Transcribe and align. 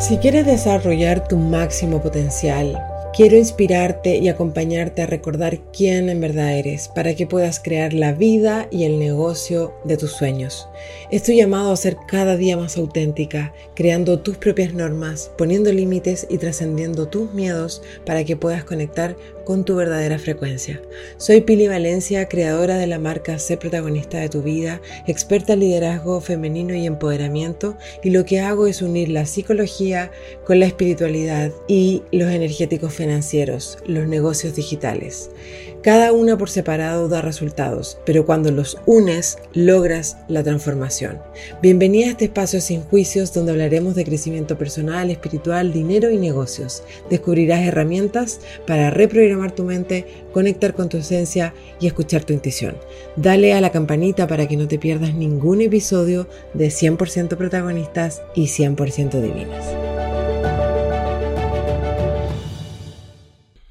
Si 0.00 0.18
quieres 0.18 0.46
desarrollar 0.46 1.26
tu 1.26 1.36
máximo 1.36 2.00
potencial, 2.00 2.80
quiero 3.16 3.36
inspirarte 3.36 4.18
y 4.18 4.28
acompañarte 4.28 5.02
a 5.02 5.06
recordar 5.06 5.58
quién 5.72 6.08
en 6.08 6.20
verdad 6.20 6.56
eres 6.56 6.86
para 6.86 7.16
que 7.16 7.26
puedas 7.26 7.58
crear 7.58 7.92
la 7.92 8.12
vida 8.12 8.68
y 8.70 8.84
el 8.84 9.00
negocio 9.00 9.74
de 9.82 9.96
tus 9.96 10.12
sueños. 10.12 10.68
Estoy 11.10 11.38
llamado 11.38 11.72
a 11.72 11.76
ser 11.76 11.96
cada 12.06 12.36
día 12.36 12.56
más 12.56 12.76
auténtica, 12.76 13.52
creando 13.74 14.20
tus 14.20 14.36
propias 14.36 14.72
normas, 14.72 15.32
poniendo 15.36 15.72
límites 15.72 16.28
y 16.30 16.38
trascendiendo 16.38 17.08
tus 17.08 17.34
miedos 17.34 17.82
para 18.06 18.22
que 18.22 18.36
puedas 18.36 18.62
conectar 18.62 19.16
con 19.48 19.64
tu 19.64 19.76
verdadera 19.76 20.18
frecuencia. 20.18 20.78
Soy 21.16 21.40
Pili 21.40 21.68
Valencia, 21.68 22.28
creadora 22.28 22.76
de 22.76 22.86
la 22.86 22.98
marca 22.98 23.38
Sé 23.38 23.56
protagonista 23.56 24.18
de 24.18 24.28
tu 24.28 24.42
vida, 24.42 24.82
experta 25.06 25.54
en 25.54 25.60
liderazgo 25.60 26.20
femenino 26.20 26.74
y 26.74 26.84
empoderamiento, 26.84 27.78
y 28.04 28.10
lo 28.10 28.26
que 28.26 28.40
hago 28.40 28.66
es 28.66 28.82
unir 28.82 29.08
la 29.08 29.24
psicología 29.24 30.10
con 30.44 30.60
la 30.60 30.66
espiritualidad 30.66 31.50
y 31.66 32.02
los 32.12 32.30
energéticos 32.30 32.92
financieros, 32.92 33.78
los 33.86 34.06
negocios 34.06 34.54
digitales. 34.54 35.30
Cada 35.82 36.12
una 36.12 36.36
por 36.36 36.50
separado 36.50 37.08
da 37.08 37.22
resultados, 37.22 37.98
pero 38.04 38.26
cuando 38.26 38.50
los 38.50 38.78
unes 38.84 39.38
logras 39.54 40.16
la 40.26 40.42
transformación. 40.42 41.20
Bienvenida 41.62 42.08
a 42.08 42.10
este 42.10 42.24
espacio 42.24 42.60
sin 42.60 42.82
juicios 42.82 43.32
donde 43.32 43.52
hablaremos 43.52 43.94
de 43.94 44.04
crecimiento 44.04 44.58
personal, 44.58 45.08
espiritual, 45.08 45.72
dinero 45.72 46.10
y 46.10 46.18
negocios. 46.18 46.82
Descubrirás 47.08 47.60
herramientas 47.60 48.40
para 48.66 48.90
reprogramar 48.90 49.52
tu 49.52 49.62
mente, 49.62 50.04
conectar 50.32 50.74
con 50.74 50.88
tu 50.88 50.96
esencia 50.96 51.54
y 51.78 51.86
escuchar 51.86 52.24
tu 52.24 52.32
intuición. 52.32 52.76
Dale 53.14 53.52
a 53.52 53.60
la 53.60 53.70
campanita 53.70 54.26
para 54.26 54.48
que 54.48 54.56
no 54.56 54.66
te 54.66 54.80
pierdas 54.80 55.14
ningún 55.14 55.60
episodio 55.60 56.26
de 56.54 56.68
100% 56.68 57.36
protagonistas 57.36 58.20
y 58.34 58.46
100% 58.46 59.20
divinas. 59.20 60.07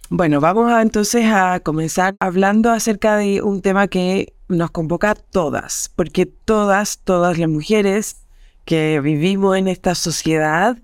Bueno, 0.09 0.39
vamos 0.39 0.71
a, 0.71 0.81
entonces 0.81 1.25
a 1.25 1.59
comenzar 1.59 2.15
hablando 2.21 2.71
acerca 2.71 3.17
de 3.17 3.41
un 3.41 3.61
tema 3.61 3.89
que 3.89 4.33
nos 4.47 4.71
convoca 4.71 5.11
a 5.11 5.15
todas, 5.15 5.91
porque 5.97 6.25
todas, 6.25 6.99
todas 6.99 7.37
las 7.37 7.49
mujeres 7.49 8.15
que 8.63 9.01
vivimos 9.01 9.57
en 9.57 9.67
esta 9.67 9.95
sociedad 9.95 10.77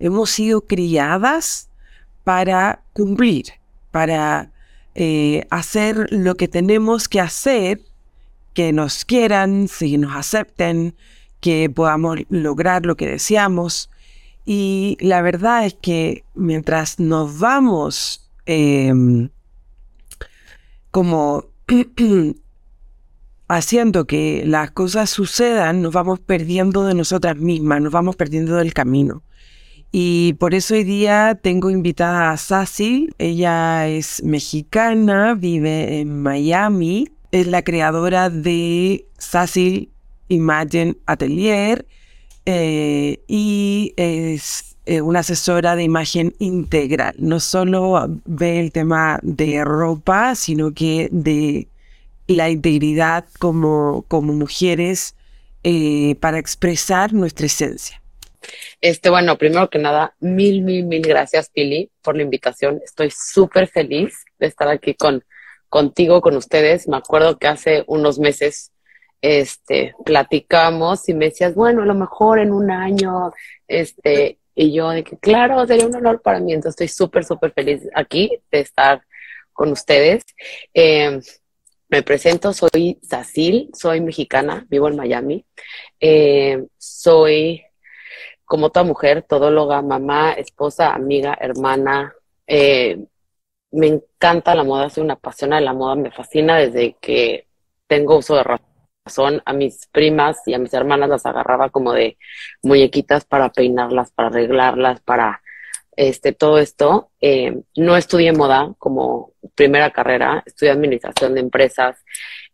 hemos 0.00 0.30
sido 0.30 0.62
criadas 0.62 1.68
para 2.24 2.82
cumplir, 2.94 3.44
para 3.92 4.50
eh, 4.96 5.46
hacer 5.50 6.08
lo 6.10 6.34
que 6.34 6.48
tenemos 6.48 7.08
que 7.08 7.20
hacer, 7.20 7.80
que 8.54 8.72
nos 8.72 9.04
quieran, 9.04 9.68
que 9.68 9.98
nos 9.98 10.16
acepten, 10.16 10.96
que 11.38 11.70
podamos 11.70 12.18
lograr 12.28 12.86
lo 12.86 12.96
que 12.96 13.06
deseamos. 13.06 13.88
Y 14.44 14.96
la 15.00 15.22
verdad 15.22 15.64
es 15.64 15.74
que 15.74 16.24
mientras 16.34 16.98
nos 16.98 17.38
vamos 17.38 18.23
Em, 18.46 19.30
como 20.90 21.46
haciendo 23.48 24.06
que 24.06 24.44
las 24.46 24.70
cosas 24.70 25.10
sucedan, 25.10 25.82
nos 25.82 25.92
vamos 25.92 26.20
perdiendo 26.20 26.84
de 26.84 26.94
nosotras 26.94 27.36
mismas, 27.36 27.80
nos 27.80 27.92
vamos 27.92 28.16
perdiendo 28.16 28.56
del 28.56 28.74
camino. 28.74 29.22
Y 29.92 30.32
por 30.34 30.54
eso 30.54 30.74
hoy 30.74 30.82
día 30.82 31.38
tengo 31.40 31.70
invitada 31.70 32.32
a 32.32 32.36
Sassy. 32.36 33.10
Ella 33.18 33.86
es 33.86 34.24
mexicana, 34.24 35.34
vive 35.34 36.00
en 36.00 36.20
Miami, 36.20 37.08
es 37.30 37.46
la 37.46 37.62
creadora 37.62 38.28
de 38.28 39.06
Sassy 39.18 39.92
Imagine 40.28 40.96
Atelier 41.06 41.86
eh, 42.46 43.22
y 43.28 43.92
es 43.96 44.73
eh, 44.86 45.00
una 45.00 45.20
asesora 45.20 45.76
de 45.76 45.82
imagen 45.82 46.34
integral. 46.38 47.14
No 47.18 47.40
solo 47.40 48.06
ve 48.24 48.60
el 48.60 48.72
tema 48.72 49.18
de 49.22 49.64
ropa, 49.64 50.34
sino 50.34 50.72
que 50.72 51.08
de 51.10 51.68
la 52.26 52.50
integridad 52.50 53.24
como, 53.38 54.04
como 54.08 54.32
mujeres 54.32 55.14
eh, 55.62 56.16
para 56.20 56.38
expresar 56.38 57.12
nuestra 57.12 57.46
esencia. 57.46 58.00
Este, 58.80 59.08
bueno, 59.08 59.38
primero 59.38 59.70
que 59.70 59.78
nada, 59.78 60.14
mil, 60.20 60.62
mil, 60.62 60.84
mil 60.84 61.02
gracias, 61.02 61.48
Pili, 61.48 61.90
por 62.02 62.16
la 62.16 62.22
invitación. 62.22 62.80
Estoy 62.84 63.10
súper 63.10 63.68
feliz 63.68 64.24
de 64.38 64.46
estar 64.46 64.68
aquí 64.68 64.94
con, 64.94 65.24
contigo, 65.70 66.20
con 66.20 66.36
ustedes. 66.36 66.86
Me 66.86 66.98
acuerdo 66.98 67.38
que 67.38 67.46
hace 67.46 67.84
unos 67.86 68.18
meses 68.18 68.72
este, 69.22 69.94
platicamos 70.04 71.08
y 71.08 71.14
me 71.14 71.30
decías, 71.30 71.54
bueno, 71.54 71.82
a 71.82 71.86
lo 71.86 71.94
mejor 71.94 72.38
en 72.38 72.52
un 72.52 72.70
año, 72.70 73.32
este, 73.66 74.38
y 74.54 74.72
yo 74.72 74.90
de 74.90 75.04
que, 75.04 75.18
claro, 75.18 75.66
sería 75.66 75.86
un 75.86 75.94
honor 75.94 76.22
para 76.22 76.40
mí. 76.40 76.52
Entonces 76.52 76.80
estoy 76.80 77.06
súper, 77.06 77.24
súper 77.24 77.52
feliz 77.52 77.82
aquí 77.94 78.30
de 78.50 78.60
estar 78.60 79.02
con 79.52 79.70
ustedes. 79.72 80.22
Eh, 80.72 81.20
me 81.88 82.02
presento, 82.02 82.52
soy 82.52 82.98
Sacil, 83.02 83.70
soy 83.74 84.00
mexicana, 84.00 84.66
vivo 84.68 84.88
en 84.88 84.96
Miami. 84.96 85.44
Eh, 86.00 86.64
soy, 86.78 87.62
como 88.44 88.70
toda 88.70 88.84
mujer, 88.84 89.22
todóloga, 89.22 89.82
mamá, 89.82 90.32
esposa, 90.32 90.94
amiga, 90.94 91.36
hermana. 91.40 92.14
Eh, 92.46 92.98
me 93.72 93.86
encanta 93.88 94.54
la 94.54 94.64
moda, 94.64 94.90
soy 94.90 95.04
una 95.04 95.14
apasionada 95.14 95.60
de 95.60 95.66
la 95.66 95.74
moda, 95.74 95.96
me 95.96 96.10
fascina 96.10 96.58
desde 96.58 96.96
que 97.00 97.46
tengo 97.88 98.18
uso 98.18 98.36
de 98.36 98.44
razón 98.44 98.73
son 99.06 99.42
a 99.44 99.52
mis 99.52 99.86
primas 99.92 100.38
y 100.46 100.54
a 100.54 100.58
mis 100.58 100.72
hermanas 100.72 101.08
las 101.08 101.26
agarraba 101.26 101.70
como 101.70 101.92
de 101.92 102.16
muñequitas 102.62 103.24
para 103.24 103.50
peinarlas, 103.50 104.10
para 104.12 104.28
arreglarlas, 104.28 105.00
para 105.00 105.42
este 105.96 106.32
todo 106.32 106.58
esto. 106.58 107.10
Eh, 107.20 107.62
no 107.76 107.96
estudié 107.96 108.32
moda 108.32 108.72
como 108.78 109.32
primera 109.54 109.90
carrera, 109.90 110.42
estudié 110.46 110.72
administración 110.72 111.34
de 111.34 111.40
empresas, 111.40 111.96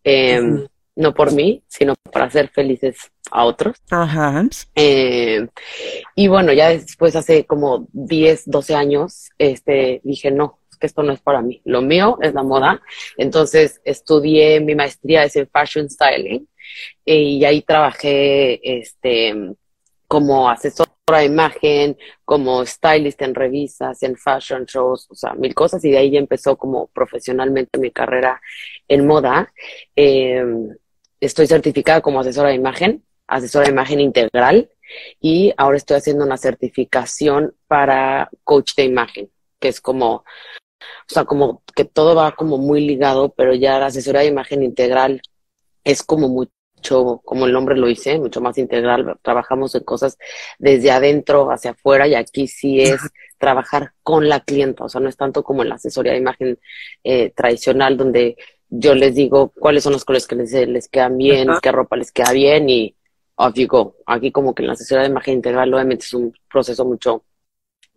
em, 0.03 0.67
no 0.97 1.15
por 1.15 1.33
mí, 1.33 1.63
sino 1.69 1.95
para 2.13 2.27
hacer 2.27 2.49
felices 2.49 2.97
a 3.31 3.45
otros. 3.45 3.77
Ajá. 3.91 4.45
Eh, 4.75 5.47
y 6.17 6.29
bueno, 6.29 6.53
ya 6.53 6.71
después, 6.71 7.15
hace 7.15 7.47
como 7.47 7.87
10, 7.93 8.43
12 8.47 8.75
años, 8.75 9.31
este, 9.39 10.01
dije, 10.03 10.31
no, 10.31 10.60
que 10.81 10.87
esto 10.87 11.03
no 11.03 11.13
es 11.13 11.21
para 11.21 11.43
mí. 11.43 11.61
Lo 11.65 11.83
mío 11.83 12.19
es 12.23 12.35
la 12.35 12.43
moda. 12.43 12.81
Entonces 13.17 13.81
estudié 13.85 14.61
mi 14.61 14.75
maestría 14.75 15.25
en 15.33 15.49
Fashion 15.49 15.89
Styling 15.89 16.49
y 17.05 17.45
ahí 17.45 17.63
trabajé 17.63 18.61
este, 18.79 19.55
como 20.07 20.49
asesora 20.51 20.91
de 21.19 21.25
imagen, 21.25 21.99
como 22.25 22.65
stylist 22.65 23.21
en 23.23 23.35
revistas, 23.35 24.03
en 24.03 24.17
fashion 24.17 24.65
shows, 24.65 25.07
o 25.11 25.15
sea, 25.15 25.35
mil 25.35 25.55
cosas. 25.55 25.85
Y 25.85 25.91
de 25.91 25.99
ahí 25.99 26.17
empezó 26.17 26.57
como 26.57 26.89
profesionalmente 26.89 27.79
mi 27.79 27.91
carrera 27.91 28.41
en 28.89 29.07
moda. 29.07 29.53
Em, 29.97 30.77
estoy 31.21 31.47
certificada 31.47 32.01
como 32.01 32.21
asesora 32.21 32.51
de 32.51 32.55
imagen, 32.57 33.05
asesora 33.27 33.67
de 33.67 33.73
imagen 33.73 34.01
integral. 34.01 34.71
Y 35.21 35.53
ahora 35.57 35.77
estoy 35.77 35.97
haciendo 35.97 36.25
una 36.25 36.37
certificación 36.37 37.55
para 37.69 38.29
coach 38.45 38.75
de 38.77 38.85
imagen, 38.85 39.31
que 39.61 39.69
es 39.69 39.81
como 39.81 40.25
o 40.81 41.13
sea, 41.13 41.25
como 41.25 41.63
que 41.75 41.85
todo 41.85 42.15
va 42.15 42.33
como 42.33 42.59
muy 42.59 42.81
ligado, 42.87 43.33
pero 43.37 43.55
ya 43.55 43.79
la 43.79 43.87
asesoría 43.87 44.23
de 44.23 44.29
imagen 44.29 44.63
integral 44.63 45.21
es 45.85 46.03
como 46.03 46.29
mucho, 46.29 47.21
como 47.25 47.47
el 47.47 47.53
nombre 47.53 47.77
lo 47.77 47.87
dice, 47.87 48.19
mucho 48.19 48.41
más 48.41 48.59
integral. 48.59 49.17
Trabajamos 49.23 49.75
en 49.75 49.85
cosas 49.85 50.19
desde 50.59 50.91
adentro 50.91 51.51
hacia 51.51 51.73
afuera 51.73 52.07
y 52.07 52.15
aquí 52.15 52.47
sí 52.49 52.81
es 52.81 53.01
trabajar 53.39 53.93
con 54.03 54.29
la 54.29 54.41
clienta, 54.41 54.85
o 54.85 54.89
sea, 54.89 55.01
no 55.01 55.09
es 55.09 55.17
tanto 55.17 55.43
como 55.43 55.63
en 55.63 55.71
la 55.71 55.77
asesoría 55.77 56.13
de 56.13 56.19
imagen 56.19 56.59
eh, 57.05 57.31
tradicional 57.35 57.97
donde 57.97 58.37
yo 58.69 58.95
les 58.95 59.15
digo 59.15 59.53
cuáles 59.59 59.83
son 59.83 59.93
los 59.93 60.05
colores 60.05 60.27
que 60.27 60.37
les, 60.37 60.53
les 60.53 60.89
quedan 60.89 61.17
bien, 61.17 61.49
qué 61.63 61.73
ropa 61.73 61.97
les 61.97 62.13
queda 62.13 62.33
bien 62.33 62.69
y 62.69 62.95
off 63.37 63.55
you 63.55 63.67
go. 63.67 63.97
Aquí 64.07 64.31
como 64.31 64.55
que 64.55 64.63
en 64.63 64.69
la 64.69 64.75
asesoría 64.75 65.03
de 65.03 65.11
imagen 65.11 65.35
integral 65.35 65.73
obviamente 65.73 66.05
es 66.05 66.15
un 66.15 66.33
proceso 66.49 66.85
mucho 66.85 67.25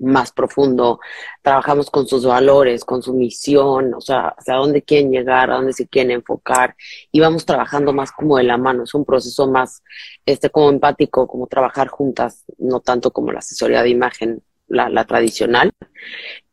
más 0.03 0.31
profundo, 0.31 0.99
trabajamos 1.41 1.89
con 1.89 2.07
sus 2.07 2.25
valores, 2.25 2.85
con 2.85 3.01
su 3.01 3.13
misión, 3.13 3.93
o 3.93 4.01
sea, 4.01 4.35
hacia 4.37 4.55
dónde 4.55 4.81
quieren 4.81 5.11
llegar, 5.11 5.49
a 5.49 5.55
dónde 5.55 5.73
se 5.73 5.87
quieren 5.87 6.11
enfocar, 6.11 6.75
y 7.11 7.19
vamos 7.19 7.45
trabajando 7.45 7.93
más 7.93 8.11
como 8.11 8.37
de 8.37 8.43
la 8.43 8.57
mano, 8.57 8.83
es 8.83 8.93
un 8.93 9.05
proceso 9.05 9.47
más, 9.47 9.83
este, 10.25 10.49
como 10.49 10.69
empático, 10.69 11.27
como 11.27 11.47
trabajar 11.47 11.87
juntas, 11.87 12.43
no 12.57 12.79
tanto 12.81 13.11
como 13.11 13.31
la 13.31 13.39
asesoría 13.39 13.81
de 13.81 13.89
imagen, 13.89 14.43
la, 14.67 15.05
tradicional, 15.05 15.71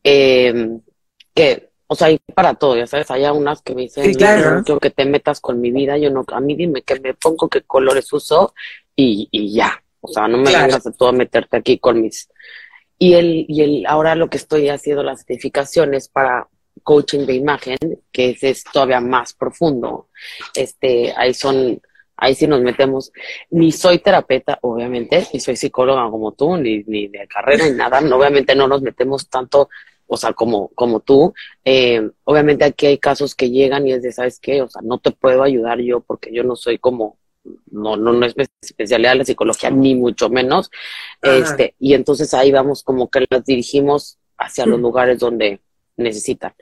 em, 0.02 0.81
que, 1.35 1.70
o 1.87 1.94
sea, 1.94 2.08
hay 2.08 2.19
para 2.35 2.55
todo, 2.55 2.76
ya 2.76 2.87
sabes, 2.87 3.11
hay 3.11 3.25
unas 3.25 3.62
que 3.62 3.75
me 3.75 3.82
dicen, 3.82 4.14
claro. 4.14 4.62
quiero 4.64 4.81
que 4.81 4.91
te 4.91 5.05
metas 5.05 5.41
con 5.41 5.61
mi 5.61 5.70
vida, 5.70 5.99
yo 5.99 6.11
no, 6.11 6.25
a 6.29 6.41
mí 6.41 6.55
dime 6.55 6.82
que 6.82 7.00
me 7.00 7.14
pongo 7.14 7.49
qué 7.49 7.62
colores 7.62 8.12
uso, 8.12 8.55
y, 8.94 9.29
y 9.31 9.55
ya, 9.55 9.82
o 10.00 10.08
sea, 10.08 10.29
no 10.29 10.38
me 10.38 10.52
vengas 10.52 10.87
a 10.87 10.93
todo 10.93 11.12
meterte 11.12 11.56
aquí 11.56 11.79
con 11.79 12.00
mis 12.00 12.29
y 13.02 13.14
el, 13.14 13.47
y 13.49 13.62
el, 13.62 13.87
ahora 13.87 14.14
lo 14.14 14.29
que 14.29 14.37
estoy 14.37 14.69
haciendo 14.69 15.02
las 15.02 15.20
certificaciones 15.20 16.08
para 16.08 16.47
coaching 16.82 17.25
de 17.25 17.35
imagen, 17.35 17.79
que 18.12 18.37
es, 18.38 18.62
todavía 18.64 19.00
más 19.00 19.32
profundo. 19.32 20.08
Este, 20.55 21.14
ahí 21.17 21.32
son 21.32 21.81
ahí 22.14 22.35
sí 22.35 22.47
nos 22.47 22.61
metemos. 22.61 23.11
Ni 23.49 23.73
soy 23.73 24.00
terapeuta, 24.00 24.58
obviamente, 24.61 25.26
ni 25.32 25.41
soy 25.41 25.56
psicóloga 25.56 26.11
como 26.11 26.32
tú, 26.32 26.58
ni, 26.58 26.85
ni 26.85 27.08
de 27.08 27.26
carrera, 27.26 27.67
ni 27.67 27.75
nada. 27.75 28.00
Obviamente 28.14 28.55
no 28.55 28.69
nos 28.69 28.82
metemos 28.82 29.31
tanto, 29.31 29.70
o 30.06 30.17
sea, 30.19 30.35
como, 30.35 30.69
como 30.75 31.00
tú. 31.00 31.32
Eh, 31.64 32.06
obviamente 32.25 32.67
aquí 32.67 32.85
hay 32.85 32.99
casos 32.99 33.35
que 33.35 33.49
llegan 33.49 33.88
y 33.88 33.93
es 33.93 34.02
de, 34.02 34.12
¿sabes 34.12 34.38
qué? 34.38 34.61
O 34.61 34.69
sea, 34.69 34.82
no 34.82 34.99
te 34.99 35.11
puedo 35.11 35.43
ayudar 35.43 35.81
yo 35.81 36.00
porque 36.00 36.31
yo 36.35 36.44
no 36.44 36.55
soy 36.55 36.76
como, 36.76 37.17
no, 37.70 37.96
no, 37.96 38.12
no 38.12 38.26
es 38.26 38.34
especialidad 38.60 39.12
de 39.12 39.19
la 39.19 39.25
psicología, 39.25 39.70
ni 39.70 39.94
mucho 39.94 40.28
menos. 40.28 40.70
Este, 41.22 41.75
y 41.78 41.94
entonces 41.94 42.32
ahí 42.34 42.52
vamos 42.52 42.82
como 42.82 43.10
que 43.10 43.26
las 43.28 43.44
dirigimos 43.44 44.19
hacia 44.38 44.66
los 44.66 44.81
lugares 44.81 45.19
donde 45.19 45.60
necesitan. 45.96 46.52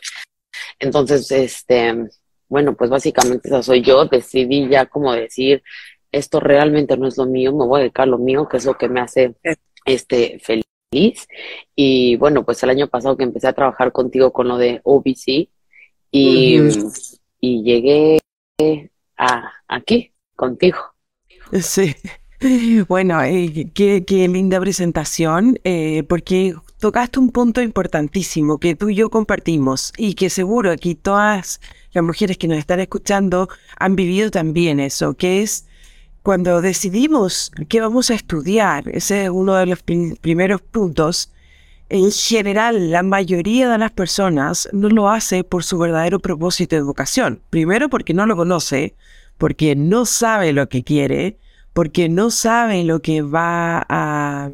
Entonces, 0.79 1.31
este, 1.31 2.09
bueno, 2.49 2.75
pues 2.75 2.91
básicamente 2.91 3.49
esa 3.49 3.63
soy 3.63 3.83
yo, 3.83 4.05
decidí 4.07 4.69
ya 4.69 4.87
como 4.87 5.13
decir, 5.13 5.63
esto 6.13 6.41
realmente 6.41 6.97
no 6.97 7.07
es 7.07 7.17
lo 7.17 7.27
mío, 7.27 7.53
me 7.53 7.67
voy 7.67 7.81
a 7.81 7.83
dedicar 7.83 8.05
a 8.05 8.11
lo 8.11 8.19
mío, 8.19 8.49
que 8.49 8.57
es 8.57 8.65
lo 8.65 8.77
que 8.77 8.89
me 8.89 9.01
hace 9.01 9.35
este 9.85 10.41
feliz. 10.41 11.29
Y 11.75 12.17
bueno, 12.17 12.45
pues 12.45 12.63
el 12.63 12.71
año 12.71 12.89
pasado 12.89 13.17
que 13.17 13.25
empecé 13.25 13.49
a 13.49 13.53
trabajar 13.53 13.93
contigo 13.93 14.33
con 14.33 14.49
lo 14.49 14.57
de 14.57 14.81
OBC 14.85 15.51
y, 16.11 16.59
y 17.41 17.63
llegué 17.63 18.21
a 19.17 19.53
aquí 19.67 20.13
contigo. 20.39 20.79
Sí. 21.61 21.95
Bueno, 22.87 23.21
eh, 23.25 23.73
qué, 23.75 24.05
qué, 24.05 24.29
linda 24.29 24.61
presentación, 24.61 25.59
eh, 25.65 26.05
porque 26.09 26.55
tocaste 26.79 27.19
un 27.19 27.33
punto 27.33 27.61
importantísimo 27.61 28.59
que 28.59 28.77
tú 28.77 28.91
y 28.91 28.95
yo 28.95 29.11
compartimos 29.11 29.93
y 29.97 30.15
que 30.15 30.31
seguro 30.31 30.71
aquí 30.71 30.95
todas 30.95 31.61
las 31.91 32.05
mujeres 32.05 32.39
que 32.39 32.47
nos 32.47 32.59
están 32.59 32.79
escuchando 32.79 33.49
han 33.77 33.97
vivido 33.97 34.31
también 34.31 34.79
eso, 34.79 35.15
que 35.15 35.43
es 35.43 35.67
cuando 36.23 36.63
decidimos 36.63 37.51
qué 37.69 37.81
vamos 37.81 38.09
a 38.13 38.15
estudiar, 38.15 38.89
ese 38.91 39.25
es 39.25 39.31
uno 39.31 39.57
de 39.57 39.67
los 39.67 39.83
primeros 39.83 40.61
puntos, 40.61 41.33
en 41.89 42.13
general 42.13 42.93
la 42.93 43.03
mayoría 43.03 43.69
de 43.69 43.79
las 43.79 43.91
personas 43.91 44.69
no 44.73 44.89
lo 44.91 45.09
hace 45.09 45.43
por 45.43 45.65
su 45.65 45.77
verdadero 45.79 46.21
propósito 46.21 46.77
de 46.77 46.83
educación. 46.83 47.41
Primero 47.51 47.89
porque 47.89 48.15
no 48.15 48.27
lo 48.27 48.37
conoce, 48.37 48.95
porque 49.39 49.77
no 49.77 50.05
sabe 50.05 50.53
lo 50.53 50.69
que 50.69 50.85
quiere, 50.85 51.39
porque 51.73 52.09
no 52.09 52.31
sabe 52.31 52.85
lo 52.85 53.01
que 53.01 53.23
va 53.23 53.87
a 53.89 54.51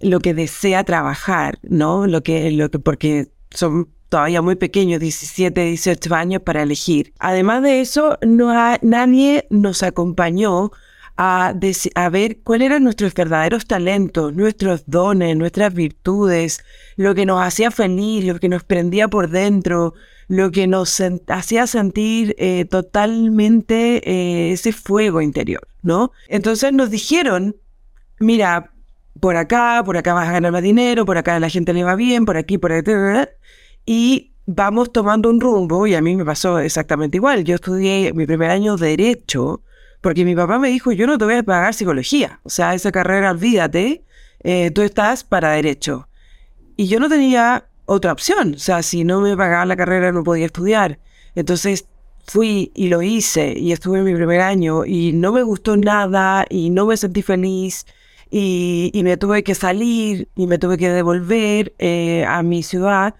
lo 0.00 0.18
que 0.18 0.34
desea 0.34 0.82
trabajar, 0.82 1.58
¿no? 1.62 2.06
Lo 2.08 2.22
que, 2.22 2.50
lo 2.50 2.70
que, 2.70 2.78
porque 2.80 3.28
son 3.50 3.88
todavía 4.08 4.42
muy 4.42 4.56
pequeños, 4.56 5.00
17, 5.00 5.64
18 5.64 6.14
años 6.14 6.42
para 6.42 6.62
elegir. 6.62 7.12
Además 7.18 7.62
de 7.62 7.80
eso, 7.80 8.18
no 8.20 8.52
nadie 8.82 9.46
nos 9.48 9.82
acompañó 9.82 10.72
a, 11.24 11.54
a, 11.94 12.08
ver 12.08 12.38
cuáles 12.42 12.66
eran 12.66 12.82
nuestros 12.82 13.14
verdaderos 13.14 13.66
talentos, 13.66 14.34
nuestros 14.34 14.82
dones, 14.86 15.36
nuestras 15.36 15.72
virtudes, 15.72 16.64
lo 16.96 17.14
que 17.14 17.26
nos 17.26 17.40
hacía 17.40 17.70
feliz, 17.70 18.24
lo 18.24 18.40
que 18.40 18.48
nos 18.48 18.64
prendía 18.64 19.06
por 19.06 19.30
dentro, 19.30 19.94
lo 20.26 20.50
que 20.50 20.66
nos 20.66 21.00
hacía 21.28 21.68
sentir 21.68 22.34
eh, 22.38 22.64
totalmente 22.64 24.02
eh, 24.04 24.52
ese 24.52 24.72
fuego 24.72 25.20
interior, 25.20 25.68
¿no? 25.82 26.10
Entonces 26.26 26.72
nos 26.72 26.90
dijeron, 26.90 27.54
mira, 28.18 28.72
por 29.20 29.36
acá, 29.36 29.82
por 29.84 29.96
acá 29.96 30.14
vas 30.14 30.28
a 30.28 30.32
ganar 30.32 30.50
más 30.50 30.62
dinero, 30.62 31.06
por 31.06 31.18
acá 31.18 31.38
la 31.38 31.50
gente 31.50 31.72
le 31.72 31.84
va 31.84 31.94
bien, 31.94 32.24
por 32.24 32.36
aquí, 32.36 32.58
por 32.58 32.72
aquí, 32.72 32.90
y 33.86 34.32
vamos 34.46 34.92
tomando 34.92 35.30
un 35.30 35.40
rumbo, 35.40 35.86
y 35.86 35.94
a 35.94 36.02
mí 36.02 36.16
me 36.16 36.24
pasó 36.24 36.58
exactamente 36.58 37.18
igual. 37.18 37.44
Yo 37.44 37.54
estudié 37.54 38.12
mi 38.12 38.26
primer 38.26 38.50
año 38.50 38.76
de 38.76 38.88
Derecho, 38.88 39.62
porque 40.02 40.26
mi 40.26 40.34
papá 40.34 40.58
me 40.58 40.68
dijo, 40.68 40.92
yo 40.92 41.06
no 41.06 41.16
te 41.16 41.24
voy 41.24 41.36
a 41.36 41.42
pagar 41.42 41.72
psicología, 41.72 42.40
o 42.42 42.50
sea, 42.50 42.74
esa 42.74 42.92
carrera, 42.92 43.30
olvídate, 43.30 44.04
eh, 44.42 44.70
tú 44.72 44.82
estás 44.82 45.24
para 45.24 45.52
Derecho. 45.52 46.08
Y 46.76 46.88
yo 46.88 47.00
no 47.00 47.08
tenía 47.08 47.66
otra 47.86 48.12
opción, 48.12 48.54
o 48.56 48.58
sea, 48.58 48.82
si 48.82 49.04
no 49.04 49.20
me 49.20 49.36
pagaba 49.36 49.64
la 49.64 49.76
carrera 49.76 50.12
no 50.12 50.24
podía 50.24 50.46
estudiar. 50.46 50.98
Entonces 51.34 51.86
fui 52.26 52.72
y 52.74 52.88
lo 52.88 53.00
hice, 53.00 53.54
y 53.56 53.72
estuve 53.72 54.00
en 54.00 54.04
mi 54.04 54.14
primer 54.14 54.40
año, 54.40 54.84
y 54.84 55.12
no 55.12 55.32
me 55.32 55.42
gustó 55.42 55.76
nada, 55.76 56.44
y 56.50 56.70
no 56.70 56.86
me 56.86 56.96
sentí 56.96 57.22
feliz, 57.22 57.86
y, 58.34 58.90
me 59.04 59.16
tuve 59.18 59.44
que 59.44 59.54
salir 59.54 60.28
y 60.34 60.46
me 60.46 60.58
tuve 60.58 60.78
que 60.78 60.88
devolver 60.88 61.74
eh, 61.78 62.24
a 62.26 62.42
mi 62.42 62.62
ciudad. 62.62 63.14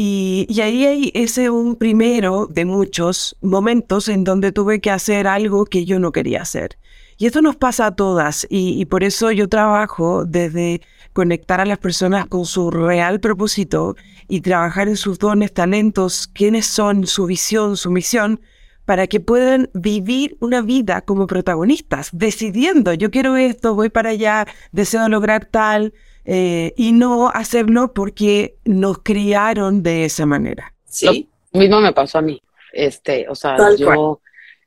Y, 0.00 0.46
ahí 0.62 0.86
hay 0.86 1.10
ese 1.12 1.50
un 1.50 1.74
primero 1.74 2.46
de 2.46 2.64
muchos 2.64 3.36
momentos 3.40 4.08
en 4.08 4.22
donde 4.22 4.52
tuve 4.52 4.80
que 4.80 4.92
hacer 4.92 5.26
algo 5.26 5.64
que 5.64 5.84
yo 5.84 5.98
no 5.98 6.12
quería 6.12 6.42
hacer. 6.42 6.78
Y 7.16 7.26
esto 7.26 7.42
nos 7.42 7.56
pasa 7.56 7.86
a 7.86 7.96
todas 7.96 8.46
y, 8.48 8.84
por 8.84 9.02
eso 9.02 9.32
yo 9.32 9.48
trabajo 9.48 10.24
desde 10.24 10.82
conectar 11.12 11.60
a 11.60 11.64
las 11.64 11.78
personas 11.78 12.26
con 12.28 12.46
su 12.46 12.70
real 12.70 13.18
propósito 13.18 13.96
y 14.28 14.40
trabajar 14.40 14.86
en 14.86 14.96
sus 14.96 15.18
dones, 15.18 15.52
talentos, 15.52 16.30
quiénes 16.32 16.66
son, 16.66 17.08
su 17.08 17.26
visión, 17.26 17.76
su 17.76 17.90
misión, 17.90 18.40
para 18.84 19.08
que 19.08 19.18
puedan 19.18 19.68
vivir 19.74 20.36
una 20.38 20.62
vida 20.62 21.00
como 21.00 21.26
protagonistas, 21.26 22.10
decidiendo, 22.12 22.94
yo 22.94 23.10
quiero 23.10 23.36
esto, 23.36 23.74
voy 23.74 23.88
para 23.88 24.10
allá, 24.10 24.46
deseo 24.70 25.08
lograr 25.08 25.44
tal, 25.44 25.92
eh, 26.30 26.74
y 26.76 26.92
no 26.92 27.30
hacerlo 27.30 27.94
porque 27.94 28.58
nos 28.66 28.98
criaron 28.98 29.82
de 29.82 30.04
esa 30.04 30.26
manera. 30.26 30.74
Sí. 30.84 31.26
Lo 31.52 31.60
mismo 31.60 31.80
me 31.80 31.94
pasó 31.94 32.18
a 32.18 32.22
mí. 32.22 32.38
Este, 32.70 33.26
o 33.30 33.34
sea, 33.34 33.56
yo, 33.78 34.20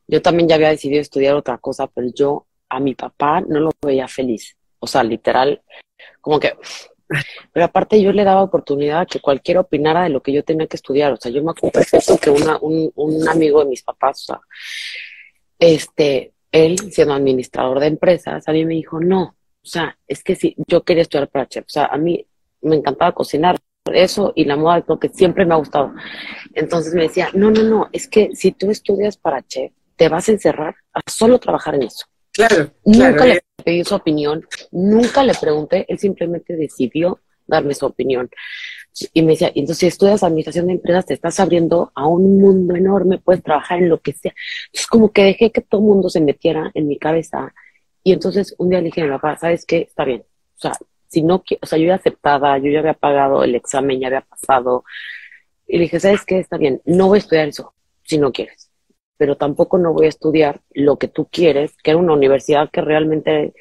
yo 0.08 0.22
también 0.24 0.50
ya 0.50 0.56
había 0.56 0.69
decidido 0.69 1.02
estudiar 1.02 1.36
otra 1.36 1.60
cosa, 1.60 1.86
pero 1.86 2.08
yo 2.16 2.48
a 2.68 2.80
mi 2.80 2.96
papá 2.96 3.42
no 3.42 3.60
lo 3.60 3.72
veía 3.80 4.08
feliz. 4.08 4.58
O 4.80 4.88
sea, 4.88 5.04
literal, 5.04 5.62
como 6.19 6.40
que 6.40 6.54
pero 7.54 7.66
aparte 7.66 8.02
yo 8.02 8.12
le 8.12 8.24
daba 8.24 8.42
oportunidad 8.42 9.02
a 9.02 9.06
que 9.06 9.19
cualquiera 9.19 9.60
opinara 9.60 10.04
de 10.04 10.10
lo 10.10 10.24
que 10.24 10.34
yo 10.34 10.44
tenía 10.44 10.66
que 10.66 10.78
estudiar. 10.78 11.12
O 11.12 11.18
sea, 11.18 11.31
yo 11.31 11.44
me 11.44 11.52
acuerdo 11.52 11.74
perfecto 11.74 12.18
que 12.18 12.31
una, 12.31 12.58
un, 12.58 12.92
un 12.96 13.30
amigo 13.30 13.60
de 13.60 13.69
mis 13.69 13.84
papás, 13.84 14.22
o 14.22 14.34
sea, 14.34 14.42
este, 15.60 16.34
él 16.52 16.80
siendo 16.92 17.13
administrador 17.13 17.80
de 17.81 17.86
empresas, 17.88 18.48
a 18.48 18.52
mí 18.52 18.66
me 18.66 18.74
dijo, 18.74 19.00
no, 19.00 19.36
o 19.63 19.68
sea, 19.68 19.98
es 20.08 20.24
que 20.24 20.36
si 20.36 20.56
yo 20.68 20.84
quería 20.84 21.04
estudiar 21.04 21.30
para 21.30 21.48
chef. 21.48 21.66
O 21.66 21.69
sea, 21.69 21.86
a 21.86 21.98
mí 21.98 22.25
me 22.62 22.75
encantaba 22.75 23.13
cocinar. 23.13 23.58
Eso 23.86 24.31
y 24.36 24.46
la 24.46 24.56
moda 24.58 24.78
es 24.78 24.84
lo 24.88 25.00
que 25.00 25.10
siempre 25.10 25.46
me 25.46 25.56
ha 25.56 25.58
gustado. 25.58 25.94
Entonces 26.54 26.94
me 26.94 27.04
decía, 27.04 27.30
no, 27.34 27.50
no, 27.50 27.63
no, 27.63 27.90
es 27.92 28.08
que 28.08 28.30
si 28.36 28.52
tú 28.52 28.69
estudias 28.69 29.18
para 29.18 29.42
chef, 29.42 29.72
te 29.96 30.08
vas 30.08 30.30
a 30.30 30.34
encerrar 30.34 30.75
a 30.94 31.02
solo 31.10 31.40
trabajar 31.40 31.75
en 31.75 31.84
eso. 31.84 32.06
Claro. 32.31 32.72
Nunca 32.86 33.25
le 33.25 33.42
pedí 33.63 33.84
su 33.84 33.96
opinión, 33.96 34.46
nunca 34.72 35.24
le 35.24 35.34
pregunté, 35.34 35.86
él 35.90 36.00
simplemente 36.00 36.56
decidió 36.56 37.19
darme 37.48 37.74
su 37.74 37.86
opinión. 37.86 38.30
Y 39.13 39.22
me 39.24 39.32
decía, 39.32 39.51
entonces 39.56 39.77
si 39.77 39.88
estudias 39.88 40.24
administración 40.24 40.68
de 40.68 40.74
empresas, 40.74 41.06
te 41.06 41.13
estás 41.13 41.39
abriendo 41.39 41.91
a 41.96 42.08
un 42.08 42.39
mundo 42.39 42.75
enorme, 42.75 43.20
puedes 43.20 43.44
trabajar 43.44 43.80
en 43.80 43.89
lo 43.89 44.00
que 44.00 44.13
sea. 44.13 44.34
Entonces 44.68 44.88
como 44.88 45.12
que 45.12 45.24
dejé 45.24 45.51
que 45.51 45.62
todo 45.62 45.82
el 45.82 45.88
mundo 45.88 46.10
se 46.10 46.22
metiera 46.22 46.72
en 46.74 46.88
mi 46.88 46.98
cabeza. 46.98 47.53
Y 48.03 48.13
entonces 48.13 48.55
un 48.58 48.70
día 48.70 48.79
le 48.79 48.86
dije 48.86 49.01
a 49.01 49.05
mi 49.05 49.12
papá, 49.12 49.38
¿sabes 49.38 49.65
qué? 49.65 49.79
Está 49.81 50.05
bien. 50.05 50.24
O 50.58 50.60
sea, 50.60 50.74
si 51.08 51.22
no, 51.24 51.43
o 51.62 51.65
sea, 51.65 51.77
yo 51.77 51.88
ya 51.88 51.96
aceptada, 51.96 52.58
yo 52.58 52.72
ya 52.72 52.79
había 52.79 52.93
pagado 52.93 53.43
el 53.43 53.55
examen, 53.55 54.00
ya 54.00 54.08
había 54.08 54.22
pasado. 54.22 54.84
Y 55.67 55.77
le 55.77 55.84
dije, 55.84 56.00
¿sabes 56.00 56.25
qué? 56.25 56.39
Está 56.39 56.58
bien, 56.58 56.81
no 56.86 57.08
voy 57.08 57.17
a 57.17 57.20
estudiar 57.20 57.48
eso, 57.48 57.74
si 58.03 58.17
no 58.17 58.31
quieres 58.31 58.72
pero 59.22 59.38
tampoco 59.38 59.77
no 59.77 59.93
voy 59.93 60.08
a 60.08 60.10
estudiar 60.10 60.62
lo 60.72 60.98
que 60.98 61.08
tú 61.08 61.27
quieres, 61.31 61.77
que 61.84 61.91
era 61.91 62.00
una 62.00 62.13
universidad 62.13 62.72
que 62.72 62.81
realmente 62.81 63.53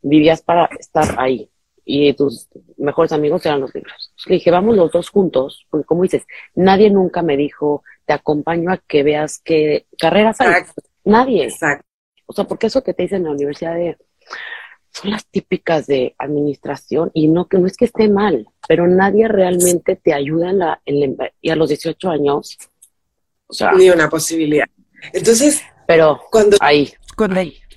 vivías 0.00 0.42
para 0.42 0.66
estar 0.78 1.16
ahí 1.18 1.50
y 1.84 2.12
tus 2.12 2.48
mejores 2.76 3.10
amigos 3.10 3.44
eran 3.44 3.58
los 3.58 3.74
libros. 3.74 4.14
le 4.26 4.36
dije, 4.36 4.52
vamos 4.52 4.76
los 4.76 4.92
dos 4.92 5.10
juntos, 5.10 5.66
porque 5.70 5.86
como 5.86 6.04
dices, 6.04 6.24
nadie 6.54 6.88
nunca 6.90 7.22
me 7.22 7.36
dijo, 7.36 7.82
te 8.06 8.12
acompaño 8.12 8.70
a 8.70 8.76
que 8.76 9.02
veas 9.02 9.40
qué 9.40 9.86
carreras 9.98 10.40
hay. 10.40 10.62
Nadie. 11.02 11.46
Exacto. 11.46 11.87
O 12.28 12.34
sea, 12.34 12.44
porque 12.44 12.66
eso 12.66 12.84
que 12.84 12.92
te 12.92 13.04
dicen 13.04 13.18
en 13.18 13.24
la 13.24 13.30
universidad 13.30 13.74
de, 13.74 13.96
son 14.92 15.10
las 15.10 15.26
típicas 15.26 15.86
de 15.86 16.14
administración 16.18 17.10
y 17.14 17.28
no 17.28 17.48
que 17.48 17.58
no 17.58 17.66
es 17.66 17.76
que 17.76 17.86
esté 17.86 18.08
mal, 18.08 18.46
pero 18.68 18.86
nadie 18.86 19.28
realmente 19.28 19.96
te 19.96 20.12
ayuda 20.12 20.50
en 20.50 20.58
la, 20.58 20.80
en 20.84 21.16
y 21.40 21.50
a 21.50 21.56
los 21.56 21.68
18 21.68 22.10
años. 22.10 22.58
O 23.46 23.54
sea, 23.54 23.72
ni 23.72 23.88
una 23.88 24.10
posibilidad. 24.10 24.66
Entonces, 25.14 25.62
pero 25.86 26.20
cuando 26.30 26.58
ahí, 26.60 26.92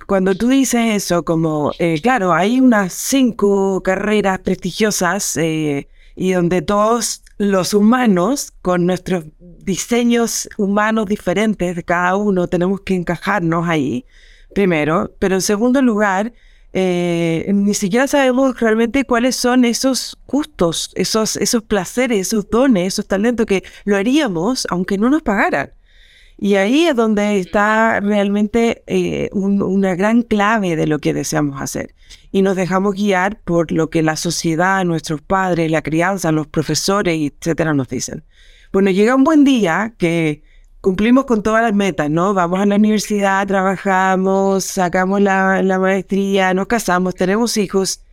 cuando, 0.05 0.35
tú 0.35 0.49
dices 0.49 1.03
eso, 1.03 1.23
como, 1.23 1.71
eh, 1.79 1.99
claro, 2.01 2.33
hay 2.33 2.59
unas 2.59 2.93
cinco 2.93 3.81
carreras 3.81 4.39
prestigiosas 4.39 5.37
eh, 5.37 5.87
y 6.15 6.33
donde 6.33 6.61
todos 6.61 7.23
los 7.37 7.73
humanos, 7.73 8.51
con 8.61 8.85
nuestros 8.85 9.23
diseños 9.39 10.47
humanos 10.57 11.05
diferentes 11.07 11.75
de 11.75 11.83
cada 11.83 12.17
uno, 12.17 12.47
tenemos 12.47 12.81
que 12.81 12.93
encajarnos 12.93 13.67
ahí, 13.67 14.05
primero, 14.53 15.11
pero 15.19 15.35
en 15.35 15.41
segundo 15.41 15.81
lugar, 15.81 16.33
eh, 16.73 17.49
ni 17.53 17.73
siquiera 17.73 18.07
sabemos 18.07 18.59
realmente 18.59 19.03
cuáles 19.03 19.35
son 19.35 19.65
esos 19.65 20.17
gustos, 20.27 20.91
esos, 20.95 21.35
esos 21.35 21.63
placeres, 21.63 22.27
esos 22.27 22.49
dones, 22.49 22.93
esos 22.93 23.07
talentos 23.07 23.45
que 23.45 23.63
lo 23.83 23.97
haríamos 23.97 24.65
aunque 24.69 24.97
no 24.97 25.09
nos 25.09 25.21
pagaran. 25.21 25.71
Y 26.37 26.55
ahí 26.55 26.87
es 26.87 26.95
donde 26.95 27.37
está 27.37 27.99
realmente 27.99 28.83
eh, 28.87 29.29
una 29.31 29.93
gran 29.93 30.23
clave 30.23 30.75
de 30.75 30.87
lo 30.87 30.97
que 30.97 31.13
deseamos 31.13 31.61
hacer. 31.61 31.93
Y 32.31 32.41
nos 32.41 32.55
dejamos 32.55 32.95
guiar 32.95 33.39
por 33.41 33.71
lo 33.71 33.91
que 33.91 34.01
la 34.01 34.15
sociedad, 34.15 34.83
nuestros 34.83 35.21
padres, 35.21 35.69
la 35.69 35.83
crianza, 35.83 36.31
los 36.31 36.47
profesores, 36.47 37.15
etcétera, 37.19 37.75
nos 37.75 37.89
dicen. 37.89 38.23
Bueno, 38.73 38.89
llega 38.89 39.13
un 39.13 39.23
buen 39.23 39.43
día 39.43 39.93
que 39.99 40.41
cumplimos 40.81 41.25
con 41.25 41.43
todas 41.43 41.61
las 41.61 41.73
metas, 41.73 42.09
¿no? 42.09 42.33
Vamos 42.33 42.59
a 42.59 42.65
la 42.65 42.75
universidad, 42.75 43.47
trabajamos, 43.47 44.65
sacamos 44.65 45.21
la, 45.21 45.61
la 45.61 45.79
maestría, 45.79 46.53
nos 46.53 46.67
casamos, 46.67 47.15
tenemos 47.15 47.55
hijos 47.57 48.03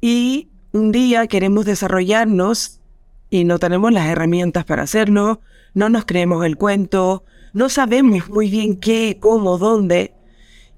y 0.00 0.48
un 0.72 0.92
día 0.92 1.26
queremos 1.26 1.64
desarrollarnos 1.66 2.80
y 3.28 3.44
no 3.44 3.58
tenemos 3.58 3.92
las 3.92 4.06
herramientas 4.06 4.64
para 4.64 4.84
hacerlo, 4.84 5.40
no 5.74 5.88
nos 5.88 6.04
creemos 6.04 6.44
el 6.46 6.56
cuento, 6.56 7.24
no 7.52 7.68
sabemos 7.68 8.28
muy 8.28 8.50
bien 8.50 8.76
qué, 8.76 9.18
cómo, 9.20 9.58
dónde. 9.58 10.12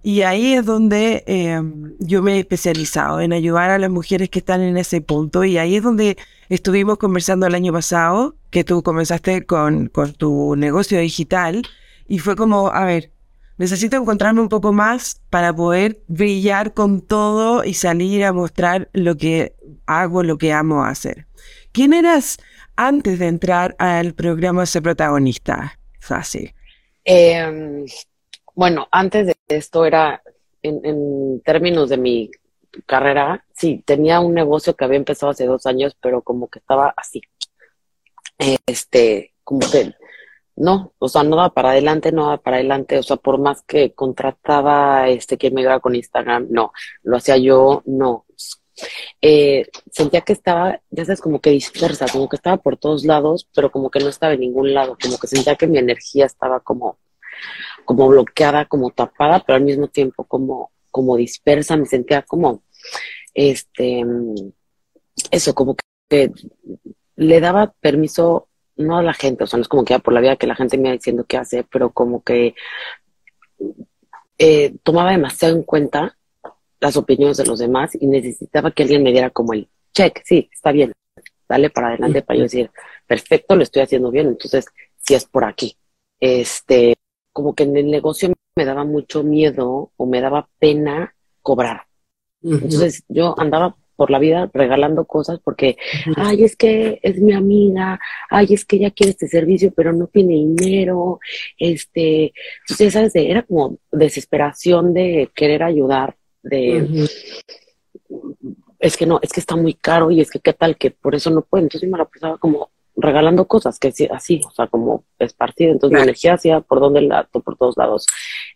Y 0.02 0.22
ahí 0.22 0.54
es 0.54 0.64
donde 0.64 1.24
em, 1.26 1.94
yo 1.98 2.22
me 2.22 2.36
he 2.36 2.38
especializado 2.38 3.20
en 3.20 3.32
ayudar 3.32 3.70
a 3.70 3.78
las 3.78 3.90
mujeres 3.90 4.30
que 4.30 4.38
están 4.38 4.62
en 4.62 4.76
ese 4.76 5.00
punto. 5.00 5.44
Y 5.44 5.58
ahí 5.58 5.76
es 5.76 5.82
donde 5.82 6.16
estuvimos 6.48 6.98
conversando 6.98 7.46
el 7.46 7.54
año 7.54 7.72
pasado, 7.72 8.36
que 8.50 8.64
tú 8.64 8.82
comenzaste 8.82 9.44
con, 9.46 9.88
con 9.88 10.12
tu 10.12 10.56
negocio 10.56 10.98
digital. 10.98 11.62
Y 12.06 12.18
fue 12.18 12.36
como, 12.36 12.68
a 12.68 12.84
ver, 12.84 13.10
necesito 13.58 13.96
encontrarme 13.96 14.40
un 14.40 14.48
poco 14.48 14.72
más 14.72 15.20
para 15.30 15.54
poder 15.54 16.00
brillar 16.06 16.72
con 16.72 17.00
todo 17.00 17.64
y 17.64 17.74
salir 17.74 18.24
a 18.24 18.32
mostrar 18.32 18.88
lo 18.92 19.16
que 19.16 19.54
hago, 19.86 20.22
lo 20.22 20.38
que 20.38 20.52
amo 20.52 20.84
hacer. 20.84 21.26
¿Quién 21.72 21.92
eras 21.92 22.38
antes 22.76 23.18
de 23.18 23.26
entrar 23.26 23.76
al 23.78 24.14
programa 24.14 24.64
Ser 24.64 24.82
Protagonista? 24.82 25.78
Fácil. 26.00 26.54
Eh, 27.04 27.84
bueno, 28.54 28.88
antes 28.90 29.26
de 29.26 29.36
esto 29.48 29.84
era, 29.84 30.22
en, 30.62 31.40
términos 31.44 31.88
de 31.90 31.96
mi 31.96 32.30
carrera, 32.86 33.44
sí, 33.54 33.82
tenía 33.86 34.20
un 34.20 34.34
negocio 34.34 34.74
que 34.76 34.84
había 34.84 34.98
empezado 34.98 35.30
hace 35.30 35.46
dos 35.46 35.66
años, 35.66 35.96
pero 36.00 36.22
como 36.22 36.48
que 36.48 36.58
estaba 36.60 36.94
así. 36.96 37.20
Este, 38.66 39.34
como 39.44 39.60
que 39.70 39.94
no, 40.58 40.92
o 40.98 41.08
sea, 41.08 41.22
no 41.22 41.36
daba 41.36 41.54
para 41.54 41.70
adelante, 41.70 42.12
no 42.12 42.24
daba 42.24 42.38
para 42.38 42.56
adelante, 42.56 42.98
o 42.98 43.02
sea, 43.02 43.16
por 43.16 43.38
más 43.38 43.62
que 43.62 43.94
contrataba 43.94 45.08
este 45.08 45.38
quien 45.38 45.54
me 45.54 45.62
iba 45.62 45.78
con 45.80 45.94
Instagram, 45.94 46.48
no, 46.50 46.72
lo 47.02 47.16
hacía 47.16 47.36
yo, 47.36 47.82
no. 47.86 48.26
Eh, 49.20 49.66
sentía 49.90 50.20
que 50.22 50.32
estaba, 50.32 50.80
ya 50.90 51.04
sabes, 51.04 51.20
como 51.20 51.40
que 51.40 51.50
dispersa, 51.50 52.06
como 52.10 52.28
que 52.28 52.36
estaba 52.36 52.56
por 52.58 52.76
todos 52.76 53.04
lados, 53.04 53.48
pero 53.54 53.70
como 53.70 53.90
que 53.90 54.00
no 54.00 54.08
estaba 54.08 54.34
en 54.34 54.40
ningún 54.40 54.74
lado, 54.74 54.96
como 55.00 55.18
que 55.18 55.26
sentía 55.26 55.56
que 55.56 55.66
mi 55.66 55.78
energía 55.78 56.26
estaba 56.26 56.60
como, 56.60 56.98
como 57.84 58.08
bloqueada, 58.08 58.66
como 58.66 58.90
tapada, 58.90 59.40
pero 59.46 59.56
al 59.56 59.64
mismo 59.64 59.88
tiempo 59.88 60.24
como, 60.24 60.72
como 60.90 61.16
dispersa, 61.16 61.76
me 61.76 61.86
sentía 61.86 62.22
como, 62.22 62.62
este, 63.34 64.04
eso, 65.30 65.54
como 65.54 65.76
que 66.08 66.32
le 67.16 67.40
daba 67.40 67.74
permiso 67.80 68.48
no 68.76 68.98
a 68.98 69.02
la 69.02 69.12
gente, 69.12 69.44
o 69.44 69.46
sea, 69.46 69.58
no 69.58 69.62
es 69.62 69.68
como 69.68 69.84
que 69.84 69.94
ya 69.94 69.98
por 69.98 70.14
la 70.14 70.20
vida 70.20 70.36
que 70.36 70.46
la 70.46 70.54
gente 70.54 70.78
me 70.78 70.88
iba 70.88 70.96
diciendo 70.96 71.24
qué 71.26 71.36
hacer, 71.36 71.66
pero 71.70 71.90
como 71.90 72.22
que 72.22 72.54
eh, 74.38 74.74
tomaba 74.84 75.10
demasiado 75.10 75.56
en 75.56 75.64
cuenta 75.64 76.16
las 76.80 76.96
opiniones 76.96 77.36
de 77.36 77.46
los 77.46 77.58
demás 77.58 77.96
y 78.00 78.06
necesitaba 78.06 78.70
que 78.70 78.84
alguien 78.84 79.02
me 79.02 79.10
diera 79.10 79.30
como 79.30 79.52
el 79.52 79.68
check, 79.92 80.22
sí, 80.24 80.48
está 80.52 80.70
bien, 80.70 80.92
dale 81.48 81.70
para 81.70 81.88
adelante 81.88 82.22
para 82.22 82.38
yo 82.38 82.44
decir, 82.44 82.70
perfecto, 83.06 83.56
lo 83.56 83.64
estoy 83.64 83.82
haciendo 83.82 84.10
bien, 84.10 84.28
entonces 84.28 84.66
si 84.96 85.14
es 85.14 85.24
por 85.24 85.44
aquí. 85.44 85.76
Este, 86.20 86.94
como 87.32 87.54
que 87.54 87.64
en 87.64 87.76
el 87.76 87.90
negocio 87.90 88.32
me 88.58 88.64
daba 88.64 88.84
mucho 88.84 89.22
miedo 89.22 89.92
o 89.96 90.06
me 90.06 90.20
daba 90.20 90.48
pena 90.58 91.14
cobrar. 91.42 91.82
Entonces 92.42 93.04
yo 93.08 93.36
andaba 93.38 93.76
por 93.94 94.10
la 94.10 94.18
vida 94.18 94.50
regalando 94.52 95.04
cosas 95.04 95.38
porque, 95.42 95.76
ay, 96.16 96.42
es 96.42 96.56
que 96.56 96.98
es 97.02 97.20
mi 97.20 97.34
amiga, 97.34 98.00
ay, 98.28 98.48
es 98.50 98.64
que 98.64 98.76
ella 98.76 98.90
quiere 98.90 99.10
este 99.10 99.28
servicio, 99.28 99.72
pero 99.76 99.92
no 99.92 100.08
tiene 100.08 100.34
dinero, 100.34 101.20
este, 101.56 102.32
entonces, 102.62 102.92
¿sabes? 102.92 103.12
Era 103.14 103.42
como 103.42 103.78
desesperación 103.92 104.92
de 104.92 105.30
querer 105.34 105.62
ayudar, 105.62 106.16
de, 106.42 107.08
es 108.78 108.96
que 108.96 109.06
no, 109.06 109.20
es 109.22 109.32
que 109.32 109.40
está 109.40 109.54
muy 109.54 109.74
caro 109.74 110.10
y 110.10 110.20
es 110.20 110.30
que 110.30 110.40
qué 110.40 110.52
tal 110.52 110.76
que 110.76 110.90
por 110.90 111.14
eso 111.14 111.30
no 111.30 111.42
puedo, 111.42 111.64
entonces 111.64 111.88
me 111.88 111.98
la 111.98 112.04
pasaba 112.04 112.38
como 112.38 112.70
regalando 112.98 113.46
cosas, 113.46 113.78
que 113.78 113.92
así, 114.10 114.40
o 114.46 114.50
sea, 114.50 114.66
como 114.66 115.04
esparcida, 115.18 115.70
entonces 115.70 115.96
la 115.96 116.02
energía 116.02 116.34
hacía 116.34 116.60
por 116.60 116.80
donde 116.80 117.02
la, 117.02 117.24
por 117.24 117.56
todos 117.56 117.76
lados, 117.76 118.06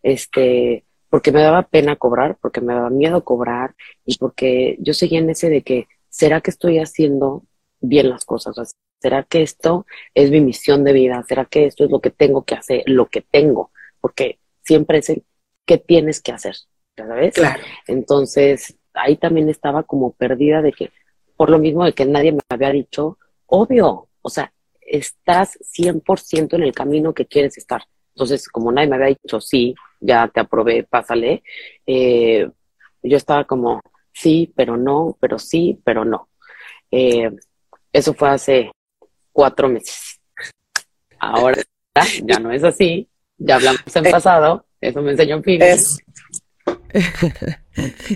este, 0.03 0.85
porque 1.09 1.31
me 1.31 1.43
daba 1.43 1.63
pena 1.63 1.97
cobrar, 1.97 2.37
porque 2.41 2.61
me 2.61 2.75
daba 2.75 2.91
miedo 2.91 3.23
cobrar 3.25 3.75
y 4.05 4.19
porque 4.19 4.77
yo 4.81 4.95
seguía 4.95 5.21
en 5.21 5.31
ese 5.31 5.49
de 5.49 5.63
que, 5.63 5.87
¿será 6.09 6.41
que 6.41 6.51
estoy 6.51 6.79
haciendo 6.79 7.45
bien 7.81 8.11
las 8.11 8.25
cosas? 8.25 8.75
¿Será 9.01 9.23
que 9.23 9.43
esto 9.43 9.87
es 10.15 10.31
mi 10.31 10.41
misión 10.41 10.85
de 10.85 10.93
vida? 10.93 11.25
¿Será 11.29 11.45
que 11.45 11.67
esto 11.67 11.85
es 11.85 11.91
lo 11.91 12.01
que 12.01 12.11
tengo 12.11 12.43
que 12.43 12.55
hacer? 12.55 12.83
Lo 12.87 13.07
que 13.07 13.21
tengo, 13.21 13.71
porque 14.01 14.39
siempre 14.63 14.99
es 14.99 15.11
el 15.11 15.25
que 15.65 15.79
tienes 15.79 16.21
que 16.21 16.33
hacer, 16.33 16.57
¿sabes? 16.97 17.35
Claro. 17.35 17.63
Entonces, 17.87 18.77
ahí 18.95 19.17
también 19.17 19.49
estaba 19.49 19.85
como 19.85 20.13
perdida 20.13 20.63
de 20.63 20.73
que, 20.73 20.91
por 21.37 21.49
lo 21.49 21.59
mismo 21.59 21.85
de 21.85 21.93
que 21.93 22.07
nadie 22.07 22.33
me 22.33 22.41
había 22.49 22.71
dicho, 22.71 23.19
obvio, 23.47 24.09
o 24.23 24.31
sea, 24.31 24.53
estás 24.81 25.59
100% 25.77 26.55
en 26.55 26.63
el 26.63 26.73
camino 26.73 27.13
que 27.13 27.27
quieres 27.27 27.59
estar. 27.59 27.83
Entonces, 28.15 28.49
como 28.49 28.73
nadie 28.73 28.89
me 28.89 28.97
había 28.97 29.17
dicho 29.23 29.41
sí, 29.41 29.75
ya 30.01 30.29
te 30.29 30.41
aprobé, 30.41 30.85
pásale. 30.85 31.43
Eh, 31.87 32.49
yo 33.03 33.17
estaba 33.17 33.45
como, 33.45 33.81
sí, 34.13 34.53
pero 34.55 34.77
no, 34.77 35.17
pero 35.21 35.39
sí, 35.39 35.81
pero 35.85 36.05
no. 36.05 36.29
Eh, 36.91 37.31
eso 37.93 38.15
fue 38.15 38.29
hace 38.31 38.71
cuatro 39.33 39.69
meses. 39.69 40.21
Ahora 41.19 41.63
ya 42.25 42.39
no 42.39 42.51
es 42.53 42.65
así, 42.65 43.09
ya 43.39 43.57
hablamos 43.57 43.97
en 43.97 44.07
eh, 44.07 44.11
pasado, 44.11 44.67
eso 44.81 45.03
me 45.03 45.13
enseñó. 45.13 45.43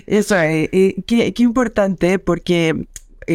Eso 0.05 0.37
es, 0.37 0.69
qué, 1.07 1.33
qué, 1.33 1.43
importante 1.43 2.19
porque 2.19 2.87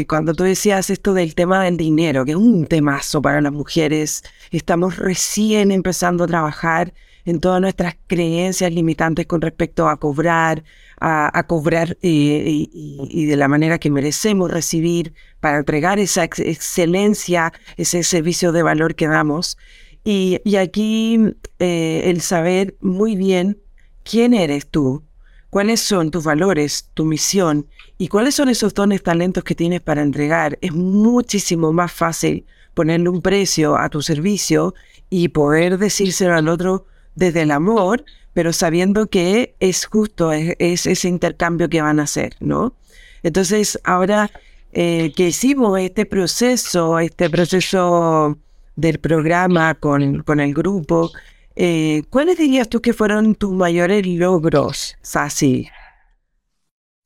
cuando 0.08 0.34
tú 0.34 0.44
decías 0.44 0.90
esto 0.90 1.12
del 1.14 1.34
tema 1.34 1.64
del 1.64 1.76
dinero, 1.76 2.24
que 2.24 2.32
es 2.32 2.36
un 2.36 2.66
temazo 2.66 3.20
para 3.20 3.40
las 3.40 3.52
mujeres, 3.52 4.22
estamos 4.50 4.96
recién 4.96 5.70
empezando 5.70 6.24
a 6.24 6.26
trabajar 6.26 6.92
en 7.24 7.40
todas 7.40 7.60
nuestras 7.60 7.96
creencias 8.06 8.72
limitantes 8.72 9.26
con 9.26 9.40
respecto 9.40 9.88
a 9.88 9.96
cobrar, 9.96 10.64
a, 10.98 11.44
cobrar 11.46 11.96
eh, 12.02 12.68
y, 12.72 13.26
de 13.26 13.36
la 13.36 13.48
manera 13.48 13.78
que 13.78 13.90
merecemos 13.90 14.50
recibir 14.50 15.12
para 15.40 15.58
entregar 15.58 15.98
esa 15.98 16.24
excelencia, 16.24 17.52
ese 17.76 18.02
servicio 18.02 18.52
de 18.52 18.62
valor 18.62 18.94
que 18.94 19.08
damos. 19.08 19.58
Y, 20.04 20.40
aquí 20.56 21.18
eh, 21.58 22.02
el 22.06 22.20
saber 22.20 22.76
muy 22.80 23.16
bien 23.16 23.60
quién 24.04 24.34
eres 24.34 24.66
tú, 24.66 25.04
cuáles 25.52 25.82
son 25.82 26.10
tus 26.10 26.24
valores, 26.24 26.88
tu 26.94 27.04
misión 27.04 27.66
y 27.98 28.08
cuáles 28.08 28.36
son 28.36 28.48
esos 28.48 28.72
dones, 28.72 29.02
talentos 29.02 29.44
que 29.44 29.54
tienes 29.54 29.82
para 29.82 30.00
entregar, 30.00 30.56
es 30.62 30.72
muchísimo 30.72 31.74
más 31.74 31.92
fácil 31.92 32.46
ponerle 32.72 33.10
un 33.10 33.20
precio 33.20 33.76
a 33.76 33.90
tu 33.90 34.00
servicio 34.00 34.74
y 35.10 35.28
poder 35.28 35.76
decírselo 35.76 36.36
al 36.36 36.48
otro 36.48 36.86
desde 37.16 37.42
el 37.42 37.50
amor, 37.50 38.02
pero 38.32 38.54
sabiendo 38.54 39.08
que 39.08 39.54
es 39.60 39.84
justo, 39.84 40.32
es, 40.32 40.86
ese 40.86 41.06
intercambio 41.06 41.68
que 41.68 41.82
van 41.82 42.00
a 42.00 42.04
hacer, 42.04 42.34
¿no? 42.40 42.74
Entonces, 43.22 43.78
ahora 43.84 44.30
eh, 44.72 45.12
que 45.14 45.28
hicimos 45.28 45.78
este 45.78 46.06
proceso, 46.06 46.98
este 46.98 47.28
proceso 47.28 48.38
del 48.74 48.98
programa 49.00 49.74
con, 49.74 50.22
con 50.22 50.40
el 50.40 50.54
grupo, 50.54 51.12
eh, 51.56 52.02
¿cuáles 52.10 52.38
dirías 52.38 52.68
tú 52.68 52.80
que 52.80 52.92
fueron 52.92 53.34
tus 53.34 53.52
mayores 53.52 54.06
logros, 54.06 54.96
Sasi? 55.02 55.68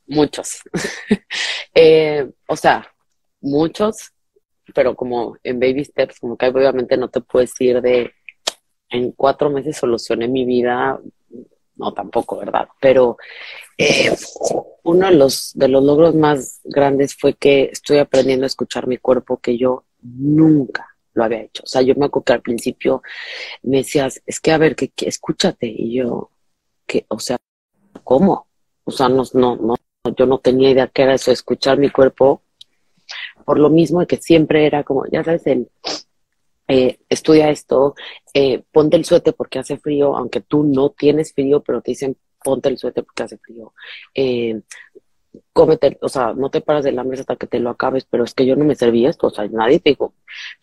Muchos. 0.06 0.60
Eh, 1.78 2.26
o 2.48 2.56
sea, 2.56 2.90
muchos, 3.42 4.10
pero 4.74 4.96
como 4.96 5.36
en 5.42 5.60
baby 5.60 5.84
steps, 5.84 6.18
como 6.20 6.34
que 6.34 6.46
obviamente 6.46 6.96
no 6.96 7.10
te 7.10 7.20
puedes 7.20 7.52
ir 7.60 7.82
de 7.82 8.14
en 8.88 9.12
cuatro 9.12 9.50
meses 9.50 9.76
solucioné 9.76 10.26
mi 10.26 10.46
vida, 10.46 10.98
no 11.74 11.92
tampoco, 11.92 12.38
¿verdad? 12.38 12.66
Pero 12.80 13.18
eh, 13.76 14.10
uno 14.84 15.06
de 15.06 15.16
los, 15.16 15.52
de 15.52 15.68
los 15.68 15.84
logros 15.84 16.14
más 16.14 16.62
grandes 16.64 17.14
fue 17.14 17.34
que 17.34 17.64
estoy 17.64 17.98
aprendiendo 17.98 18.44
a 18.44 18.46
escuchar 18.46 18.86
mi 18.86 18.96
cuerpo 18.96 19.36
que 19.36 19.58
yo 19.58 19.84
nunca 20.00 20.95
lo 21.16 21.24
había 21.24 21.42
hecho. 21.42 21.62
O 21.64 21.66
sea, 21.66 21.82
yo 21.82 21.94
me 21.96 22.06
acuerdo 22.06 22.24
que 22.24 22.32
al 22.34 22.42
principio 22.42 23.02
me 23.62 23.78
decías, 23.78 24.22
es 24.26 24.40
que 24.40 24.52
a 24.52 24.58
ver, 24.58 24.76
que, 24.76 24.92
escúchate. 24.98 25.66
Y 25.66 25.94
yo, 25.94 26.30
que, 26.86 27.06
o 27.08 27.18
sea, 27.18 27.38
¿cómo? 28.04 28.46
O 28.84 28.90
sea, 28.90 29.08
no, 29.08 29.24
no, 29.34 29.56
no, 29.56 29.74
yo 30.16 30.26
no 30.26 30.38
tenía 30.38 30.70
idea 30.70 30.88
que 30.88 31.02
era 31.02 31.14
eso, 31.14 31.32
escuchar 31.32 31.78
mi 31.78 31.90
cuerpo. 31.90 32.42
Por 33.44 33.58
lo 33.58 33.70
mismo 33.70 34.00
de 34.00 34.06
que 34.06 34.16
siempre 34.16 34.66
era 34.66 34.84
como, 34.84 35.06
ya 35.06 35.24
sabes, 35.24 35.46
el 35.46 35.68
eh, 36.68 36.98
estudia 37.08 37.50
esto, 37.50 37.94
eh, 38.34 38.64
ponte 38.72 38.96
el 38.96 39.04
suéter 39.04 39.34
porque 39.34 39.60
hace 39.60 39.78
frío, 39.78 40.16
aunque 40.16 40.40
tú 40.40 40.64
no 40.64 40.90
tienes 40.90 41.32
frío, 41.32 41.62
pero 41.62 41.80
te 41.80 41.92
dicen 41.92 42.16
ponte 42.42 42.68
el 42.68 42.78
suéter 42.78 43.04
porque 43.04 43.22
hace 43.22 43.38
frío. 43.38 43.72
Eh, 44.14 44.60
cómete, 45.56 45.96
o 46.02 46.08
sea, 46.10 46.34
no 46.34 46.50
te 46.50 46.60
paras 46.60 46.84
de 46.84 46.92
la 46.92 47.02
mesa 47.02 47.22
hasta 47.22 47.36
que 47.36 47.46
te 47.46 47.58
lo 47.60 47.70
acabes, 47.70 48.04
pero 48.04 48.24
es 48.24 48.34
que 48.34 48.44
yo 48.44 48.56
no 48.56 48.64
me 48.66 48.76
serví 48.76 49.06
esto, 49.06 49.28
o 49.28 49.30
sea, 49.30 49.48
nadie 49.48 49.80
te 49.80 49.90
dijo, 49.90 50.12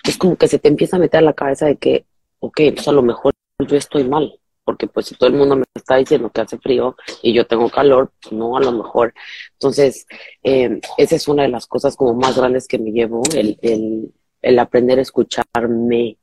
es 0.04 0.18
como 0.20 0.36
que 0.36 0.48
se 0.48 0.60
te 0.60 0.68
empieza 0.68 0.98
a 0.98 1.00
meter 1.00 1.18
a 1.18 1.24
la 1.24 1.34
cabeza 1.34 1.66
de 1.66 1.78
que, 1.78 2.06
ok, 2.40 2.62
pues 2.76 2.88
a 2.88 2.92
lo 2.92 3.02
mejor 3.02 3.34
yo 3.68 3.76
estoy 3.76 4.04
mal, 4.04 4.40
porque 4.64 4.86
pues 4.86 5.08
si 5.08 5.16
todo 5.16 5.32
el 5.32 5.36
mundo 5.36 5.56
me 5.56 5.64
está 5.74 5.96
diciendo 5.96 6.30
que 6.30 6.42
hace 6.42 6.60
frío 6.60 6.96
y 7.24 7.34
yo 7.34 7.48
tengo 7.48 7.72
calor, 7.72 8.12
pues 8.22 8.34
no, 8.34 8.56
a 8.56 8.62
lo 8.62 8.72
mejor. 8.72 9.16
Entonces, 9.54 10.06
eh, 10.44 10.80
esa 11.00 11.16
es 11.16 11.28
una 11.28 11.42
de 11.42 11.50
las 11.50 11.66
cosas 11.66 11.96
como 11.96 12.14
más 12.14 12.38
grandes 12.38 12.68
que 12.68 12.78
me 12.78 12.92
llevo, 12.92 13.24
el, 13.36 13.58
el, 13.64 14.14
el 14.44 14.60
aprender 14.60 15.00
a 15.00 15.02
escucharme, 15.02 16.18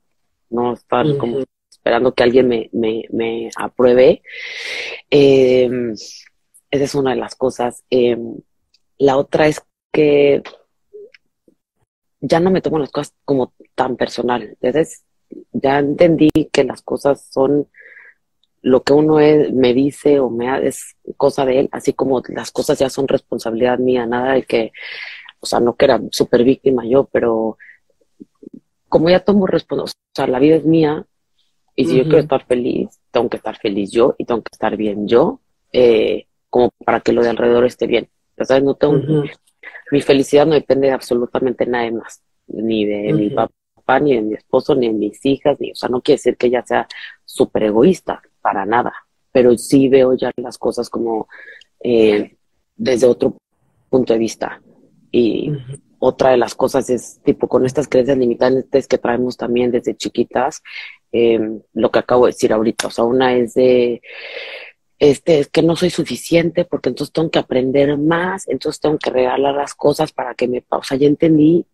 no 0.49 0.75
estar 0.75 1.05
como 1.17 1.43
esperando 1.69 2.15
que 2.15 2.23
alguien 2.23 2.47
me, 2.47 2.71
me, 2.73 3.05
me 3.11 3.51
apruebe. 3.57 4.23
Eh, 5.11 5.69
esa 6.71 6.85
es 6.85 6.95
una 6.95 7.11
de 7.11 7.17
las 7.17 7.35
cosas. 7.35 7.83
Eh, 7.91 8.17
la 9.01 9.17
otra 9.17 9.47
es 9.47 9.63
que 9.93 10.43
ya 12.21 12.39
no 12.39 12.51
me 12.51 12.61
tomo 12.61 12.79
las 12.79 12.91
cosas 12.91 13.15
como 13.25 13.55
tan 13.75 13.97
personal. 13.97 14.43
Entonces, 14.43 15.05
ya 15.53 15.79
entendí 15.79 16.31
que 16.53 16.65
las 16.65 16.83
cosas 16.83 17.27
son 17.31 17.67
lo 18.61 18.83
que 18.83 18.93
uno 18.93 19.19
es, 19.19 19.55
me 19.55 19.73
dice 19.73 20.21
o 20.21 20.29
me 20.29 20.69
es 20.69 20.97
cosa 21.17 21.47
de 21.47 21.61
él, 21.61 21.69
así 21.73 21.95
como 21.95 22.21
las 22.29 22.51
cosas 22.51 22.79
ya 22.79 22.91
son 22.91 23.09
responsabilidad 23.09 23.79
mía, 23.79 24.05
nada 24.05 24.35
de 24.35 24.43
que, 24.43 24.73
o 25.41 25.47
sea, 25.47 25.61
no 25.61 25.77
que 25.77 25.87
era 25.87 25.99
súper 26.11 26.45
víctima 26.45 26.85
yo, 26.85 27.05
pero 27.11 27.57
como 28.91 29.09
ya 29.09 29.21
tomo 29.21 29.47
responsabilidad, 29.47 29.95
o 30.13 30.15
sea, 30.15 30.27
la 30.27 30.39
vida 30.41 30.57
es 30.57 30.67
mía, 30.67 31.07
y 31.75 31.87
si 31.87 31.97
yo 31.97 32.03
quiero 32.03 32.19
estar 32.19 32.45
feliz, 32.45 33.01
tengo 33.11 33.31
que 33.31 33.39
estar 33.39 33.57
feliz 33.57 33.91
yo 33.91 34.15
y 34.19 34.27
tengo 34.27 34.43
que 34.43 34.51
estar 34.53 34.77
bien 34.77 35.09
yo, 35.09 35.41
eh, 35.73 36.27
como 36.51 36.71
para 36.85 37.01
que 37.01 37.15
lo 37.15 37.23
de 37.23 37.31
alrededor 37.31 37.65
esté 37.65 37.87
bien. 37.87 38.11
¿Sabes? 38.45 38.63
No 38.65 38.75
tengo, 38.75 39.25
mi 39.91 40.01
felicidad 40.01 40.47
no 40.47 40.55
depende 40.55 40.89
de 40.89 40.93
absolutamente 40.95 41.67
nada 41.67 41.91
más, 41.91 42.23
ni 42.47 42.85
de 42.85 43.13
mi 43.13 43.31
papá, 43.31 44.01
ni 44.01 44.15
de 44.15 44.23
mi 44.23 44.35
esposo, 44.35 44.75
ni 44.75 44.89
de 44.89 44.95
mis 44.95 45.25
hijas, 45.25 45.59
ni, 45.61 45.73
o 45.73 45.75
sea, 45.75 45.89
no 45.89 46.01
quiere 46.01 46.17
decir 46.17 46.37
que 46.37 46.47
ella 46.49 46.65
sea 46.65 46.87
súper 47.25 47.65
egoísta, 47.65 48.23
para 48.41 48.67
nada, 48.67 48.93
pero 49.33 49.57
sí 49.57 49.89
veo 49.89 50.15
ya 50.15 50.31
las 50.37 50.59
cosas 50.59 50.89
como 50.89 51.29
eh, 51.81 52.37
desde 52.77 53.07
otro 53.07 53.37
punto 53.89 54.13
de 54.13 54.19
vista. 54.19 54.61
Y 55.13 55.53
otra 55.99 56.31
de 56.31 56.37
las 56.37 56.55
cosas 56.55 56.89
es, 56.91 57.21
tipo, 57.23 57.49
con 57.49 57.67
estas 57.67 57.89
creencias 57.89 58.19
limitantes 58.19 58.87
que 58.87 58.99
traemos 58.99 59.37
también 59.37 59.71
desde 59.71 59.97
chiquitas, 59.97 60.63
em, 61.13 61.61
lo 61.75 61.91
que 61.91 61.99
acabo 61.99 62.27
de 62.27 62.33
decir 62.33 62.53
ahorita, 62.53 62.89
o 62.89 62.91
sea, 62.91 63.05
una 63.05 63.35
es 63.35 63.55
de 63.55 64.01
este, 65.01 65.41
es 65.41 65.49
que 65.49 65.63
no 65.63 65.77
soy 65.77 65.89
suficiente 65.89 66.67
porque 66.67 66.91
entonces 66.91 67.13
tengo 67.13 67.31
que 67.31 67.39
aprender 67.39 67.97
más, 67.97 68.47
entonces 68.47 68.81
tengo 68.81 68.99
que 68.99 69.11
regalar 69.11 69.55
las 69.55 69.75
cosas 69.75 70.13
para 70.13 70.35
que 70.35 70.47
me... 70.47 70.63
O 70.69 70.83
sea, 70.83 70.99
ya 70.99 71.07
entendí 71.07 71.67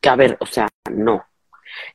que, 0.00 0.08
a 0.08 0.16
ver, 0.16 0.36
o 0.40 0.46
sea, 0.46 0.68
no. 0.90 1.24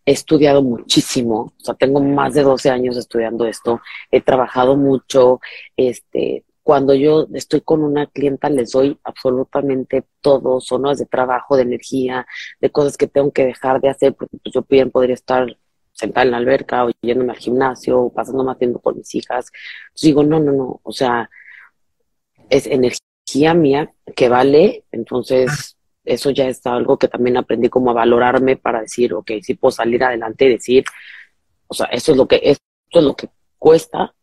He 0.05 0.13
estudiado 0.13 0.63
muchísimo, 0.63 1.53
o 1.59 1.63
sea, 1.63 1.73
tengo 1.73 2.01
más 2.01 2.33
de 2.33 2.43
12 2.43 2.69
años 2.69 2.97
estudiando 2.97 3.45
esto, 3.45 3.81
he 4.09 4.21
trabajado 4.21 4.75
mucho, 4.77 5.39
este, 5.75 6.45
cuando 6.63 6.93
yo 6.93 7.27
estoy 7.33 7.61
con 7.61 7.83
una 7.83 8.07
clienta 8.07 8.49
les 8.49 8.71
doy 8.71 8.97
absolutamente 9.03 10.05
todo, 10.21 10.61
zonas 10.61 10.99
de 10.99 11.05
trabajo, 11.05 11.55
de 11.57 11.63
energía, 11.63 12.25
de 12.61 12.69
cosas 12.69 12.95
que 12.95 13.07
tengo 13.07 13.31
que 13.31 13.45
dejar 13.45 13.81
de 13.81 13.89
hacer, 13.89 14.13
porque 14.13 14.37
pues, 14.37 14.53
yo 14.53 14.65
bien 14.69 14.91
podría 14.91 15.15
estar 15.15 15.57
sentada 15.99 16.25
en 16.25 16.31
la 16.31 16.37
alberca 16.37 16.85
o 16.85 16.91
yéndome 17.01 17.33
al 17.33 17.39
gimnasio 17.39 17.99
o 17.99 18.13
pasando 18.13 18.43
más 18.43 18.57
tiempo 18.57 18.79
con 18.79 18.97
mis 18.97 19.13
hijas. 19.15 19.51
digo, 20.01 20.23
no, 20.23 20.39
no, 20.39 20.51
no, 20.53 20.79
o 20.81 20.91
sea, 20.91 21.29
es 22.49 22.65
energía 22.67 23.53
mía 23.53 23.93
que 24.15 24.29
vale, 24.29 24.85
entonces 24.91 25.77
eso 26.05 26.29
ya 26.31 26.47
es 26.47 26.65
algo 26.65 26.97
que 26.97 27.09
también 27.09 27.37
aprendí 27.37 27.69
como 27.69 27.91
a 27.91 27.93
valorarme 27.93 28.55
para 28.55 28.81
decir, 28.81 29.13
ok, 29.13 29.31
si 29.41 29.55
puedo 29.55 29.71
salir 29.71 30.03
adelante 30.03 30.45
y 30.45 30.49
decir, 30.49 30.85
o 31.67 31.73
sea, 31.73 31.87
eso 31.87 32.13
es 32.13 32.17
lo 32.17 32.27
que, 32.27 32.39
esto 32.43 32.63
es 32.91 33.03
lo 33.03 33.15
que 33.15 33.29
cuesta 33.57 34.15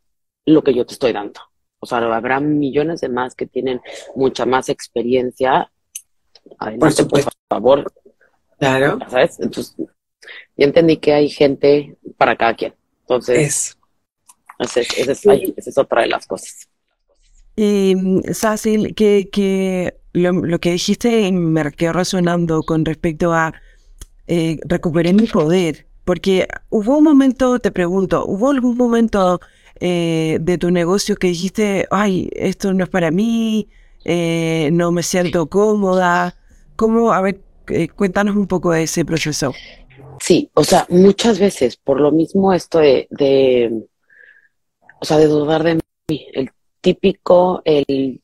lo 0.46 0.62
que 0.62 0.74
yo 0.74 0.86
te 0.86 0.94
estoy 0.94 1.12
dando. 1.12 1.40
O 1.78 1.86
sea, 1.86 1.98
habrá 1.98 2.40
millones 2.40 3.00
de 3.00 3.08
más 3.08 3.34
que 3.34 3.46
tienen 3.46 3.80
mucha 4.14 4.46
más 4.46 4.68
experiencia. 4.68 5.70
Adelante, 6.58 7.04
por, 7.04 7.22
por 7.22 7.32
favor. 7.48 7.92
Claro. 8.58 8.98
¿Sabes? 9.08 9.38
Entonces, 9.40 9.76
y 10.56 10.64
entendí 10.64 10.96
que 10.96 11.12
hay 11.12 11.28
gente 11.28 11.96
para 12.16 12.36
cada 12.36 12.54
quien. 12.54 12.74
Entonces, 13.02 13.76
esa 14.58 14.80
es, 14.80 15.78
otra 15.78 16.02
de 16.02 16.08
las 16.08 16.26
cosas. 16.26 16.68
Y, 17.56 17.94
Sácil, 18.32 18.94
que, 18.94 19.28
que 19.30 19.94
lo, 20.12 20.58
que 20.58 20.72
dijiste 20.72 21.30
me 21.32 21.70
quedó 21.72 21.92
resonando 21.92 22.62
con 22.62 22.84
respecto 22.84 23.32
a 23.32 23.54
eh, 24.26 24.58
recuperar 24.64 25.14
mi 25.14 25.26
poder, 25.26 25.86
porque 26.04 26.48
hubo 26.70 26.98
un 26.98 27.04
momento, 27.04 27.58
te 27.58 27.70
pregunto, 27.70 28.24
¿hubo 28.26 28.50
algún 28.50 28.76
momento 28.76 29.40
eh, 29.80 30.38
de 30.40 30.58
tu 30.58 30.70
negocio 30.70 31.16
que 31.16 31.28
dijiste, 31.28 31.86
ay, 31.90 32.28
esto 32.32 32.72
no 32.72 32.84
es 32.84 32.90
para 32.90 33.10
mí, 33.10 33.68
eh, 34.04 34.70
no 34.72 34.90
me 34.90 35.02
siento 35.02 35.46
cómoda? 35.48 36.36
¿Cómo, 36.76 37.12
a 37.12 37.20
ver, 37.20 37.40
cuéntanos 37.94 38.36
un 38.36 38.46
poco 38.46 38.72
de 38.72 38.84
ese 38.84 39.04
proceso? 39.04 39.52
Sí, 40.26 40.50
o 40.54 40.64
sea, 40.64 40.86
muchas 40.88 41.38
veces, 41.38 41.76
por 41.76 42.00
lo 42.00 42.10
mismo 42.10 42.52
esto 42.52 42.78
de, 42.80 43.06
de 43.10 43.86
o 45.00 45.04
sea, 45.04 45.18
de 45.18 45.26
dudar 45.28 45.62
de 45.62 45.76
mí, 45.76 46.26
el 46.32 46.50
típico, 46.80 47.62
el 47.64 48.20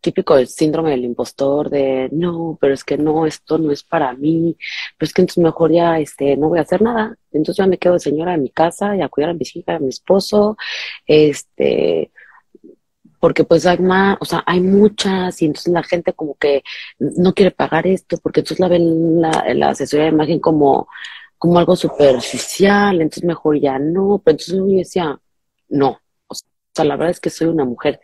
típico 0.00 0.34
del 0.34 0.48
síndrome 0.48 0.90
del 0.90 1.04
impostor 1.04 1.70
de 1.70 2.08
no, 2.10 2.58
pero 2.60 2.74
es 2.74 2.82
que 2.82 2.98
no, 2.98 3.26
esto 3.26 3.58
no 3.58 3.70
es 3.70 3.84
para 3.84 4.12
mí, 4.14 4.56
pero 4.98 5.06
es 5.06 5.14
que 5.14 5.22
entonces 5.22 5.44
mejor 5.44 5.70
ya 5.72 6.00
este, 6.00 6.36
no 6.36 6.48
voy 6.48 6.58
a 6.58 6.62
hacer 6.62 6.82
nada, 6.82 7.16
entonces 7.30 7.58
ya 7.58 7.68
me 7.68 7.78
quedo 7.78 7.94
de 7.94 8.00
señora 8.00 8.34
en 8.34 8.42
mi 8.42 8.50
casa 8.50 8.96
y 8.96 9.02
a 9.02 9.08
cuidar 9.08 9.30
a 9.30 9.34
mis 9.34 9.54
hijas, 9.54 9.76
a 9.76 9.78
mi 9.78 9.90
esposo, 9.90 10.56
este, 11.06 12.10
porque 13.20 13.44
pues 13.44 13.66
hay 13.66 13.78
más, 13.78 14.18
o 14.20 14.24
sea, 14.24 14.42
hay 14.46 14.60
muchas 14.60 15.40
y 15.42 15.46
entonces 15.46 15.72
la 15.72 15.84
gente 15.84 16.12
como 16.12 16.34
que 16.36 16.64
no 16.98 17.34
quiere 17.34 17.52
pagar 17.52 17.86
esto 17.86 18.18
porque 18.18 18.40
entonces 18.40 18.58
la 18.58 18.68
ven 18.68 19.20
la 19.20 19.68
asesoría 19.70 20.06
de 20.06 20.12
imagen 20.12 20.40
como 20.40 20.88
como 21.38 21.58
algo 21.58 21.76
superficial, 21.76 23.00
entonces 23.00 23.24
mejor 23.24 23.60
ya 23.60 23.78
no, 23.78 24.20
pero 24.24 24.34
entonces 24.34 24.54
yo 24.54 24.66
decía, 24.66 25.20
no, 25.68 26.00
o 26.28 26.34
sea, 26.74 26.84
la 26.84 26.96
verdad 26.96 27.10
es 27.10 27.20
que 27.20 27.30
soy 27.30 27.48
una 27.48 27.64
mujer 27.64 28.00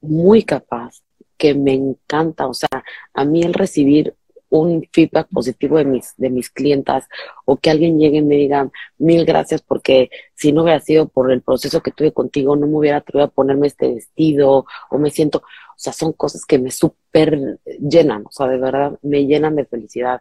muy 0.00 0.42
capaz, 0.44 1.02
que 1.36 1.54
me 1.54 1.72
encanta, 1.72 2.46
o 2.46 2.54
sea, 2.54 2.68
a 3.14 3.24
mí 3.24 3.42
el 3.42 3.54
recibir 3.54 4.14
un 4.50 4.86
feedback 4.92 5.28
positivo 5.28 5.78
de 5.78 5.84
mis, 5.84 6.14
de 6.16 6.28
mis 6.28 6.50
clientas 6.50 7.08
o 7.44 7.56
que 7.56 7.70
alguien 7.70 7.98
llegue 7.98 8.18
y 8.18 8.22
me 8.22 8.36
diga 8.36 8.68
mil 8.98 9.24
gracias 9.24 9.62
porque 9.62 10.10
si 10.34 10.52
no 10.52 10.64
hubiera 10.64 10.80
sido 10.80 11.08
por 11.08 11.30
el 11.32 11.40
proceso 11.40 11.82
que 11.82 11.92
tuve 11.92 12.12
contigo 12.12 12.56
no 12.56 12.66
me 12.66 12.76
hubiera 12.76 12.98
atrevido 12.98 13.26
a 13.26 13.30
ponerme 13.30 13.68
este 13.68 13.94
vestido 13.94 14.66
o 14.90 14.98
me 14.98 15.10
siento, 15.10 15.38
o 15.38 15.78
sea, 15.82 15.92
son 15.92 16.12
cosas 16.12 16.44
que 16.44 16.58
me 16.58 16.70
súper 16.70 17.60
llenan, 17.80 18.24
o 18.26 18.32
sea, 18.32 18.48
de 18.48 18.58
verdad 18.58 18.98
me 19.02 19.24
llenan 19.26 19.56
de 19.56 19.64
felicidad. 19.64 20.20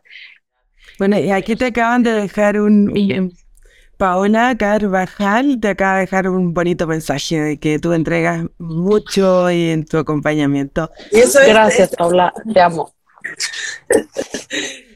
Bueno, 0.98 1.20
y 1.20 1.32
aquí 1.32 1.56
te 1.56 1.68
acaban 1.68 2.04
de 2.04 2.12
dejar 2.12 2.60
un, 2.60 2.92
Paola 4.00 4.56
Carvajal 4.58 5.60
te 5.60 5.68
acaba 5.68 5.96
de 5.96 6.02
dejar 6.02 6.30
un 6.30 6.54
bonito 6.54 6.88
mensaje 6.88 7.38
de 7.42 7.58
que 7.60 7.80
tú 7.80 7.92
entregas 7.92 8.46
mucho 8.58 9.50
en 9.50 9.84
tu 9.84 9.98
acompañamiento. 9.98 10.89
Gracias, 11.12 11.94
Paola, 11.98 12.34
te 12.54 12.62
amo. 12.62 12.94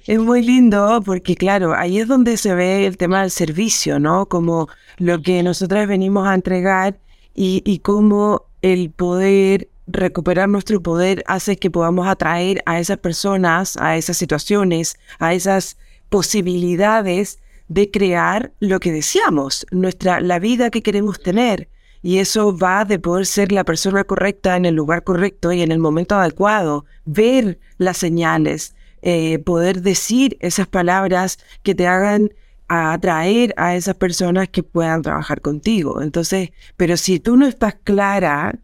Es 0.07 0.19
muy 0.19 0.41
lindo 0.41 1.01
porque, 1.05 1.35
claro, 1.35 1.73
ahí 1.73 1.99
es 1.99 2.07
donde 2.07 2.37
se 2.37 2.55
ve 2.55 2.85
el 2.85 2.95
tema 2.95 3.21
del 3.21 3.31
servicio, 3.31 3.99
¿no? 3.99 4.27
Como 4.27 4.69
lo 4.97 5.21
que 5.21 5.43
nosotras 5.43 5.85
venimos 5.85 6.25
a 6.25 6.33
entregar 6.33 6.97
y, 7.35 7.61
y 7.65 7.79
cómo 7.79 8.45
el 8.61 8.89
poder 8.89 9.67
recuperar 9.87 10.49
nuestro 10.49 10.81
poder 10.81 11.23
hace 11.27 11.57
que 11.57 11.71
podamos 11.71 12.07
atraer 12.07 12.61
a 12.65 12.79
esas 12.79 12.97
personas, 12.97 13.77
a 13.77 13.97
esas 13.97 14.17
situaciones, 14.17 14.97
a 15.19 15.33
esas 15.33 15.77
posibilidades 16.09 17.39
de 17.67 17.89
crear 17.89 18.53
lo 18.59 18.79
que 18.79 18.91
deseamos, 18.91 19.65
nuestra, 19.71 20.21
la 20.21 20.39
vida 20.39 20.69
que 20.69 20.81
queremos 20.83 21.21
tener. 21.21 21.69
Y 22.01 22.17
eso 22.17 22.55
va 22.57 22.83
de 22.83 22.99
poder 22.99 23.25
ser 23.25 23.51
la 23.51 23.63
persona 23.63 24.03
correcta 24.03 24.57
en 24.57 24.65
el 24.65 24.75
lugar 24.75 25.03
correcto 25.03 25.51
y 25.53 25.61
en 25.61 25.71
el 25.71 25.79
momento 25.79 26.15
adecuado, 26.15 26.85
ver 27.05 27.59
las 27.77 27.97
señales, 27.97 28.75
eh, 29.01 29.39
poder 29.39 29.81
decir 29.81 30.37
esas 30.41 30.67
palabras 30.67 31.39
que 31.63 31.75
te 31.75 31.87
hagan 31.87 32.29
atraer 32.67 33.53
a 33.57 33.75
esas 33.75 33.95
personas 33.95 34.49
que 34.49 34.63
puedan 34.63 35.01
trabajar 35.01 35.41
contigo. 35.41 36.01
Entonces, 36.01 36.51
pero 36.77 36.97
si 36.97 37.19
tú 37.19 37.37
no 37.37 37.47
estás 37.47 37.75
clara 37.83 38.59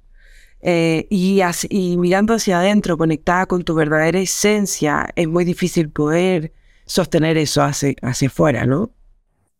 eh, 0.61 1.07
y, 1.09 1.41
y 1.69 1.97
mirando 1.97 2.33
hacia 2.33 2.59
adentro, 2.59 2.97
conectada 2.97 3.45
con 3.45 3.63
tu 3.63 3.75
verdadera 3.75 4.19
esencia, 4.19 5.09
es 5.15 5.27
muy 5.27 5.45
difícil 5.45 5.89
poder 5.89 6.53
sostener 6.85 7.37
eso 7.37 7.61
hacia, 7.61 7.93
hacia 8.01 8.27
afuera, 8.27 8.65
¿no? 8.65 8.91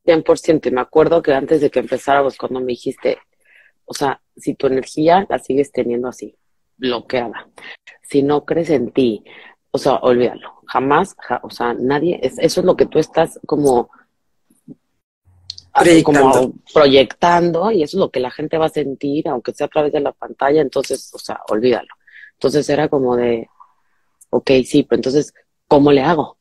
100%. 0.06 0.68
Y 0.68 0.72
me 0.72 0.82
acuerdo 0.82 1.22
que 1.22 1.34
antes 1.34 1.62
de 1.62 1.70
que 1.70 1.80
empezáramos, 1.80 2.38
cuando 2.38 2.60
me 2.60 2.68
dijiste, 2.68 3.20
o 3.86 3.94
sea, 3.94 4.22
si 4.36 4.56
tu 4.56 4.68
energía 4.68 5.26
la 5.30 5.40
sigues 5.40 5.72
teniendo 5.72 6.08
así, 6.08 6.36
bloqueada, 6.78 7.48
si 8.02 8.24
no 8.24 8.46
crees 8.46 8.70
en 8.70 8.92
ti, 8.92 9.24
o 9.72 9.78
sea, 9.78 9.96
olvídalo. 9.96 10.62
Jamás, 10.66 11.16
o 11.42 11.50
sea, 11.50 11.74
nadie, 11.74 12.20
eso 12.22 12.60
es 12.62 12.66
lo 12.66 12.76
que 12.76 12.86
tú 12.86 13.00
estás 13.00 13.40
como 13.46 13.90
proyectando. 15.84 16.32
como 16.32 16.54
proyectando 16.74 17.72
y 17.72 17.84
eso 17.84 17.98
es 17.98 18.00
lo 18.00 18.10
que 18.12 18.20
la 18.20 18.32
gente 18.32 18.58
va 18.58 18.66
a 18.68 18.70
sentir, 18.70 19.28
aunque 19.28 19.54
sea 19.54 19.68
a 19.68 19.70
través 19.70 19.92
de 19.94 20.00
la 20.00 20.12
pantalla, 20.12 20.62
entonces, 20.62 21.12
o 21.14 21.20
sea, 21.20 21.40
olvídalo. 21.50 21.90
Entonces 22.34 22.70
era 22.70 22.88
como 22.88 23.16
de, 23.16 23.50
ok, 24.30 24.52
sí, 24.66 24.84
pero 24.84 25.00
entonces, 25.00 25.34
¿cómo 25.68 25.92
le 25.92 26.02
hago? 26.02 26.38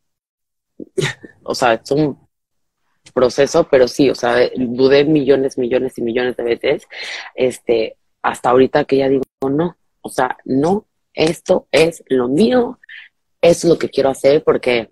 O 1.43 1.55
sea, 1.55 1.75
es 1.75 1.91
un 1.91 2.29
proceso, 3.15 3.67
pero 3.69 3.89
sí, 3.89 4.11
o 4.11 4.15
sea, 4.15 4.37
dudé 4.57 5.05
millones, 5.05 5.59
millones 5.59 5.99
y 5.99 6.03
millones 6.03 6.37
de 6.37 6.43
veces, 6.43 6.87
este, 7.35 7.97
hasta 8.23 8.51
ahorita 8.51 8.85
que 8.85 8.99
ya 8.99 9.09
digo, 9.09 9.25
no, 9.51 9.77
o 10.03 10.09
sea, 10.09 10.37
no, 10.45 10.87
esto 11.15 11.67
es 11.73 12.05
lo 12.09 12.29
mío, 12.29 12.79
es 13.41 13.65
lo 13.65 13.79
que 13.79 13.89
quiero 13.89 14.11
hacer 14.11 14.45
porque, 14.45 14.91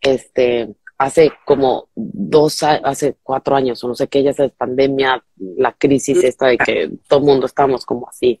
este, 0.00 0.74
hace 0.98 1.32
como 1.44 1.88
dos, 1.94 2.62
hace 2.64 3.16
cuatro 3.22 3.54
años, 3.54 3.82
o 3.82 3.88
no 3.88 3.94
sé 3.94 4.08
qué, 4.08 4.22
ya 4.24 4.30
es 4.30 4.52
pandemia, 4.52 5.24
la 5.56 5.72
crisis 5.72 6.24
esta 6.24 6.48
de 6.48 6.58
que 6.58 6.90
todo 7.08 7.20
mundo 7.20 7.46
estamos 7.46 7.86
como 7.86 8.08
así. 8.08 8.40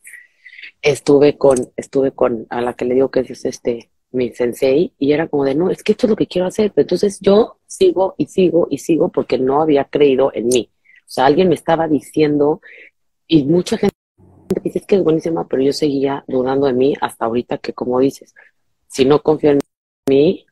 Estuve 0.82 1.38
con, 1.38 1.56
estuve 1.76 2.10
con, 2.12 2.46
a 2.50 2.60
la 2.60 2.74
que 2.74 2.84
le 2.84 2.94
digo 2.94 3.10
que 3.10 3.20
es 3.20 3.44
este, 3.44 3.90
mi 4.10 4.32
sensei, 4.32 4.92
y 4.98 5.12
era 5.12 5.28
como 5.28 5.44
de, 5.44 5.54
no, 5.54 5.70
es 5.70 5.84
que 5.84 5.92
esto 5.92 6.06
es 6.06 6.10
lo 6.10 6.16
que 6.16 6.26
quiero 6.26 6.48
hacer, 6.48 6.72
pero 6.74 6.82
entonces 6.82 7.20
yo 7.20 7.58
sigo 7.66 8.14
y 8.18 8.26
sigo 8.26 8.66
y 8.70 8.78
sigo 8.78 9.08
porque 9.08 9.38
no 9.38 9.62
había 9.62 9.84
creído 9.84 10.32
en 10.34 10.48
mí. 10.48 10.70
O 11.06 11.10
sea, 11.10 11.26
alguien 11.26 11.48
me 11.48 11.54
estaba 11.54 11.86
diciendo, 11.86 12.60
y 13.28 13.44
mucha 13.44 13.78
gente 13.78 13.94
dice, 14.64 14.80
que 14.80 14.96
es 14.96 15.04
buenísima, 15.04 15.46
pero 15.46 15.62
yo 15.62 15.72
seguía 15.72 16.24
dudando 16.26 16.66
de 16.66 16.72
mí 16.72 16.94
hasta 17.00 17.26
ahorita 17.26 17.58
que, 17.58 17.72
como 17.72 18.00
dices, 18.00 18.34
si 18.88 19.04
no 19.04 19.22
confío 19.22 19.52
en 19.52 19.60
mí, 20.08 20.47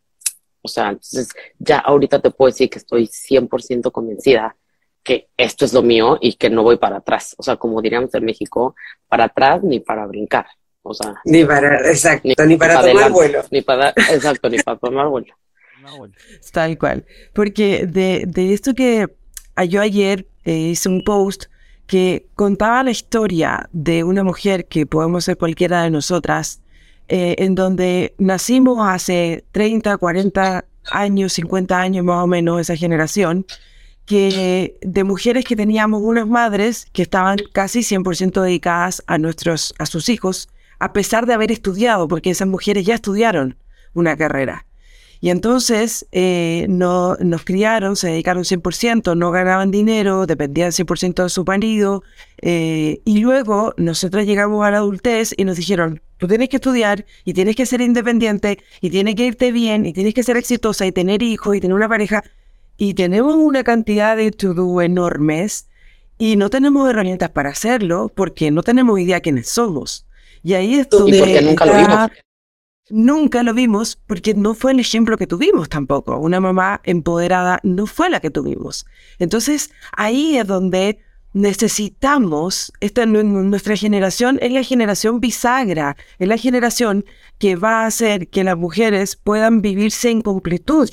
o 0.67 0.69
sea, 0.69 0.89
entonces 0.91 1.29
ya 1.59 1.79
ahorita 1.79 2.21
te 2.21 2.31
puedo 2.31 2.51
decir 2.51 2.69
que 2.69 2.79
estoy 2.79 3.07
100% 3.07 3.91
convencida 3.93 4.57
que 5.03 5.29
esto 5.37 5.65
es 5.65 5.73
lo 5.73 5.83
mío 5.83 6.19
y 6.21 6.35
que 6.35 6.51
no 6.51 6.65
voy 6.65 6.77
para 6.77 6.97
atrás. 6.97 7.35
O 7.39 7.43
sea, 7.43 7.57
como 7.57 7.81
diríamos 7.81 8.13
en 8.15 8.25
México, 8.25 8.75
para 9.09 9.25
atrás 9.25 9.63
ni 9.63 9.79
para 9.79 10.05
brincar. 10.05 10.47
O 10.83 10.93
sea, 10.95 11.15
ni 11.25 11.45
para, 11.45 11.89
exacto, 11.89 12.45
ni, 12.45 12.57
para, 12.57 12.81
tomar 12.81 13.11
vuelo. 13.11 13.43
Ni 13.51 13.63
para, 13.63 13.91
exacto, 13.91 14.49
ni 14.49 14.59
para 14.59 14.77
tomar 14.77 15.09
vuelo. 15.09 15.33
Tal 16.53 16.77
cual. 16.77 17.07
Porque 17.33 17.87
de, 17.87 18.25
de 18.27 18.53
esto 18.53 18.75
que 18.75 19.07
yo 19.69 19.81
ayer 19.81 20.27
eh, 20.45 20.53
hice 20.53 20.89
un 20.89 21.05
post 21.05 21.45
que 21.87 22.27
contaba 22.35 22.83
la 22.83 22.91
historia 22.91 23.69
de 23.73 24.03
una 24.03 24.25
mujer 24.25 24.67
que 24.67 24.87
podemos 24.87 25.25
ser 25.25 25.37
cualquiera 25.37 25.83
de 25.83 25.91
nosotras, 25.91 26.61
eh, 27.09 27.37
en 27.39 27.55
donde 27.55 28.15
nacimos 28.19 28.79
hace 28.89 29.45
30, 29.53 29.97
40 29.97 30.65
años, 30.91 31.33
50 31.35 31.79
años 31.79 32.05
más 32.05 32.25
o 32.25 32.27
menos, 32.27 32.61
esa 32.61 32.77
generación, 32.77 33.47
que 34.07 34.79
de 34.83 35.05
mujeres 35.05 35.45
que 35.45 35.57
teníamos 35.57 36.01
unas 36.03 36.29
madres 36.29 36.87
que 36.93 37.03
estaban 37.03 37.39
casi 37.53 37.81
100% 37.81 38.41
dedicadas 38.41 39.03
a, 39.07 39.19
nuestros, 39.19 39.75
a 39.79 39.87
sus 39.87 40.09
hijos, 40.09 40.49
a 40.79 40.93
pesar 40.93 41.27
de 41.27 41.35
haber 41.35 41.51
estudiado, 41.51 42.07
porque 42.07 42.31
esas 42.31 42.49
mujeres 42.49 42.87
ya 42.87 42.95
estudiaron 42.95 43.57
una 43.95 44.17
carrera. 44.17 44.67
Y 45.21 45.31
entonces 45.31 46.07
eh, 46.13 46.67
no, 46.69 47.17
nos 47.17 47.45
criaron, 47.45 47.97
se 47.97 48.09
dedicaron 48.09 48.45
100%, 48.45 49.17
no 49.17 49.31
ganaban 49.31 49.71
dinero, 49.71 50.27
dependían 50.27 50.73
100% 50.73 51.23
de 51.23 51.29
su 51.29 51.45
marido. 51.45 52.03
Eh, 52.43 53.01
y 53.05 53.19
luego 53.21 53.75
nosotros 53.77 54.27
llegamos 54.27 54.65
a 54.65 54.71
la 54.71 54.79
adultez 54.79 55.35
y 55.37 55.45
nos 55.45 55.57
dijeron, 55.57 56.03
tú 56.19 56.29
tienes 56.29 56.49
que 56.49 56.57
estudiar 56.57 57.07
y 57.25 57.33
tienes 57.33 57.57
que 57.57 57.67
ser 57.67 57.81
independiente 57.81 58.59
y 58.81 58.91
tienes 58.91 59.15
que 59.15 59.27
irte 59.27 59.53
bien 59.53 59.87
y 59.87 59.93
tienes 59.93 60.15
que 60.15 60.23
ser 60.23 60.37
exitosa 60.37 60.87
y 60.87 60.93
tener 60.93 61.23
hijos 61.23 61.57
y 61.57 61.61
tener 61.61 61.75
una 61.75 61.89
pareja. 61.89 62.23
Y 62.77 62.95
tenemos 62.95 63.35
una 63.37 63.65
cantidad 63.65 64.17
de 64.17 64.31
to-do 64.33 64.83
enormes 64.83 65.67
y 66.19 66.37
no 66.37 66.51
tenemos 66.51 66.89
herramientas 66.89 67.31
para 67.31 67.51
hacerlo 67.51 68.13
porque 68.15 68.51
no 68.51 68.63
tenemos 68.63 69.01
idea 69.01 69.21
quiénes 69.21 69.49
somos. 69.49 70.07
Y 70.43 70.55
ahí 70.55 70.75
es 70.75 70.89
donde... 70.89 71.17
Y 71.17 71.21
porque 71.21 71.43
nunca 71.43 71.67
lo 71.67 71.75
vimos. 71.75 72.11
Nunca 72.89 73.43
lo 73.43 73.53
vimos 73.53 73.97
porque 74.07 74.35
no 74.35 74.55
fue 74.55 74.71
el 74.71 74.79
ejemplo 74.79 75.17
que 75.17 75.27
tuvimos 75.27 75.69
tampoco. 75.69 76.19
Una 76.19 76.39
mamá 76.39 76.81
empoderada 76.85 77.59
no 77.65 77.87
fue 77.87 78.09
la 78.11 78.21
que 78.21 78.31
tuvimos. 78.31 78.87
Entonces 79.19 79.73
ahí 79.97 80.37
es 80.37 80.47
donde 80.47 81.01
necesitamos, 81.33 82.73
esta, 82.81 83.05
nuestra 83.05 83.77
generación 83.77 84.39
es 84.41 84.53
la 84.53 84.63
generación 84.63 85.21
bisagra, 85.21 85.97
es 86.21 86.29
la 86.29 86.39
generación 86.39 87.05
que 87.39 87.57
va 87.57 87.83
a 87.83 87.87
hacer 87.87 88.29
que 88.29 88.45
las 88.45 88.57
mujeres 88.57 89.17
puedan 89.17 89.63
vivirse 89.63 90.09
en 90.09 90.23
completud, 90.23 90.89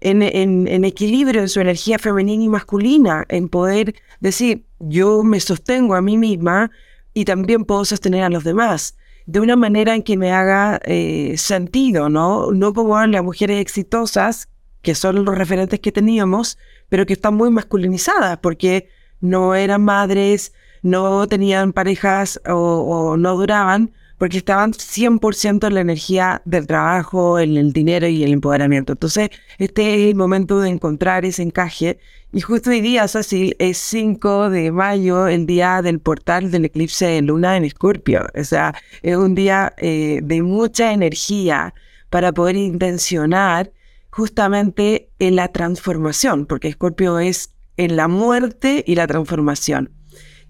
en, 0.00 0.22
en 0.22 0.84
equilibrio 0.84 1.42
en 1.42 1.48
su 1.48 1.60
energía 1.60 1.98
femenina 1.98 2.44
y 2.44 2.48
masculina, 2.48 3.26
en 3.28 3.48
poder 3.48 3.96
decir, 4.20 4.64
yo 4.78 5.24
me 5.24 5.40
sostengo 5.40 5.96
a 5.96 6.02
mí 6.02 6.16
misma 6.16 6.70
y 7.12 7.24
también 7.24 7.64
puedo 7.64 7.84
sostener 7.84 8.22
a 8.22 8.30
los 8.30 8.44
demás 8.44 8.96
de 9.26 9.40
una 9.40 9.56
manera 9.56 9.94
en 9.94 10.02
que 10.02 10.16
me 10.16 10.32
haga 10.32 10.80
eh, 10.84 11.34
sentido, 11.36 12.08
¿no? 12.08 12.50
No 12.52 12.72
como 12.72 13.04
las 13.06 13.22
mujeres 13.22 13.60
exitosas, 13.60 14.48
que 14.82 14.94
son 14.94 15.24
los 15.24 15.36
referentes 15.36 15.80
que 15.80 15.92
teníamos, 15.92 16.58
pero 16.88 17.06
que 17.06 17.12
están 17.12 17.34
muy 17.34 17.50
masculinizadas, 17.50 18.38
porque 18.38 18.88
no 19.20 19.54
eran 19.54 19.84
madres, 19.84 20.52
no 20.82 21.26
tenían 21.28 21.72
parejas 21.72 22.40
o 22.46 23.16
no 23.16 23.36
duraban, 23.36 23.92
porque 24.22 24.38
estaban 24.38 24.70
100% 24.70 25.66
en 25.66 25.74
la 25.74 25.80
energía 25.80 26.42
del 26.44 26.68
trabajo, 26.68 27.40
en 27.40 27.56
el 27.56 27.72
dinero 27.72 28.06
y 28.06 28.22
el 28.22 28.32
empoderamiento. 28.32 28.92
Entonces, 28.92 29.30
este 29.58 29.96
es 29.96 30.10
el 30.10 30.14
momento 30.14 30.60
de 30.60 30.68
encontrar 30.68 31.24
ese 31.24 31.42
encaje. 31.42 31.98
Y 32.32 32.40
justo 32.40 32.70
hoy 32.70 32.80
día, 32.80 33.02
así, 33.02 33.56
es 33.58 33.78
5 33.78 34.48
de 34.48 34.70
mayo, 34.70 35.26
el 35.26 35.44
día 35.44 35.82
del 35.82 35.98
portal 35.98 36.52
del 36.52 36.66
eclipse 36.66 37.06
de 37.06 37.22
luna 37.22 37.56
en 37.56 37.64
Escorpio. 37.64 38.28
O 38.38 38.44
sea, 38.44 38.76
es 39.02 39.16
un 39.16 39.34
día 39.34 39.74
eh, 39.78 40.20
de 40.22 40.40
mucha 40.40 40.92
energía 40.92 41.74
para 42.08 42.30
poder 42.30 42.54
intencionar 42.54 43.72
justamente 44.10 45.10
en 45.18 45.34
la 45.34 45.48
transformación, 45.48 46.46
porque 46.46 46.68
Escorpio 46.68 47.18
es 47.18 47.50
en 47.76 47.96
la 47.96 48.06
muerte 48.06 48.84
y 48.86 48.94
la 48.94 49.08
transformación. 49.08 49.90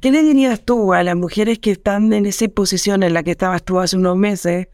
¿Qué 0.03 0.11
le 0.11 0.25
dirías 0.25 0.65
tú 0.65 0.93
a 0.93 1.05
las 1.05 1.15
mujeres 1.15 1.61
que 1.61 1.71
están 1.71 2.13
en 2.13 2.27
esa 2.27 2.49
posición 2.49 3.05
en 3.05 3.15
la 3.15 3.23
que 3.23 3.31
estabas 3.31 3.63
tú 3.63 3.79
hace 3.79 3.97
unos 3.97 4.17
meses, 4.17 4.67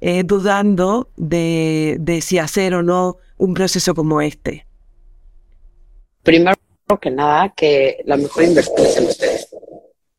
eh, 0.00 0.22
dudando 0.22 1.10
de, 1.16 2.20
si 2.22 2.38
hacer 2.38 2.72
o 2.72 2.84
no 2.84 3.16
un 3.36 3.52
proceso 3.52 3.96
como 3.96 4.20
este? 4.20 4.64
Primero 6.22 6.56
que 7.00 7.10
nada, 7.10 7.52
que 7.56 7.98
la 8.04 8.16
mejor 8.16 8.44
inversión 8.44 8.78
es 8.78 8.96
en 8.96 9.06
ustedes. 9.06 9.48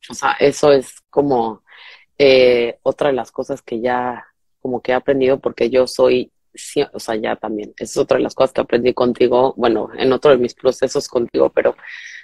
O 0.10 0.14
sea, 0.14 0.32
eso 0.38 0.74
es 0.74 0.96
como 1.10 1.64
eh, 2.18 2.78
otra 2.84 3.08
de 3.08 3.14
las 3.14 3.32
cosas 3.32 3.62
que 3.62 3.80
ya 3.80 4.28
como 4.62 4.82
que 4.82 4.92
he 4.92 4.96
aprendido 4.96 5.40
porque 5.40 5.70
yo 5.70 5.88
soy, 5.88 6.34
o 6.94 7.00
sea, 7.00 7.16
ya 7.16 7.36
también, 7.36 7.74
es 7.78 7.98
otra 7.98 8.18
de 8.18 8.24
las 8.24 8.36
cosas 8.36 8.54
que 8.54 8.62
aprendí 8.62 8.94
contigo, 8.94 9.54
bueno, 9.58 9.90
en 9.98 10.12
otro 10.14 10.32
de 10.32 10.38
mis 10.38 10.54
procesos 10.54 11.08
contigo, 11.08 11.50
pero 11.50 11.76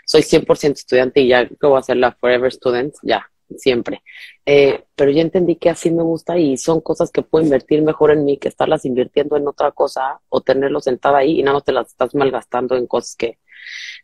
soy 0.06 0.22
100% 0.22 0.74
estudiante 0.74 1.22
y 1.22 1.30
ya 1.30 1.48
que 1.48 1.68
voy 1.68 1.80
a 1.80 1.84
ser 1.84 1.98
la 1.98 2.12
Forever 2.12 2.52
Student, 2.52 2.96
ya, 3.04 3.30
siempre. 3.58 4.04
Eh, 4.46 4.84
pero 4.96 5.12
ya 5.12 5.22
entendí 5.22 5.56
que 5.56 5.70
así 5.70 5.92
me 5.92 6.04
gusta 6.04 6.38
y 6.38 6.58
son 6.58 6.82
cosas 6.82 7.12
que 7.12 7.22
puedo 7.22 7.44
invertir 7.44 7.82
mejor 7.82 8.12
en 8.12 8.26
mí 8.26 8.38
que 8.38 8.48
estarlas 8.48 8.86
invirtiendo 8.86 9.38
en 9.38 9.48
otra 9.48 9.72
cosa 9.72 10.20
o 10.30 10.42
tenerlo 10.42 10.82
sentada 10.82 11.20
ahí 11.20 11.40
y 11.40 11.44
nada 11.44 11.56
más 11.56 11.64
te 11.64 11.72
las 11.72 11.88
estás 11.88 12.14
malgastando 12.16 12.76
en 12.76 12.88
cosas 12.88 13.16
que, 13.16 13.40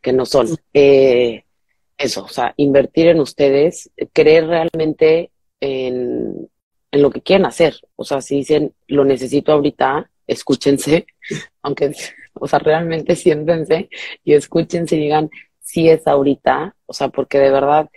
que 0.02 0.14
no 0.14 0.26
son. 0.26 0.48
Eh, 0.74 1.44
eso, 1.98 2.24
o 2.24 2.30
sea, 2.30 2.54
invertir 2.58 3.08
en 3.08 3.20
ustedes, 3.20 3.92
creer 4.14 4.48
realmente 4.48 5.32
en, 5.60 6.50
en 6.92 7.02
lo 7.02 7.12
que 7.12 7.22
quieren 7.22 7.46
hacer. 7.46 7.76
O 7.96 8.06
sea, 8.06 8.22
si 8.22 8.38
dicen, 8.38 8.74
lo 8.88 9.04
necesito 9.04 9.52
ahorita, 9.52 10.10
escúchense, 10.32 11.08
aunque, 11.62 11.92
o 12.34 12.48
sea, 12.48 12.60
realmente 12.60 13.16
siéntense 13.16 13.90
y 14.24 14.34
escúchense 14.34 14.96
y 14.96 15.00
digan, 15.00 15.30
si 15.60 15.90
es 15.90 16.08
ahorita, 16.08 16.76
o 16.86 16.94
sea, 16.94 17.10
porque 17.10 17.40
de 17.40 17.52
verdad, 17.52 17.90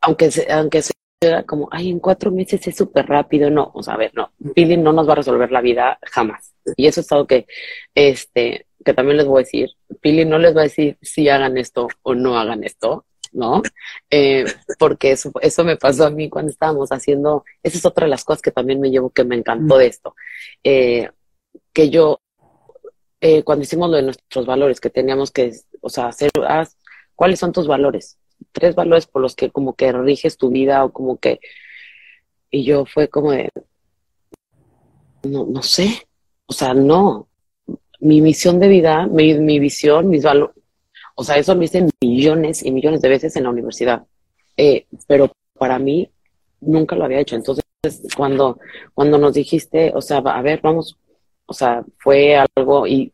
aunque 0.00 0.30
aunque 0.50 0.82
sea 0.82 1.44
como, 1.44 1.68
ay, 1.70 1.90
en 1.90 2.00
cuatro 2.00 2.30
meses 2.30 2.66
es 2.66 2.76
súper 2.76 3.06
rápido, 3.06 3.50
no, 3.50 3.70
o 3.74 3.82
sea, 3.82 3.94
a 3.94 3.98
ver, 3.98 4.12
no, 4.14 4.32
Billy 4.38 4.76
no 4.76 4.92
nos 4.92 5.08
va 5.08 5.12
a 5.12 5.16
resolver 5.16 5.50
la 5.50 5.60
vida 5.60 5.98
jamás. 6.02 6.54
Y 6.76 6.86
eso 6.86 7.00
es 7.00 7.12
algo 7.12 7.26
que, 7.26 7.46
este, 7.94 8.66
que 8.84 8.94
también 8.94 9.16
les 9.16 9.26
voy 9.26 9.42
a 9.42 9.44
decir, 9.44 9.70
Billy 10.02 10.24
no 10.24 10.38
les 10.38 10.56
va 10.56 10.60
a 10.60 10.64
decir 10.64 10.96
si 11.02 11.28
hagan 11.28 11.56
esto 11.58 11.88
o 12.02 12.14
no 12.14 12.38
hagan 12.38 12.64
esto, 12.64 13.04
¿no? 13.32 13.62
Eh, 14.10 14.44
porque 14.78 15.12
eso, 15.12 15.30
eso 15.40 15.64
me 15.64 15.76
pasó 15.76 16.06
a 16.06 16.10
mí 16.10 16.28
cuando 16.28 16.50
estábamos 16.50 16.90
haciendo, 16.90 17.44
esa 17.62 17.78
es 17.78 17.84
otra 17.84 18.06
de 18.06 18.10
las 18.10 18.24
cosas 18.24 18.42
que 18.42 18.50
también 18.50 18.80
me 18.80 18.90
llevo 18.90 19.10
que 19.10 19.24
me 19.24 19.36
encantó 19.36 19.78
de 19.78 19.86
esto, 19.86 20.14
eh, 20.64 21.10
que 21.78 21.90
yo, 21.90 22.20
eh, 23.20 23.44
cuando 23.44 23.62
hicimos 23.62 23.88
lo 23.88 23.98
de 23.98 24.02
nuestros 24.02 24.46
valores, 24.46 24.80
que 24.80 24.90
teníamos 24.90 25.30
que, 25.30 25.52
o 25.80 25.88
sea, 25.88 26.08
hacer, 26.08 26.28
¿cuáles 27.14 27.38
son 27.38 27.52
tus 27.52 27.68
valores? 27.68 28.18
Tres 28.50 28.74
valores 28.74 29.06
por 29.06 29.22
los 29.22 29.36
que 29.36 29.50
como 29.50 29.76
que 29.76 29.92
riges 29.92 30.36
tu 30.36 30.50
vida 30.50 30.84
o 30.84 30.92
como 30.92 31.18
que... 31.18 31.38
Y 32.50 32.64
yo 32.64 32.84
fue 32.84 33.06
como 33.06 33.30
de, 33.30 33.52
no, 35.22 35.46
no 35.46 35.62
sé, 35.62 36.08
o 36.46 36.52
sea, 36.52 36.74
no, 36.74 37.28
mi 38.00 38.22
misión 38.22 38.58
de 38.58 38.66
vida, 38.66 39.06
mi, 39.06 39.34
mi 39.34 39.60
visión, 39.60 40.08
mis 40.08 40.24
valores, 40.24 40.56
o 41.14 41.22
sea, 41.22 41.36
eso 41.36 41.54
lo 41.54 41.62
hice 41.62 41.86
millones 42.02 42.64
y 42.64 42.72
millones 42.72 43.02
de 43.02 43.08
veces 43.08 43.36
en 43.36 43.44
la 43.44 43.50
universidad, 43.50 44.04
eh, 44.56 44.86
pero 45.06 45.30
para 45.56 45.78
mí 45.78 46.10
nunca 46.60 46.96
lo 46.96 47.04
había 47.04 47.20
hecho. 47.20 47.36
Entonces, 47.36 47.64
cuando, 48.16 48.58
cuando 48.94 49.16
nos 49.16 49.34
dijiste, 49.34 49.92
o 49.94 50.00
sea, 50.00 50.18
a 50.18 50.42
ver, 50.42 50.60
vamos, 50.60 50.98
o 51.48 51.54
sea, 51.54 51.82
fue 51.96 52.36
algo 52.36 52.86
y 52.86 53.10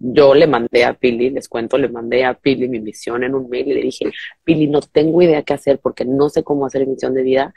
yo 0.00 0.34
le 0.34 0.46
mandé 0.46 0.84
a 0.84 0.94
Pili, 0.94 1.30
les 1.30 1.48
cuento, 1.48 1.78
le 1.78 1.88
mandé 1.88 2.24
a 2.24 2.34
Pili 2.34 2.68
mi 2.68 2.80
misión 2.80 3.22
en 3.22 3.34
un 3.34 3.48
mail 3.48 3.68
y 3.68 3.74
le 3.74 3.82
dije, 3.82 4.10
Pili, 4.42 4.66
no 4.66 4.80
tengo 4.80 5.22
idea 5.22 5.42
qué 5.42 5.54
hacer 5.54 5.78
porque 5.78 6.04
no 6.04 6.28
sé 6.28 6.42
cómo 6.42 6.66
hacer 6.66 6.86
misión 6.86 7.14
de 7.14 7.22
vida. 7.22 7.54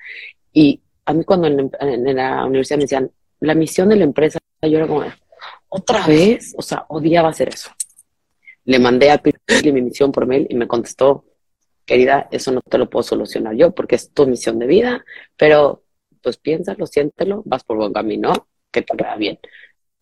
Y 0.54 0.80
a 1.06 1.14
mí 1.14 1.24
cuando 1.24 1.48
en, 1.48 2.16
la 2.16 2.46
universidad 2.46 2.78
me 2.78 2.84
decían, 2.84 3.12
la 3.40 3.56
misión 3.56 3.90
de 3.90 3.96
la 3.96 4.04
empresa, 4.04 4.40
yo 4.62 4.78
era 4.78 4.88
como, 4.88 5.04
otra 5.70 6.06
vez, 6.06 6.54
o 6.56 6.62
sea, 6.62 6.86
odiaba 6.90 7.30
hacer 7.30 7.50
eso. 7.50 7.72
Le 8.66 8.78
mandé 8.78 9.10
a 9.10 9.18
Pili 9.18 9.72
mi 9.72 9.82
misión 9.82 10.12
por 10.12 10.28
mail 10.28 10.46
y 10.50 10.56
me 10.56 10.68
contestó, 10.68 11.26
querida, 11.84 12.28
eso 12.32 12.52
no 12.52 12.62
te 12.62 12.78
lo 12.78 12.90
puedo 12.90 13.02
solucionar 13.02 13.56
yo 13.56 13.74
porque 13.74 13.96
es 13.96 14.12
tu 14.12 14.28
misión 14.28 14.60
de 14.60 14.68
vida, 14.68 15.04
pero 15.36 15.84
pues 16.22 16.38
piénsalo, 16.38 16.86
siéntelo, 16.86 17.42
vas 17.46 17.64
por 17.64 17.78
buen 17.78 17.92
camino, 17.92 18.48
que 18.72 18.84
te 18.84 18.96
vaya 18.96 19.16
bien. 19.16 19.40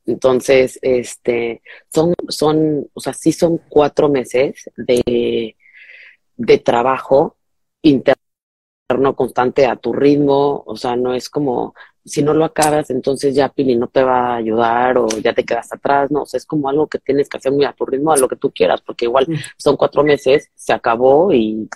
Entonces, 0.09 0.79
este, 0.81 1.61
son, 1.93 2.13
son, 2.27 2.87
o 2.93 2.99
sea, 2.99 3.13
sí 3.13 3.31
son 3.31 3.59
cuatro 3.69 4.09
meses 4.09 4.69
de, 4.75 5.55
de 6.35 6.57
trabajo 6.57 7.37
interno 7.81 9.15
constante 9.15 9.65
a 9.67 9.75
tu 9.75 9.93
ritmo, 9.93 10.63
o 10.65 10.75
sea, 10.75 10.95
no 10.95 11.13
es 11.13 11.29
como, 11.29 11.75
si 12.03 12.23
no 12.23 12.33
lo 12.33 12.43
acabas, 12.43 12.89
entonces 12.89 13.35
ya 13.35 13.49
Pili 13.49 13.75
no 13.75 13.87
te 13.87 14.03
va 14.03 14.33
a 14.33 14.35
ayudar 14.37 14.97
o 14.97 15.07
ya 15.07 15.33
te 15.33 15.45
quedas 15.45 15.71
atrás, 15.71 16.09
no, 16.09 16.23
o 16.23 16.25
sea, 16.25 16.39
es 16.39 16.45
como 16.45 16.69
algo 16.69 16.87
que 16.87 16.97
tienes 16.99 17.29
que 17.29 17.37
hacer 17.37 17.51
muy 17.51 17.65
a 17.65 17.73
tu 17.73 17.85
ritmo, 17.85 18.11
a 18.11 18.17
lo 18.17 18.27
que 18.27 18.35
tú 18.35 18.51
quieras, 18.51 18.81
porque 18.81 19.05
igual 19.05 19.27
son 19.57 19.77
cuatro 19.77 20.03
meses, 20.03 20.49
se 20.55 20.73
acabó 20.73 21.31
y 21.31 21.69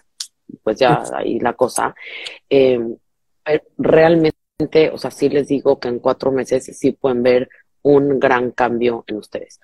pues 0.63 0.77
ya 0.79 1.03
ahí 1.15 1.39
la 1.39 1.53
cosa. 1.53 1.93
Eh, 2.49 2.79
realmente, 3.77 4.89
o 4.91 4.97
sea, 4.97 5.11
sí 5.11 5.29
les 5.29 5.47
digo 5.47 5.79
que 5.79 5.89
en 5.89 5.99
cuatro 5.99 6.31
meses 6.31 6.65
sí 6.77 6.93
pueden 6.93 7.23
ver 7.23 7.49
un 7.83 8.19
gran 8.19 8.51
cambio 8.51 9.03
en 9.07 9.17
ustedes. 9.17 9.59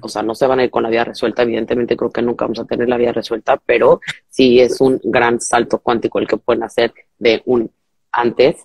O 0.00 0.08
sea, 0.08 0.22
no 0.22 0.34
se 0.34 0.46
van 0.46 0.60
a 0.60 0.64
ir 0.64 0.70
con 0.70 0.82
la 0.82 0.90
vida 0.90 1.04
resuelta, 1.04 1.42
evidentemente 1.42 1.96
creo 1.96 2.10
que 2.10 2.22
nunca 2.22 2.46
vamos 2.46 2.60
a 2.60 2.64
tener 2.64 2.88
la 2.88 2.96
vida 2.96 3.12
resuelta, 3.12 3.60
pero 3.64 4.00
sí 4.28 4.60
es 4.60 4.80
un 4.80 4.98
gran 5.04 5.40
salto 5.40 5.78
cuántico 5.80 6.18
el 6.18 6.26
que 6.26 6.38
pueden 6.38 6.62
hacer 6.62 6.94
de 7.18 7.42
un 7.44 7.70
antes 8.10 8.56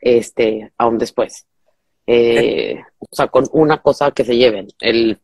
este, 0.00 0.72
a 0.78 0.86
un 0.86 0.98
después. 0.98 1.46
Eh, 2.06 2.80
o 2.98 3.08
sea, 3.10 3.26
con 3.28 3.46
una 3.52 3.82
cosa 3.82 4.12
que 4.12 4.24
se 4.24 4.36
lleven, 4.36 4.68
el 4.80 5.18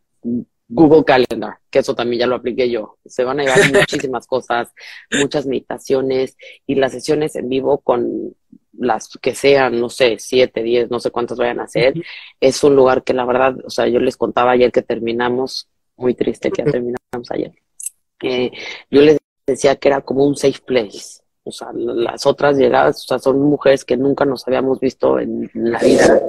Google 0.68 1.04
Calendar, 1.04 1.58
que 1.70 1.80
eso 1.80 1.94
también 1.94 2.20
ya 2.20 2.26
lo 2.26 2.36
apliqué 2.36 2.68
yo. 2.70 2.98
Se 3.04 3.24
van 3.24 3.40
a 3.40 3.44
llevar 3.44 3.58
muchísimas 3.72 4.26
cosas, 4.26 4.72
muchas 5.10 5.46
meditaciones 5.46 6.36
y 6.66 6.74
las 6.74 6.92
sesiones 6.92 7.36
en 7.36 7.48
vivo 7.48 7.78
con 7.78 8.34
las 8.82 9.08
que 9.20 9.34
sean, 9.34 9.80
no 9.80 9.88
sé, 9.88 10.16
siete, 10.18 10.62
diez, 10.62 10.90
no 10.90 11.00
sé 11.00 11.10
cuántas 11.10 11.38
vayan 11.38 11.60
a 11.60 11.64
hacer. 11.64 11.94
Es 12.40 12.62
un 12.64 12.76
lugar 12.76 13.02
que 13.04 13.14
la 13.14 13.24
verdad, 13.24 13.56
o 13.64 13.70
sea, 13.70 13.88
yo 13.88 14.00
les 14.00 14.16
contaba 14.16 14.52
ayer 14.52 14.72
que 14.72 14.82
terminamos, 14.82 15.68
muy 15.96 16.14
triste 16.14 16.50
que 16.50 16.62
ya 16.64 16.70
terminamos 16.70 17.30
ayer. 17.30 17.52
Eh, 18.22 18.50
yo 18.90 19.00
les 19.00 19.18
decía 19.46 19.76
que 19.76 19.88
era 19.88 20.00
como 20.00 20.24
un 20.24 20.36
safe 20.36 20.60
place. 20.64 21.20
O 21.44 21.50
sea, 21.50 21.68
las 21.74 22.24
otras 22.26 22.56
llegadas, 22.56 23.02
o 23.04 23.06
sea, 23.08 23.18
son 23.18 23.40
mujeres 23.40 23.84
que 23.84 23.96
nunca 23.96 24.24
nos 24.24 24.46
habíamos 24.46 24.78
visto 24.78 25.18
en 25.18 25.50
la 25.54 25.80
vida 25.80 26.22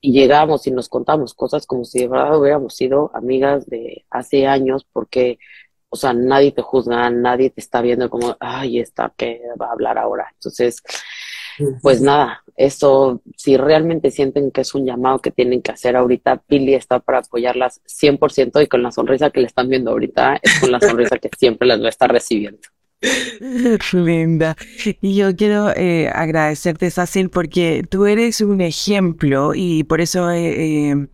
y 0.00 0.12
llegamos 0.12 0.66
y 0.66 0.70
nos 0.70 0.88
contamos 0.88 1.34
cosas 1.34 1.66
como 1.66 1.84
si 1.84 2.00
de 2.00 2.08
verdad 2.08 2.38
hubiéramos 2.38 2.74
sido 2.74 3.10
amigas 3.14 3.66
de 3.66 4.06
hace 4.10 4.46
años 4.46 4.86
porque, 4.90 5.38
o 5.90 5.96
sea, 5.96 6.12
nadie 6.14 6.52
te 6.52 6.62
juzga, 6.62 7.10
nadie 7.10 7.50
te 7.50 7.60
está 7.60 7.82
viendo 7.82 8.08
como, 8.08 8.36
ay, 8.40 8.80
esta 8.80 9.12
que 9.16 9.42
va 9.60 9.66
a 9.66 9.72
hablar 9.72 9.98
ahora. 9.98 10.28
Entonces, 10.32 10.82
pues 11.82 12.00
nada, 12.00 12.42
eso, 12.56 13.22
si 13.36 13.56
realmente 13.56 14.10
sienten 14.10 14.50
que 14.50 14.60
es 14.60 14.74
un 14.74 14.84
llamado 14.84 15.20
que 15.20 15.30
tienen 15.30 15.62
que 15.62 15.72
hacer 15.72 15.96
ahorita, 15.96 16.42
Pili 16.46 16.74
está 16.74 17.00
para 17.00 17.18
apoyarlas 17.18 17.80
100% 17.86 18.62
y 18.62 18.66
con 18.66 18.82
la 18.82 18.92
sonrisa 18.92 19.30
que 19.30 19.40
le 19.40 19.46
están 19.46 19.68
viendo 19.68 19.90
ahorita, 19.90 20.38
es 20.42 20.60
con 20.60 20.70
la 20.70 20.80
sonrisa 20.80 21.18
que 21.18 21.30
siempre 21.38 21.66
las 21.66 21.80
va 21.80 21.86
a 21.86 21.88
estar 21.88 22.12
recibiendo. 22.12 22.60
Linda. 23.92 24.56
Y 25.00 25.16
yo 25.16 25.34
quiero 25.34 25.70
eh, 25.74 26.10
agradecerte, 26.12 26.90
Sacil, 26.90 27.30
porque 27.30 27.82
tú 27.88 28.06
eres 28.06 28.40
un 28.40 28.60
ejemplo 28.60 29.52
y 29.54 29.84
por 29.84 30.02
eso 30.02 30.30
eh, 30.30 30.90
eh, 30.90 31.06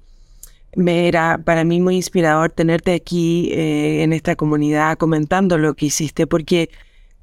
me 0.75 1.07
era 1.07 1.41
para 1.45 1.63
mí 1.63 1.81
muy 1.81 1.97
inspirador 1.97 2.51
tenerte 2.51 2.93
aquí 2.93 3.51
en 3.53 4.13
esta 4.13 4.35
comunidad 4.35 4.99
comentando 4.99 5.59
lo 5.59 5.75
que 5.75 5.87
hiciste, 5.87 6.27
porque 6.27 6.71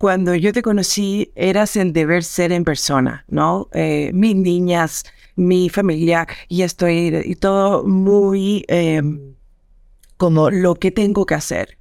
cuando 0.04 0.36
yo 0.36 0.52
te 0.52 0.62
conocí 0.62 1.32
eras 1.34 1.78
el 1.78 1.94
deber 1.94 2.26
ser 2.26 2.52
en 2.52 2.66
persona, 2.66 3.24
¿no? 3.30 3.70
mis 3.74 4.36
niñas, 4.36 5.06
mi 5.38 5.70
familia 5.70 6.28
y 6.50 6.64
estoy 6.64 7.22
y 7.24 7.36
todo 7.36 7.86
muy 7.86 8.66
como 10.18 10.50
lo 10.50 10.76
que 10.76 10.92
tengo 10.92 11.26
que 11.26 11.36
hacer. 11.36 11.78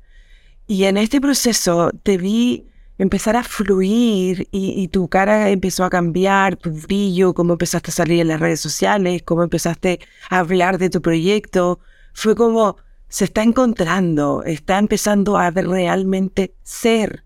Y 0.69 0.85
en 0.85 0.99
este 0.99 1.21
proceso 1.21 1.91
te 2.05 2.17
vi 2.17 2.69
empezar 2.97 3.35
a 3.35 3.43
fluir 3.43 4.47
y, 4.53 4.87
tu 4.87 5.09
cara 5.09 5.51
empezó 5.51 5.83
a 5.83 5.91
cambiar, 5.91 6.55
tu 6.55 6.71
brillo, 6.71 7.35
cómo 7.35 7.55
empezaste 7.55 7.91
a 7.91 7.95
salir 7.95 8.21
en 8.21 8.29
las 8.29 8.39
redes 8.39 8.61
sociales, 8.61 9.25
cómo 9.25 9.43
empezaste 9.43 9.99
a 10.31 10.39
hablar 10.39 10.79
de 10.79 10.91
tu 10.91 11.03
proyecto. 11.03 11.81
Fue 12.13 12.37
como 12.37 12.77
se 13.09 13.25
está 13.25 13.43
encontrando, 13.43 14.45
está 14.45 14.79
empezando 14.79 15.37
a 15.39 15.51
realmente 15.51 16.55
ser. 16.63 17.25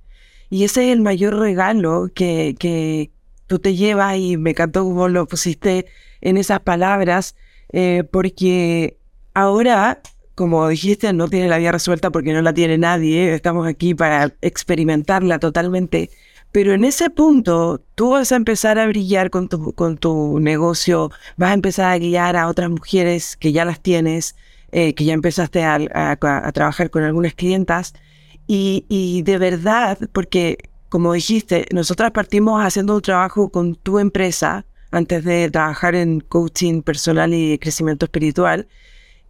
Y 0.51 0.65
ese 0.65 0.89
es 0.89 0.93
el 0.93 1.03
mayor 1.03 1.39
regalo 1.39 2.09
que, 2.15 2.55
que 2.59 3.11
tú 3.47 3.59
te 3.59 3.75
llevas 3.75 4.17
y 4.19 4.37
me 4.37 4.51
encantó 4.51 4.85
cómo 4.85 5.09
lo 5.09 5.27
pusiste 5.27 5.87
en 6.21 6.37
esas 6.37 6.61
palabras, 6.61 7.37
eh, 7.73 8.05
porque 8.11 8.97
ahora 9.35 10.01
como 10.37 10.69
dijiste, 10.69 11.13
no 11.15 11.29
tiene 11.29 11.49
la 11.49 11.57
vida 11.57 11.73
resuelta 11.73 12.11
porque 12.11 12.35
no 12.35 12.43
la 12.43 12.53
tiene 12.53 12.77
nadie, 12.77 13.33
estamos 13.35 13.67
aquí 13.67 13.95
para 13.95 14.35
experimentarla 14.43 15.39
totalmente. 15.39 16.11
Pero 16.53 16.75
en 16.75 16.85
ese 16.85 17.09
punto, 17.09 17.83
tú 17.95 18.11
vas 18.11 18.33
a 18.33 18.37
empezar 18.37 18.79
a 18.79 18.87
brillar 18.87 19.31
con 19.31 19.49
tu, 19.49 19.73
con 19.73 19.97
tu 19.97 20.39
negocio, 20.39 21.11
vas 21.39 21.51
a 21.51 21.55
empezar 21.55 21.91
a 21.91 21.99
guiar 21.99 22.37
a 22.37 22.49
otras 22.49 22.71
mujeres 22.71 23.37
que 23.37 23.53
ya 23.53 23.65
las 23.65 23.81
tienes, 23.81 24.37
eh, 24.73 24.95
que 24.95 25.05
ya 25.05 25.15
empezaste 25.15 25.65
a, 25.65 25.79
a, 25.95 26.53
trabajar 26.53 26.91
con 26.91 27.03
algunas 27.03 27.35
clientas. 27.35 27.95
Y, 28.47 28.85
y 28.89 29.23
de 29.23 29.39
verdad, 29.39 29.99
porque 30.13 30.59
como 30.89 31.13
dijiste, 31.13 31.67
nosotras 31.73 32.13
partimos 32.13 32.65
haciendo 32.65 32.95
un 32.95 33.03
trabajo 33.03 33.51
con 33.51 33.75
tu 33.75 33.99
empresa 33.99 34.65
antes 34.91 35.25
de 35.25 35.51
trabajar 35.51 35.95
en 35.95 36.21
coaching 36.21 36.83
personal 36.83 37.35
y 37.35 37.59
crecimiento 37.59 38.07
espiritual. 38.07 38.69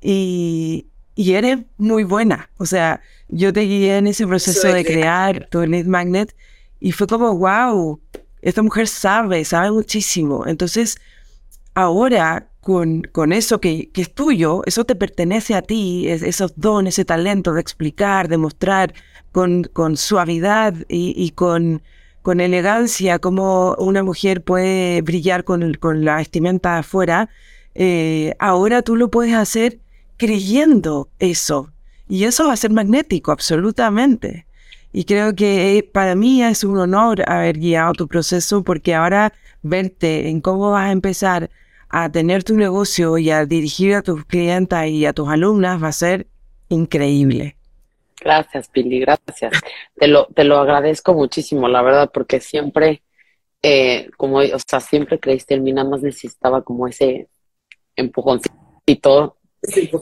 Y, 0.01 0.87
y 1.15 1.33
eres 1.33 1.61
muy 1.79 2.05
buena. 2.05 2.51
O 2.59 2.67
sea, 2.67 3.01
yo 3.29 3.53
te 3.53 3.63
guié 3.63 3.97
en 3.97 4.07
ese 4.07 4.27
proceso 4.27 4.69
de 4.69 4.85
crear 4.85 5.49
tu 5.51 5.65
Lead 5.67 5.87
Magnet 5.87 6.37
y 6.79 6.93
fue 6.93 7.07
como, 7.07 7.37
wow, 7.37 8.01
esta 8.43 8.63
mujer 8.63 8.87
sabe, 8.87 9.45
sabe 9.45 9.73
muchísimo. 9.73 10.47
Entonces, 10.47 10.99
ahora 11.77 12.49
con, 12.63 13.03
con 13.13 13.33
eso 13.33 13.61
que, 13.61 13.91
que, 13.91 14.01
es 14.01 14.13
tuyo, 14.13 14.63
eso 14.65 14.85
te 14.85 14.97
pertenece 14.97 15.55
a 15.55 15.63
ti, 15.63 16.09
es, 16.09 16.23
esos 16.23 16.55
dones, 16.57 16.95
ese 16.95 17.05
talento 17.05 17.53
de 17.53 17.61
explicar, 17.61 18.29
de 18.29 18.39
mostrar 18.39 18.95
con, 19.31 19.65
con 19.65 19.99
suavidad 19.99 20.75
y, 20.89 21.31
con, 21.33 21.83
con 22.23 22.41
elegancia 22.41 23.19
cómo 23.19 23.77
una 23.79 24.03
mujer 24.03 24.43
puede 24.43 25.03
brillar 25.03 25.45
con, 25.45 25.75
con 25.75 26.05
la 26.05 26.17
vestimenta 26.17 26.79
afuera. 26.79 27.29
Eh, 27.75 28.35
ahora 28.39 28.81
tú 28.81 28.97
lo 28.97 29.11
puedes 29.11 29.35
hacer 29.35 29.79
creyendo 30.17 31.11
eso. 31.19 31.71
Y 32.09 32.25
eso 32.25 32.47
va 32.47 32.55
a 32.55 32.57
ser 32.57 32.71
magnético, 32.71 33.33
absolutamente. 33.33 34.47
Y 34.93 35.05
creo 35.05 35.35
que 35.35 35.77
eh, 35.77 35.83
para 35.83 36.15
mí 36.15 36.43
es 36.43 36.65
un 36.65 36.79
honor 36.79 37.23
haber 37.31 37.59
guiado 37.59 37.93
tu 37.93 38.09
proceso 38.09 38.65
porque 38.65 38.95
ahora 38.95 39.35
verte 39.63 40.31
en 40.31 40.41
cómo 40.41 40.71
vas 40.71 40.89
a 40.89 40.93
empezar 40.93 41.51
a 41.89 42.11
tener 42.11 42.45
tu 42.45 42.55
negocio 42.55 43.19
y 43.19 43.31
a 43.31 43.47
dirigir 43.47 43.95
a 43.95 44.03
tus 44.03 44.25
clientes 44.25 44.89
y 44.89 45.07
a 45.07 45.13
tus 45.13 45.29
alumnas 45.29 45.83
va 45.83 45.89
a 45.89 45.93
ser 45.93 46.27
increíble. 46.69 47.57
Gracias, 48.21 48.69
Pili, 48.69 49.01
gracias. 49.01 49.53
Te 49.95 50.09
lo, 50.09 50.27
te 50.27 50.45
lo 50.45 50.59
agradezco 50.59 51.15
muchísimo, 51.15 51.69
la 51.69 51.83
verdad, 51.83 52.11
porque 52.13 52.41
siempre, 52.41 53.03
eh, 53.63 54.11
como, 54.17 54.39
o 54.39 54.59
sea, 54.67 54.81
siempre 54.81 55.21
creíste 55.21 55.55
en 55.55 55.63
mí, 55.63 55.73
nada 55.73 55.89
más 55.89 56.03
necesitaba 56.03 56.63
como 56.63 56.89
ese 56.89 57.29
empujoncito 57.95 59.37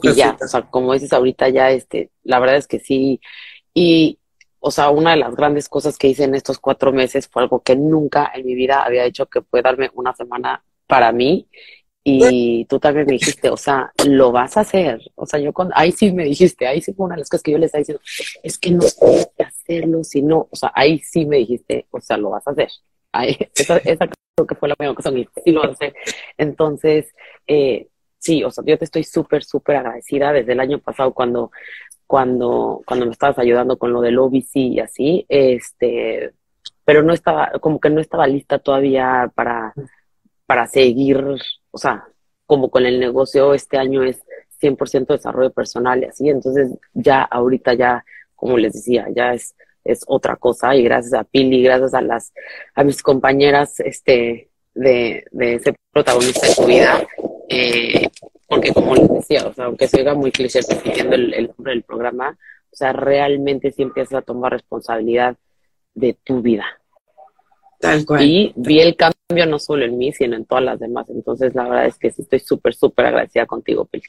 y 0.01 0.13
ya, 0.13 0.37
o 0.41 0.47
sea, 0.47 0.61
como 0.63 0.93
dices 0.93 1.13
ahorita 1.13 1.49
ya, 1.49 1.71
este, 1.71 2.11
la 2.23 2.39
verdad 2.39 2.57
es 2.57 2.67
que 2.67 2.79
sí. 2.79 3.19
Y, 3.73 4.19
o 4.59 4.71
sea, 4.71 4.89
una 4.89 5.11
de 5.11 5.17
las 5.17 5.35
grandes 5.35 5.69
cosas 5.69 5.97
que 5.97 6.07
hice 6.07 6.23
en 6.23 6.35
estos 6.35 6.59
cuatro 6.59 6.91
meses 6.91 7.27
fue 7.27 7.43
algo 7.43 7.61
que 7.61 7.75
nunca 7.75 8.31
en 8.33 8.45
mi 8.45 8.55
vida 8.55 8.83
había 8.83 9.05
hecho, 9.05 9.25
que 9.27 9.41
fue 9.41 9.61
darme 9.61 9.89
una 9.93 10.13
semana 10.15 10.63
para 10.87 11.11
mí. 11.11 11.47
Y 12.07 12.65
tú 12.65 12.79
también 12.79 13.07
me 13.07 13.13
dijiste, 13.13 13.49
o 13.49 13.57
sea, 13.57 13.91
lo 14.07 14.31
vas 14.31 14.57
a 14.57 14.61
hacer. 14.61 15.01
O 15.15 15.25
sea, 15.25 15.39
yo 15.39 15.51
con, 15.53 15.71
ahí 15.73 15.91
sí 15.91 16.11
me 16.11 16.23
dijiste, 16.23 16.67
ahí 16.67 16.79
sí 16.79 16.93
fue 16.93 17.07
una 17.07 17.15
de 17.15 17.21
las 17.21 17.29
cosas 17.29 17.41
que 17.41 17.51
yo 17.51 17.57
les 17.57 17.67
estaba 17.67 17.79
diciendo, 17.79 18.03
es 18.43 18.59
que 18.59 18.71
no 18.71 18.83
que 19.35 19.43
hacerlo, 19.43 20.03
si 20.03 20.21
no, 20.21 20.47
o 20.51 20.55
sea, 20.55 20.71
ahí 20.75 20.99
sí 20.99 21.25
me 21.25 21.37
dijiste, 21.37 21.87
o 21.89 21.99
sea, 21.99 22.17
lo 22.17 22.29
vas 22.29 22.47
a 22.47 22.51
hacer. 22.51 22.69
Ahí, 23.11 23.35
esa, 23.55 23.77
esa 23.77 24.07
creo 24.07 24.47
que 24.47 24.55
fue 24.55 24.69
la 24.69 24.75
primera 24.75 24.95
cosa 24.95 25.11
que 25.11 25.27
sí 25.43 25.51
lo 25.51 25.61
vas 25.61 25.69
a 25.71 25.73
hacer. 25.73 25.95
Entonces, 26.37 27.11
eh, 27.47 27.87
sí, 28.19 28.43
o 28.43 28.51
sea, 28.51 28.63
yo 28.67 28.77
te 28.77 28.85
estoy 28.85 29.03
súper, 29.03 29.43
súper 29.43 29.77
agradecida 29.77 30.31
desde 30.31 30.53
el 30.53 30.59
año 30.59 30.77
pasado 30.79 31.11
cuando 31.11 31.49
cuando, 32.07 32.81
cuando 32.85 33.05
me 33.05 33.11
estabas 33.11 33.39
ayudando 33.39 33.77
con 33.77 33.91
lo 33.93 34.01
del 34.01 34.19
OBC 34.19 34.55
y 34.55 34.79
así, 34.79 35.25
este, 35.29 36.33
pero 36.83 37.03
no 37.03 37.13
estaba, 37.13 37.51
como 37.61 37.79
que 37.79 37.89
no 37.89 37.99
estaba 37.99 38.27
lista 38.27 38.59
todavía 38.59 39.31
para, 39.35 39.73
para 40.45 40.67
seguir, 40.67 41.23
o 41.71 41.77
sea, 41.77 42.05
como 42.45 42.69
con 42.69 42.85
el 42.85 42.99
negocio 42.99 43.53
este 43.53 43.77
año 43.77 44.03
es 44.03 44.21
100% 44.61 45.07
desarrollo 45.07 45.51
personal 45.51 46.01
y 46.01 46.05
así, 46.05 46.29
entonces 46.29 46.71
ya 46.93 47.21
ahorita 47.23 47.73
ya, 47.73 48.05
como 48.35 48.57
les 48.57 48.73
decía, 48.73 49.07
ya 49.15 49.33
es, 49.33 49.55
es 49.83 50.03
otra 50.07 50.35
cosa 50.35 50.75
y 50.75 50.83
gracias 50.83 51.13
a 51.13 51.23
Pili, 51.23 51.63
gracias 51.63 51.93
a 51.93 52.01
las, 52.01 52.33
a 52.73 52.83
mis 52.83 53.01
compañeras, 53.01 53.79
este, 53.79 54.49
de, 54.73 55.25
de 55.31 55.55
ese 55.55 55.75
protagonista 55.91 56.47
de 56.47 56.55
tu 56.55 56.65
vida, 56.65 57.07
eh, 57.49 58.09
porque 58.47 58.73
como 58.73 58.95
les 58.95 59.09
decía, 59.09 59.47
o 59.47 59.53
sea, 59.53 59.65
aunque 59.65 59.87
se 59.87 59.97
oiga 59.97 60.13
muy 60.13 60.31
cliché 60.31 60.59
repitiendo 60.67 61.15
el, 61.15 61.33
el 61.33 61.47
nombre 61.47 61.73
del 61.73 61.83
programa, 61.83 62.37
o 62.71 62.75
sea, 62.75 62.91
realmente 62.93 63.71
sí 63.71 63.83
empiezas 63.83 64.15
a 64.15 64.21
tomar 64.21 64.51
responsabilidad 64.51 65.37
de 65.93 66.13
tu 66.23 66.41
vida. 66.41 66.65
Tal 67.79 68.05
cual. 68.05 68.23
Y 68.23 68.53
vi 68.55 68.81
el 68.81 68.95
cambio 68.95 69.14
no 69.29 69.59
solo 69.59 69.85
en 69.85 69.97
mí, 69.97 70.11
sino 70.13 70.35
en 70.35 70.45
todas 70.45 70.63
las 70.63 70.79
demás. 70.79 71.07
Entonces, 71.09 71.55
la 71.55 71.63
verdad 71.63 71.87
es 71.87 71.97
que 71.97 72.11
sí 72.11 72.21
estoy 72.21 72.39
súper, 72.39 72.75
súper 72.75 73.07
agradecida 73.07 73.45
contigo, 73.45 73.85
Pili. 73.85 74.05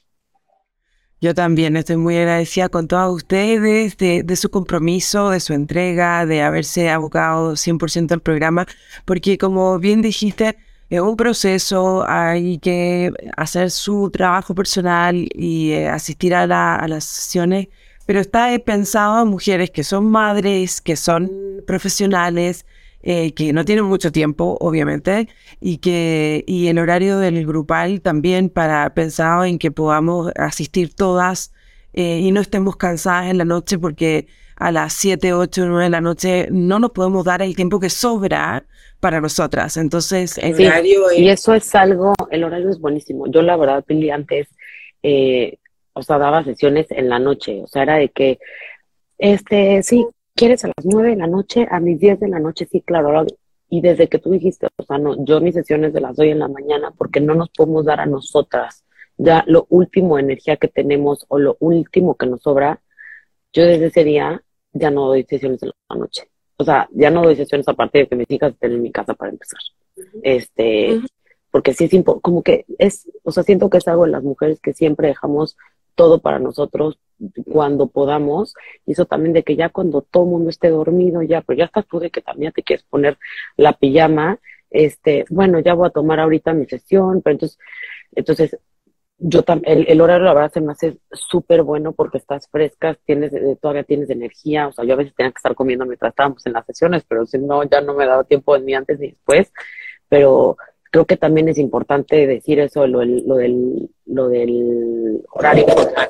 Yo 1.18 1.35
también 1.35 1.76
estoy 1.76 1.96
muy 1.96 2.16
agradecida 2.16 2.68
con 2.68 2.87
todos 2.87 3.16
ustedes 3.16 3.96
de, 3.96 4.22
de, 4.22 4.37
su 4.37 4.50
compromiso, 4.50 5.31
de 5.31 5.40
su 5.40 5.55
entrega, 5.55 6.26
de 6.26 6.42
haberse 6.42 6.90
abocado 6.90 7.57
100% 7.57 8.12
al 8.12 8.20
programa, 8.20 8.66
porque 9.07 9.38
como 9.38 9.79
bien 9.79 10.02
dijiste, 10.02 10.59
es 10.90 11.00
un 11.00 11.16
proceso, 11.16 12.05
hay 12.07 12.59
que 12.59 13.11
hacer 13.35 13.70
su 13.70 14.11
trabajo 14.11 14.55
personal 14.55 15.26
y 15.35 15.72
eh, 15.72 15.88
asistir 15.88 16.35
a, 16.35 16.46
la, 16.46 16.76
a, 16.76 16.87
las 16.87 17.05
sesiones, 17.05 17.68
pero 18.05 18.20
está 18.20 18.50
pensado 18.59 19.14
a 19.14 19.24
mujeres 19.24 19.70
que 19.70 19.85
son 19.85 20.11
madres, 20.11 20.83
que 20.83 20.96
son 20.96 21.33
profesionales, 21.66 22.66
eh, 23.02 23.32
que 23.35 23.52
no 23.52 23.64
tienen 23.64 23.85
mucho 23.85 24.11
tiempo, 24.12 24.56
obviamente, 24.61 25.28
y 25.61 25.78
que 25.78 26.44
y 26.46 26.68
el 26.68 26.78
horario 26.78 27.18
del 27.18 27.46
grupal 27.46 28.00
también 28.00 28.48
para 28.48 28.92
pensado 28.94 29.44
en 29.44 29.59
que 29.59 29.70
podamos 29.70 30.32
asistir 30.37 30.94
todas 30.94 31.52
eh, 31.92 32.20
y 32.20 32.32
no 32.32 32.40
estemos 32.40 32.76
cansadas 32.76 33.30
en 33.30 33.38
la 33.38 33.44
noche 33.44 33.78
porque 33.78 34.26
a 34.56 34.72
las 34.72 34.94
7, 34.94 35.35
8, 35.35 35.66
9 35.66 35.85
de 35.85 35.90
la 35.90 36.00
noche 36.00 36.48
no 36.50 36.78
nos 36.78 36.90
podemos 36.90 37.24
dar 37.24 37.42
el 37.42 37.54
tiempo 37.54 37.78
que 37.78 37.90
sobra 37.90 38.64
para 39.00 39.20
nosotras. 39.20 39.76
Entonces, 39.76 40.38
el 40.38 40.54
horario 40.54 41.12
Y 41.12 41.28
eso 41.28 41.54
es 41.54 41.74
algo, 41.74 42.14
el 42.30 42.44
horario 42.44 42.70
es 42.70 42.80
buenísimo. 42.80 43.26
Yo 43.30 43.42
la 43.42 43.56
verdad, 43.56 43.85
Pili, 43.85 44.11
antes, 44.11 44.48
eh, 45.02 45.59
o 45.92 46.02
sea, 46.02 46.18
daba 46.18 46.44
sesiones 46.44 46.87
en 46.90 47.09
la 47.09 47.18
noche, 47.18 47.62
o 47.62 47.66
sea, 47.66 47.82
era 47.82 47.96
de 47.96 48.09
que, 48.09 48.38
este, 49.18 49.82
sí, 49.82 50.06
¿quieres 50.37 50.64
a 50.64 50.68
las 50.68 50.85
9 50.85 51.11
de 51.11 51.16
la 51.16 51.27
noche? 51.27 51.66
A 51.70 51.81
mis 51.81 51.99
10 51.99 52.20
de 52.20 52.29
la 52.29 52.38
noche, 52.38 52.68
sí, 52.70 52.81
claro. 52.83 53.27
Y 53.68 53.81
desde 53.81 54.09
que 54.09 54.18
tú 54.18 54.31
dijiste, 54.31 54.68
o 54.77 54.83
sea, 54.85 54.99
no, 54.99 55.25
yo 55.25 55.40
mis 55.40 55.55
sesiones 55.55 55.92
de 55.92 56.01
las 56.01 56.16
doy 56.16 56.31
en 56.31 56.38
la 56.38 56.49
mañana 56.49 56.92
porque 56.96 57.20
no 57.20 57.35
nos 57.35 57.51
podemos 57.51 57.85
dar 57.85 58.01
a 58.01 58.07
nosotras 58.07 58.85
ya 59.18 59.42
lo 59.46 59.66
último 59.70 60.18
energía 60.18 60.57
que 60.57 60.68
tenemos 60.68 61.25
o 61.29 61.38
lo 61.38 61.57
último 61.59 62.16
que 62.16 62.27
nos 62.27 62.42
sobra, 62.42 62.83
yo 63.53 63.64
desde 63.64 63.87
ese 63.87 64.05
día 64.05 64.42
ya 64.72 64.90
no 64.90 65.07
doy 65.07 65.25
sesiones 65.25 65.62
en 65.62 65.72
la 65.88 65.96
noche 65.96 66.29
o 66.57 66.64
sea, 66.64 66.88
ya 66.92 67.11
no 67.11 67.22
doy 67.22 67.37
sesiones 67.37 67.68
a 67.68 67.75
partir 67.75 68.03
de 68.03 68.09
que 68.09 68.16
mis 68.16 68.31
hijas 68.31 68.53
estén 68.53 68.72
en 68.72 68.83
mi 68.83 68.90
casa 68.90 69.14
para 69.14 69.31
empezar. 69.31 69.61
Este, 70.22 71.01
porque 71.51 71.75
sí 71.75 71.85
es 71.90 72.05
como 72.22 72.42
que 72.42 72.64
es, 72.79 73.09
o 73.22 73.31
sea, 73.31 73.42
siento 73.42 73.68
que 73.70 73.79
es 73.79 73.88
algo 73.88 74.05
de 74.05 74.12
las 74.12 74.22
mujeres 74.22 74.61
que 74.61 74.72
siempre 74.72 75.09
dejamos 75.09 75.57
todo 75.96 76.20
para 76.20 76.38
nosotros 76.38 77.00
cuando 77.50 77.88
podamos, 77.88 78.54
y 78.85 78.92
eso 78.92 79.06
también 79.06 79.32
de 79.32 79.42
que 79.42 79.56
ya 79.56 79.70
cuando 79.70 80.02
todo 80.02 80.24
el 80.24 80.30
mundo 80.30 80.50
esté 80.50 80.68
dormido, 80.68 81.22
ya, 81.22 81.40
pero 81.40 81.59
ya 81.59 81.64
estás 81.64 81.87
tú 81.87 81.98
de 81.98 82.11
que 82.11 82.20
también 82.20 82.52
te 82.52 82.62
quieres 82.62 82.85
poner 82.85 83.18
la 83.56 83.72
pijama, 83.72 84.38
este, 84.70 85.24
bueno, 85.30 85.59
ya 85.61 85.74
voy 85.74 85.88
a 85.88 85.90
tomar 85.90 86.20
ahorita 86.20 86.52
mi 86.52 86.66
sesión, 86.66 87.22
pero 87.22 87.35
entonces, 87.35 87.59
entonces 88.14 88.59
yo 89.18 89.42
el, 89.64 89.87
el, 89.88 90.00
horario 90.02 90.26
la 90.26 90.35
verdad 90.35 90.52
se 90.52 90.61
me 90.61 90.72
hace 90.72 90.98
súper 91.11 91.62
bueno 91.62 91.92
porque 91.92 92.18
estás 92.18 92.48
fresca, 92.50 92.96
tienes, 93.06 93.32
eh, 93.32 93.56
todavía 93.61 93.85
tienes 93.85 94.11
energía, 94.11 94.68
o 94.68 94.72
sea, 94.72 94.85
yo 94.85 94.92
a 94.92 94.96
veces 94.96 95.14
tenía 95.14 95.32
que 95.32 95.38
estar 95.38 95.54
comiendo 95.54 95.87
mientras 95.87 96.11
estábamos 96.11 96.44
en 96.46 96.52
las 96.52 96.66
sesiones, 96.66 97.04
pero 97.09 97.24
si 97.24 97.38
no, 97.38 97.64
ya 97.64 97.80
no 97.80 97.94
me 97.94 98.06
daba 98.06 98.24
tiempo 98.24 98.59
ni 98.59 98.74
antes 98.74 98.98
ni 99.00 99.09
después, 99.09 99.50
pero 100.09 100.56
creo 100.96 101.04
que 101.04 101.18
también 101.18 101.46
es 101.50 101.59
importante 101.59 102.26
decir 102.26 102.59
eso, 102.59 102.87
lo, 102.87 103.04
lo, 103.04 103.35
del, 103.35 103.90
lo 104.06 104.28
del 104.28 105.22
horario, 105.30 105.66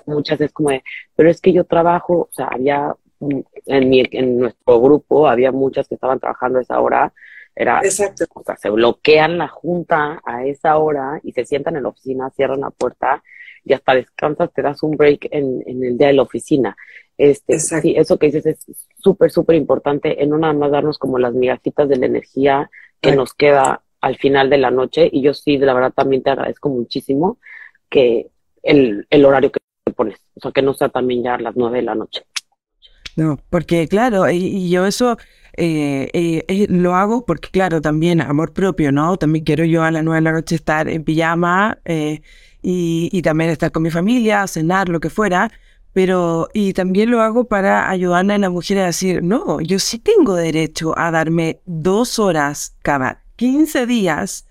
muchas 0.07 0.39
veces 0.39 0.53
como 0.53 0.71
de, 0.71 0.85
pero 1.17 1.29
es 1.29 1.41
que 1.41 1.53
yo 1.53 1.65
trabajo, 1.65 2.29
o 2.31 2.33
sea, 2.33 2.47
había 2.47 2.95
en, 3.19 3.89
mi, 3.89 4.05
en 4.13 4.39
nuestro 4.39 4.81
grupo, 4.81 5.27
había 5.27 5.51
muchas 5.51 5.89
que 5.89 5.97
estaban 5.97 6.21
trabajando 6.21 6.61
a 6.61 6.63
esa 6.63 6.79
hora, 6.79 7.13
era, 7.57 7.81
Exacto. 7.83 8.27
O 8.33 8.45
sea, 8.45 8.57
se 8.57 8.71
bloquean 8.71 9.39
la 9.39 9.49
junta 9.49 10.21
a 10.25 10.47
esa 10.47 10.77
hora 10.77 11.19
y 11.25 11.33
se 11.33 11.45
sientan 11.45 11.75
en 11.75 11.83
la 11.83 11.89
oficina, 11.89 12.31
cierran 12.31 12.61
la 12.61 12.71
puerta 12.71 13.25
y 13.65 13.73
hasta 13.73 13.93
descansas, 13.93 14.53
te 14.53 14.63
das 14.63 14.85
un 14.85 14.97
break 14.97 15.27
en, 15.33 15.65
en 15.67 15.83
el 15.83 15.99
día 15.99 16.07
de 16.09 16.13
la 16.13 16.23
oficina. 16.23 16.77
Este, 17.19 17.59
sí, 17.59 17.95
eso 17.97 18.21
que 18.21 18.27
dices 18.27 18.47
es 18.47 18.65
súper, 18.99 19.33
súper 19.33 19.57
importante 19.57 20.23
en 20.23 20.31
no 20.31 20.39
nada 20.39 20.53
más 20.53 20.71
darnos 20.71 20.97
como 20.97 21.19
las 21.19 21.35
migajitas 21.35 21.89
de 21.89 21.97
la 21.97 22.07
energía 22.07 22.71
que 23.01 23.17
nos 23.17 23.35
queda 23.35 23.83
al 24.07 24.17
final 24.17 24.49
de 24.49 24.59
la 24.59 24.71
noche. 24.71 25.09
Y 25.13 25.23
yo 25.23 25.35
sí, 25.35 25.59
la 25.59 25.75
verdad, 25.75 25.93
también 25.93 26.23
te 26.23 26.31
agradezco 26.31 26.69
muchísimo 26.69 27.39
que 27.91 28.29
el, 28.63 29.07
el 29.11 29.25
horario 29.25 29.51
que 29.51 29.61
pones, 29.95 30.19
o 30.35 30.41
sea, 30.41 30.53
que 30.53 30.63
no 30.63 30.75
sea 30.75 30.89
también 30.89 31.23
ya 31.23 31.35
a 31.35 31.41
las 31.41 31.57
nueve 31.57 31.79
de 31.79 31.85
la 31.85 31.95
noche. 31.95 32.23
No, 33.17 33.39
porque 33.51 33.89
claro, 33.89 34.31
y, 34.31 34.37
y 34.37 34.71
yo 34.71 34.87
eso 34.87 35.17
eh, 35.57 36.11
eh, 36.13 36.45
eh, 36.49 36.67
lo 36.69 36.95
hago 36.95 37.25
porque, 37.25 37.49
claro, 37.51 37.81
también 37.81 38.21
amor 38.21 38.53
propio, 38.53 38.93
¿no? 38.93 39.17
También 39.17 39.45
quiero 39.45 39.65
yo 39.65 39.83
a 39.83 39.91
las 39.91 40.05
nueve 40.05 40.19
de 40.19 40.25
la 40.25 40.33
noche 40.33 40.55
estar 40.55 40.89
en 40.89 41.03
pijama 41.03 41.79
y, 42.63 43.09
y, 43.11 43.23
también 43.23 43.51
estar 43.51 43.73
con 43.73 43.83
mi 43.83 43.91
familia, 43.91 44.47
cenar, 44.47 44.89
lo 44.89 45.01
que 45.01 45.11
fuera. 45.11 45.51
Pero, 45.95 46.49
y 46.53 46.75
también 46.75 47.11
lo 47.11 47.23
hago 47.23 47.45
para 47.45 47.89
ayudarle 47.89 48.35
a 48.35 48.39
la 48.39 48.51
mujer 48.51 48.79
a 48.81 48.87
decir, 48.87 49.23
no, 49.23 49.61
yo 49.61 49.79
sí 49.79 49.99
tengo 49.99 50.35
derecho 50.35 50.97
a 50.99 51.11
darme 51.11 51.61
dos 51.65 52.19
horas 52.19 52.77
cada 52.83 53.26
15 53.37 53.87
días 53.87 54.47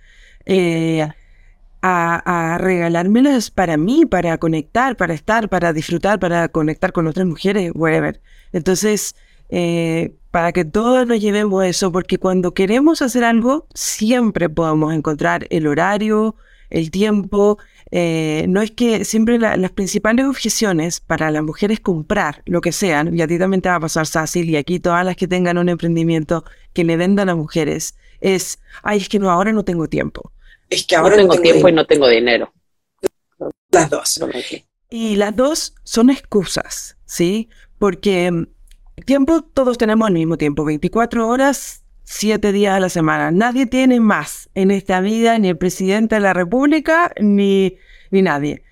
a, 1.82 2.54
a, 2.54 2.58
regalármelas 2.58 3.52
para 3.52 3.78
mí, 3.78 4.06
para 4.06 4.38
conectar, 4.38 4.98
para 4.98 5.13
estar, 5.13 5.50
para 5.50 5.74
disfrutar, 5.74 6.19
para 6.19 6.48
conectar 6.50 6.91
con 6.91 7.08
otras 7.08 7.28
mujeres, 7.28 7.71
whatever. 7.76 8.21
Entonces, 8.54 9.15
eh, 9.50 10.15
para 10.32 10.52
que 10.52 10.65
todos 10.65 11.08
nos 11.08 11.19
llevemos 11.21 11.63
eso, 11.63 11.91
porque 11.91 12.17
cuando 12.17 12.54
queremos 12.54 13.02
hacer 13.02 13.24
algo, 13.24 13.67
siempre 13.74 14.50
podemos 14.50 14.93
encontrar 14.93 15.48
el 15.50 15.67
horario, 15.67 16.36
el 16.69 16.91
tiempo. 16.91 17.58
Eh, 17.91 18.45
no 18.50 18.62
es 18.62 18.71
que 18.71 19.06
siempre 19.06 19.38
las 19.38 19.71
principales 19.71 20.26
objeciones 20.26 21.00
para 21.00 21.32
las 21.32 21.43
mujeres 21.43 21.80
comprar 21.80 22.41
lo 22.45 22.62
que 22.62 22.71
sean, 22.71 23.15
y 23.15 23.21
a 23.21 23.28
ti 23.28 23.38
también 23.38 23.62
te 23.62 23.69
va 23.69 23.76
a 23.76 23.80
pasar, 23.80 24.08
Sácil, 24.08 24.50
y 24.50 24.58
aquí 24.58 24.80
todas 24.80 25.06
las 25.06 25.15
que 25.15 25.28
tengan 25.28 25.58
un 25.58 25.69
emprendimiento 25.69 26.43
que 26.74 26.84
le 26.84 26.98
vendan 26.98 27.30
a 27.30 27.36
mujeres, 27.36 27.95
es, 28.21 28.60
ay, 28.84 28.99
es 28.99 29.10
que 29.10 29.19
no, 29.19 29.30
ahora 29.30 29.51
no 29.51 29.63
tengo 29.63 29.87
tiempo. 29.87 30.31
Es 30.69 30.85
que 30.85 30.96
ahora 30.96 31.15
no 31.15 31.29
tengo, 31.29 31.42
tiempo 31.42 31.69
y 31.69 31.73
no 31.73 31.85
tengo 31.85 32.08
dinero. 32.08 32.54
Las 33.71 33.90
dos. 33.90 34.19
Y 34.90 35.15
las 35.15 35.35
dos 35.35 35.75
son 35.83 36.10
excusas, 36.10 36.98
¿sí? 37.06 37.50
Porque 37.77 38.48
Tiempo 39.04 39.42
todos 39.42 39.77
tenemos 39.77 40.08
al 40.08 40.13
mismo 40.13 40.37
tiempo, 40.37 40.63
24 40.63 41.27
horas, 41.27 41.83
7 42.06 42.54
días 42.54 42.75
a 42.75 42.79
la 42.79 42.87
semana. 42.87 43.29
Nadie 43.29 43.65
tiene 43.65 44.00
más 44.00 44.50
en 44.56 44.71
esta 44.71 45.02
vida, 45.02 45.37
ni 45.37 45.50
el 45.50 45.58
presidente 45.58 46.15
de 46.15 46.21
la 46.21 46.33
República, 46.33 47.12
ni, 47.19 47.75
ni 48.10 48.21
nadie. 48.21 48.63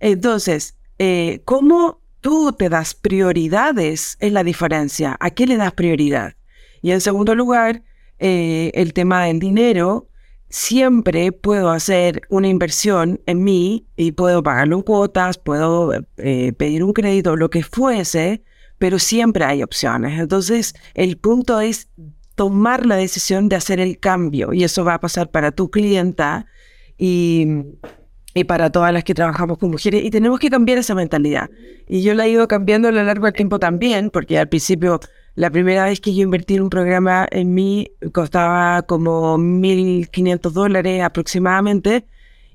Entonces, 0.00 0.78
eh, 0.98 1.42
¿cómo 1.44 2.00
tú 2.22 2.54
te 2.54 2.70
das 2.70 2.94
prioridades 2.94 4.16
es 4.18 4.32
la 4.32 4.44
diferencia? 4.44 5.16
¿A 5.20 5.30
qué 5.30 5.46
le 5.46 5.58
das 5.58 5.74
prioridad? 5.74 6.34
Y 6.80 6.92
en 6.92 7.02
segundo 7.02 7.34
lugar, 7.34 7.82
eh, 8.18 8.70
el 8.74 8.92
tema 8.92 9.24
del 9.24 9.38
dinero. 9.38 10.08
Siempre 10.48 11.32
puedo 11.32 11.70
hacer 11.70 12.22
una 12.28 12.48
inversión 12.48 13.20
en 13.26 13.42
mí 13.42 13.86
y 13.96 14.12
puedo 14.12 14.42
pagarlo 14.42 14.76
en 14.76 14.82
cuotas, 14.82 15.38
puedo 15.38 15.92
eh, 16.18 16.52
pedir 16.52 16.84
un 16.84 16.92
crédito, 16.92 17.36
lo 17.36 17.50
que 17.50 17.62
fuese, 17.62 18.42
pero 18.78 18.98
siempre 18.98 19.44
hay 19.44 19.62
opciones. 19.62 20.18
Entonces, 20.20 20.74
el 20.94 21.18
punto 21.18 21.60
es 21.60 21.88
tomar 22.36 22.86
la 22.86 22.96
decisión 22.96 23.48
de 23.48 23.56
hacer 23.56 23.80
el 23.80 23.98
cambio 23.98 24.52
y 24.52 24.62
eso 24.62 24.84
va 24.84 24.94
a 24.94 25.00
pasar 25.00 25.30
para 25.30 25.50
tu 25.50 25.70
clienta 25.70 26.46
y, 26.96 27.46
y 28.34 28.44
para 28.44 28.70
todas 28.70 28.92
las 28.92 29.02
que 29.02 29.14
trabajamos 29.14 29.58
con 29.58 29.70
mujeres 29.70 30.04
y 30.04 30.10
tenemos 30.10 30.38
que 30.38 30.50
cambiar 30.50 30.78
esa 30.78 30.94
mentalidad. 30.94 31.50
Y 31.88 32.02
yo 32.02 32.14
la 32.14 32.26
he 32.26 32.30
ido 32.30 32.46
cambiando 32.46 32.88
a 32.88 32.92
lo 32.92 33.02
largo 33.02 33.24
del 33.24 33.34
tiempo 33.34 33.58
también, 33.58 34.10
porque 34.10 34.38
al 34.38 34.48
principio, 34.48 35.00
la 35.36 35.50
primera 35.50 35.84
vez 35.84 36.00
que 36.00 36.14
yo 36.14 36.22
invertí 36.22 36.56
en 36.56 36.62
un 36.62 36.70
programa 36.70 37.28
en 37.30 37.54
mí 37.54 37.92
costaba 38.12 38.82
como 38.82 39.38
1.500 39.38 40.50
dólares 40.50 41.02
aproximadamente 41.02 42.04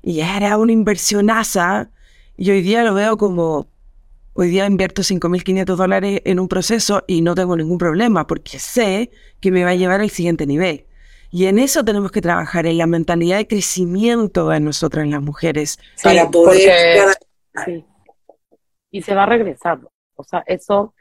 y 0.02 0.20
era 0.20 0.58
una 0.58 0.72
inversionaza 0.72 1.90
y 2.36 2.50
hoy 2.50 2.60
día 2.60 2.84
lo 2.84 2.92
veo 2.94 3.16
como 3.16 3.72
Hoy 4.34 4.48
día 4.48 4.64
invierto 4.64 5.02
5.500 5.02 5.76
dólares 5.76 6.22
en 6.24 6.40
un 6.40 6.48
proceso 6.48 7.04
y 7.06 7.20
no 7.20 7.34
tengo 7.34 7.54
ningún 7.54 7.76
problema 7.76 8.26
porque 8.26 8.58
sé 8.58 9.10
que 9.40 9.50
me 9.50 9.62
va 9.62 9.70
a 9.70 9.74
llevar 9.74 10.00
al 10.00 10.08
siguiente 10.08 10.46
nivel. 10.46 10.86
Y 11.30 11.46
en 11.46 11.58
eso 11.58 11.84
tenemos 11.84 12.10
que 12.12 12.22
trabajar, 12.22 12.64
en 12.66 12.78
la 12.78 12.86
mentalidad 12.86 13.36
de 13.36 13.46
crecimiento 13.46 14.48
de 14.48 14.60
nosotras 14.60 15.06
las 15.06 15.20
mujeres. 15.20 15.78
para 16.02 16.30
poder... 16.30 17.08
Y 18.90 19.02
se 19.02 19.14
va 19.14 19.24
a 19.24 19.26
regresar. 19.26 19.80
O 20.16 20.24
sea, 20.24 20.44
eso 20.46 20.94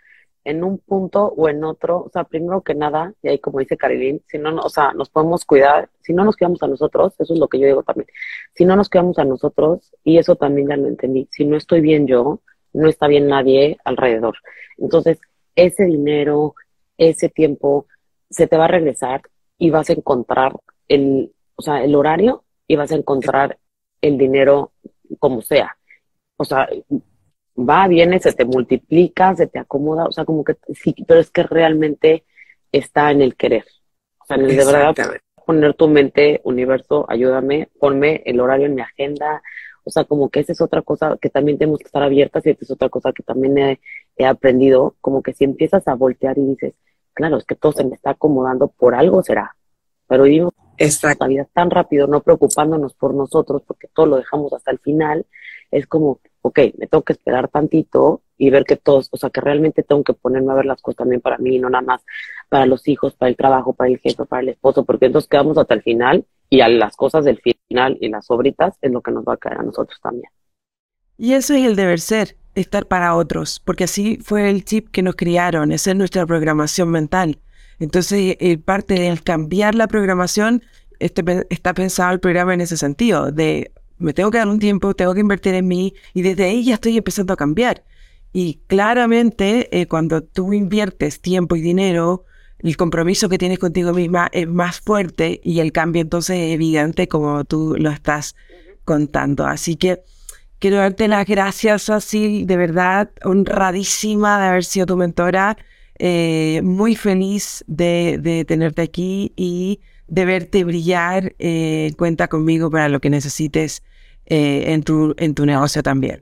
en 0.43 0.63
un 0.63 0.79
punto 0.79 1.25
o 1.25 1.49
en 1.49 1.63
otro, 1.63 2.03
o 2.03 2.09
sea, 2.09 2.23
primero 2.23 2.61
que 2.61 2.73
nada, 2.73 3.13
y 3.21 3.29
ahí 3.29 3.39
como 3.39 3.59
dice 3.59 3.77
Carilín, 3.77 4.21
si 4.27 4.37
no, 4.37 4.55
o 4.55 4.69
sea, 4.69 4.93
nos 4.93 5.09
podemos 5.09 5.45
cuidar, 5.45 5.89
si 6.01 6.13
no 6.13 6.23
nos 6.23 6.35
cuidamos 6.35 6.63
a 6.63 6.67
nosotros, 6.67 7.13
eso 7.19 7.33
es 7.33 7.39
lo 7.39 7.47
que 7.47 7.59
yo 7.59 7.67
digo 7.67 7.83
también, 7.83 8.07
si 8.53 8.65
no 8.65 8.75
nos 8.75 8.89
cuidamos 8.89 9.19
a 9.19 9.25
nosotros, 9.25 9.93
y 10.03 10.17
eso 10.17 10.35
también 10.35 10.69
ya 10.69 10.77
lo 10.77 10.87
entendí, 10.87 11.27
si 11.31 11.45
no 11.45 11.57
estoy 11.57 11.81
bien 11.81 12.07
yo, 12.07 12.41
no 12.73 12.87
está 12.87 13.07
bien 13.07 13.27
nadie 13.27 13.77
alrededor. 13.83 14.35
Entonces, 14.77 15.19
ese 15.55 15.85
dinero, 15.85 16.55
ese 16.97 17.29
tiempo, 17.29 17.85
se 18.29 18.47
te 18.47 18.57
va 18.57 18.65
a 18.65 18.69
regresar 18.69 19.21
y 19.57 19.69
vas 19.69 19.89
a 19.89 19.93
encontrar 19.93 20.53
el, 20.87 21.33
o 21.55 21.61
sea, 21.61 21.83
el 21.83 21.95
horario 21.95 22.43
y 22.67 22.75
vas 22.77 22.91
a 22.91 22.95
encontrar 22.95 23.57
el 24.01 24.17
dinero 24.17 24.71
como 25.19 25.41
sea. 25.41 25.77
O 26.37 26.45
sea, 26.45 26.67
va, 27.57 27.87
viene, 27.87 28.19
se 28.19 28.33
te 28.33 28.45
multiplica, 28.45 29.35
se 29.35 29.47
te 29.47 29.59
acomoda, 29.59 30.05
o 30.05 30.11
sea, 30.11 30.25
como 30.25 30.43
que 30.43 30.55
sí, 30.73 30.95
pero 31.07 31.19
es 31.19 31.29
que 31.31 31.43
realmente 31.43 32.25
está 32.71 33.11
en 33.11 33.21
el 33.21 33.35
querer. 33.35 33.65
O 34.19 34.25
sea, 34.25 34.37
en 34.37 34.45
el 34.45 34.55
de 34.55 34.65
verdad 34.65 34.95
poner 35.45 35.73
tu 35.73 35.87
mente, 35.87 36.39
universo, 36.43 37.05
ayúdame, 37.09 37.69
ponme 37.79 38.21
el 38.25 38.39
horario 38.39 38.67
en 38.67 38.75
mi 38.75 38.81
agenda, 38.81 39.41
o 39.83 39.89
sea, 39.89 40.03
como 40.03 40.29
que 40.29 40.41
esa 40.41 40.51
es 40.51 40.61
otra 40.61 40.81
cosa 40.81 41.17
que 41.19 41.29
también 41.29 41.57
tenemos 41.57 41.79
que 41.79 41.85
estar 41.85 42.03
abiertas 42.03 42.45
y 42.45 42.51
esa 42.51 42.63
es 42.63 42.71
otra 42.71 42.89
cosa 42.89 43.11
que 43.11 43.23
también 43.23 43.57
he, 43.57 44.25
aprendido, 44.25 44.95
como 45.01 45.23
que 45.23 45.33
si 45.33 45.43
empiezas 45.43 45.87
a 45.87 45.95
voltear 45.95 46.37
y 46.37 46.45
dices, 46.45 46.75
claro, 47.13 47.37
es 47.37 47.45
que 47.45 47.55
todo 47.55 47.71
se 47.71 47.83
me 47.83 47.95
está 47.95 48.11
acomodando, 48.11 48.67
por 48.67 48.93
algo 48.93 49.23
será. 49.23 49.55
Pero 50.07 50.23
vivimos 50.23 50.53
la 51.19 51.27
vida 51.27 51.47
tan 51.53 51.71
rápido, 51.71 52.07
no 52.07 52.21
preocupándonos 52.21 52.93
por 52.93 53.15
nosotros, 53.15 53.63
porque 53.65 53.87
todo 53.87 54.05
lo 54.05 54.17
dejamos 54.17 54.53
hasta 54.53 54.71
el 54.71 54.79
final, 54.79 55.25
es 55.71 55.87
como, 55.87 56.19
ok, 56.41 56.59
me 56.77 56.87
tengo 56.87 57.03
que 57.03 57.13
esperar 57.13 57.47
tantito 57.47 58.21
y 58.37 58.49
ver 58.49 58.65
que 58.65 58.75
todos, 58.75 59.07
o 59.11 59.17
sea, 59.17 59.29
que 59.29 59.41
realmente 59.41 59.83
tengo 59.83 60.03
que 60.03 60.13
ponerme 60.13 60.51
a 60.51 60.55
ver 60.55 60.65
las 60.65 60.81
cosas 60.81 60.97
también 60.97 61.21
para 61.21 61.37
mí, 61.37 61.59
no 61.59 61.69
nada 61.69 61.83
más 61.83 62.01
para 62.49 62.65
los 62.65 62.87
hijos, 62.87 63.15
para 63.15 63.29
el 63.29 63.37
trabajo, 63.37 63.73
para 63.73 63.89
el 63.89 63.99
jefe, 63.99 64.25
para 64.25 64.41
el 64.41 64.49
esposo, 64.49 64.83
porque 64.83 65.05
entonces 65.05 65.29
quedamos 65.29 65.57
hasta 65.57 65.73
el 65.73 65.81
final 65.81 66.25
y 66.49 66.61
a 66.61 66.67
las 66.67 66.95
cosas 66.95 67.23
del 67.23 67.39
final 67.67 67.97
y 68.01 68.09
las 68.09 68.25
sobritas 68.25 68.75
es 68.81 68.91
lo 68.91 69.01
que 69.01 69.11
nos 69.11 69.23
va 69.23 69.33
a 69.33 69.37
caer 69.37 69.59
a 69.59 69.63
nosotros 69.63 69.99
también. 70.01 70.29
Y 71.17 71.33
eso 71.33 71.53
es 71.53 71.65
el 71.65 71.75
deber 71.75 71.99
ser, 71.99 72.35
estar 72.55 72.87
para 72.87 73.15
otros, 73.15 73.61
porque 73.63 73.83
así 73.83 74.17
fue 74.17 74.49
el 74.49 74.65
chip 74.65 74.89
que 74.89 75.03
nos 75.03 75.15
criaron, 75.15 75.71
esa 75.71 75.91
es 75.91 75.97
nuestra 75.97 76.25
programación 76.25 76.89
mental. 76.89 77.39
Entonces, 77.79 78.37
eh, 78.39 78.57
parte 78.57 78.95
del 78.95 79.23
cambiar 79.23 79.75
la 79.75 79.87
programación, 79.87 80.63
este, 80.99 81.23
está 81.49 81.73
pensado 81.73 82.11
el 82.11 82.19
programa 82.19 82.53
en 82.53 82.61
ese 82.61 82.77
sentido, 82.77 83.31
de 83.31 83.71
me 84.01 84.13
tengo 84.13 84.31
que 84.31 84.37
dar 84.37 84.47
un 84.47 84.59
tiempo, 84.59 84.93
tengo 84.93 85.13
que 85.13 85.21
invertir 85.21 85.53
en 85.53 85.67
mí, 85.67 85.93
y 86.13 86.21
desde 86.21 86.45
ahí 86.45 86.63
ya 86.63 86.75
estoy 86.75 86.97
empezando 86.97 87.33
a 87.33 87.37
cambiar. 87.37 87.83
Y 88.33 88.61
claramente, 88.67 89.69
eh, 89.79 89.87
cuando 89.87 90.23
tú 90.23 90.53
inviertes 90.53 91.21
tiempo 91.21 91.55
y 91.55 91.61
dinero, 91.61 92.25
el 92.59 92.77
compromiso 92.77 93.27
que 93.27 93.37
tienes 93.37 93.59
contigo 93.59 93.91
misma 93.93 94.29
es 94.31 94.47
más 94.47 94.79
fuerte 94.79 95.41
y 95.43 95.59
el 95.59 95.71
cambio 95.71 96.01
entonces 96.01 96.37
es 96.37 96.53
evidente 96.53 97.07
como 97.07 97.43
tú 97.43 97.75
lo 97.77 97.89
estás 97.89 98.35
contando. 98.85 99.45
Así 99.45 99.75
que 99.75 100.03
quiero 100.59 100.77
darte 100.77 101.07
las 101.07 101.25
gracias, 101.25 101.89
así 101.89 102.45
de 102.45 102.57
verdad, 102.57 103.09
honradísima 103.23 104.39
de 104.39 104.47
haber 104.47 104.63
sido 104.63 104.85
tu 104.85 104.95
mentora, 104.95 105.57
eh, 105.97 106.61
muy 106.63 106.95
feliz 106.95 107.63
de, 107.67 108.45
tenerte 108.47 108.83
aquí 108.83 109.33
y 109.35 109.81
de 110.07 110.25
verte 110.25 110.63
brillar. 110.63 111.33
Eh, 111.39 111.93
cuenta 111.97 112.27
conmigo 112.27 112.69
para 112.69 112.89
lo 112.89 112.99
que 113.01 113.09
necesites 113.09 113.83
eh, 114.31 114.71
en, 114.71 114.81
tu, 114.81 115.13
en 115.17 115.35
tu 115.35 115.45
negocio 115.45 115.83
también. 115.83 116.21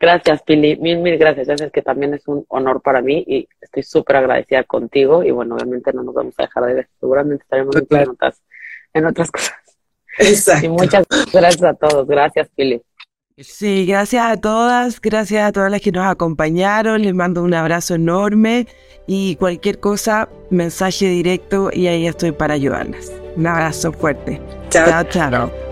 Gracias, 0.00 0.42
Pili. 0.42 0.76
Mil, 0.78 0.98
mil 0.98 1.16
gracias. 1.16 1.46
Ya 1.46 1.70
que 1.70 1.80
también 1.80 2.14
es 2.14 2.26
un 2.26 2.44
honor 2.48 2.82
para 2.82 3.00
mí 3.00 3.22
y 3.24 3.48
estoy 3.60 3.84
súper 3.84 4.16
agradecida 4.16 4.64
contigo. 4.64 5.22
Y 5.22 5.30
bueno, 5.30 5.54
obviamente 5.54 5.92
no 5.92 6.02
nos 6.02 6.16
vamos 6.16 6.34
a 6.38 6.42
dejar 6.42 6.64
de 6.66 6.74
ver. 6.74 6.88
Seguramente 6.98 7.44
estaremos 7.44 7.76
en, 7.76 8.08
otras, 8.10 8.42
en 8.92 9.06
otras 9.06 9.30
cosas. 9.30 9.54
Exacto. 10.18 10.66
Y 10.66 10.68
muchas 10.68 11.06
gracias 11.32 11.62
a 11.62 11.74
todos. 11.74 12.08
Gracias, 12.08 12.48
Pili. 12.56 12.82
Sí, 13.38 13.86
gracias 13.86 14.24
a 14.26 14.36
todas, 14.36 15.00
gracias 15.00 15.48
a 15.48 15.52
todas 15.52 15.70
las 15.70 15.80
que 15.80 15.92
nos 15.92 16.04
acompañaron, 16.04 17.02
les 17.02 17.14
mando 17.14 17.42
un 17.42 17.54
abrazo 17.54 17.94
enorme 17.94 18.66
y 19.06 19.36
cualquier 19.36 19.78
cosa, 19.78 20.28
mensaje 20.50 21.06
directo 21.06 21.70
y 21.72 21.86
ahí 21.86 22.08
estoy 22.08 22.32
para 22.32 22.54
ayudarlas. 22.54 23.12
Un 23.36 23.46
abrazo 23.46 23.92
fuerte. 23.92 24.40
Chao, 24.70 25.04
chao. 25.04 25.30
chao. 25.30 25.71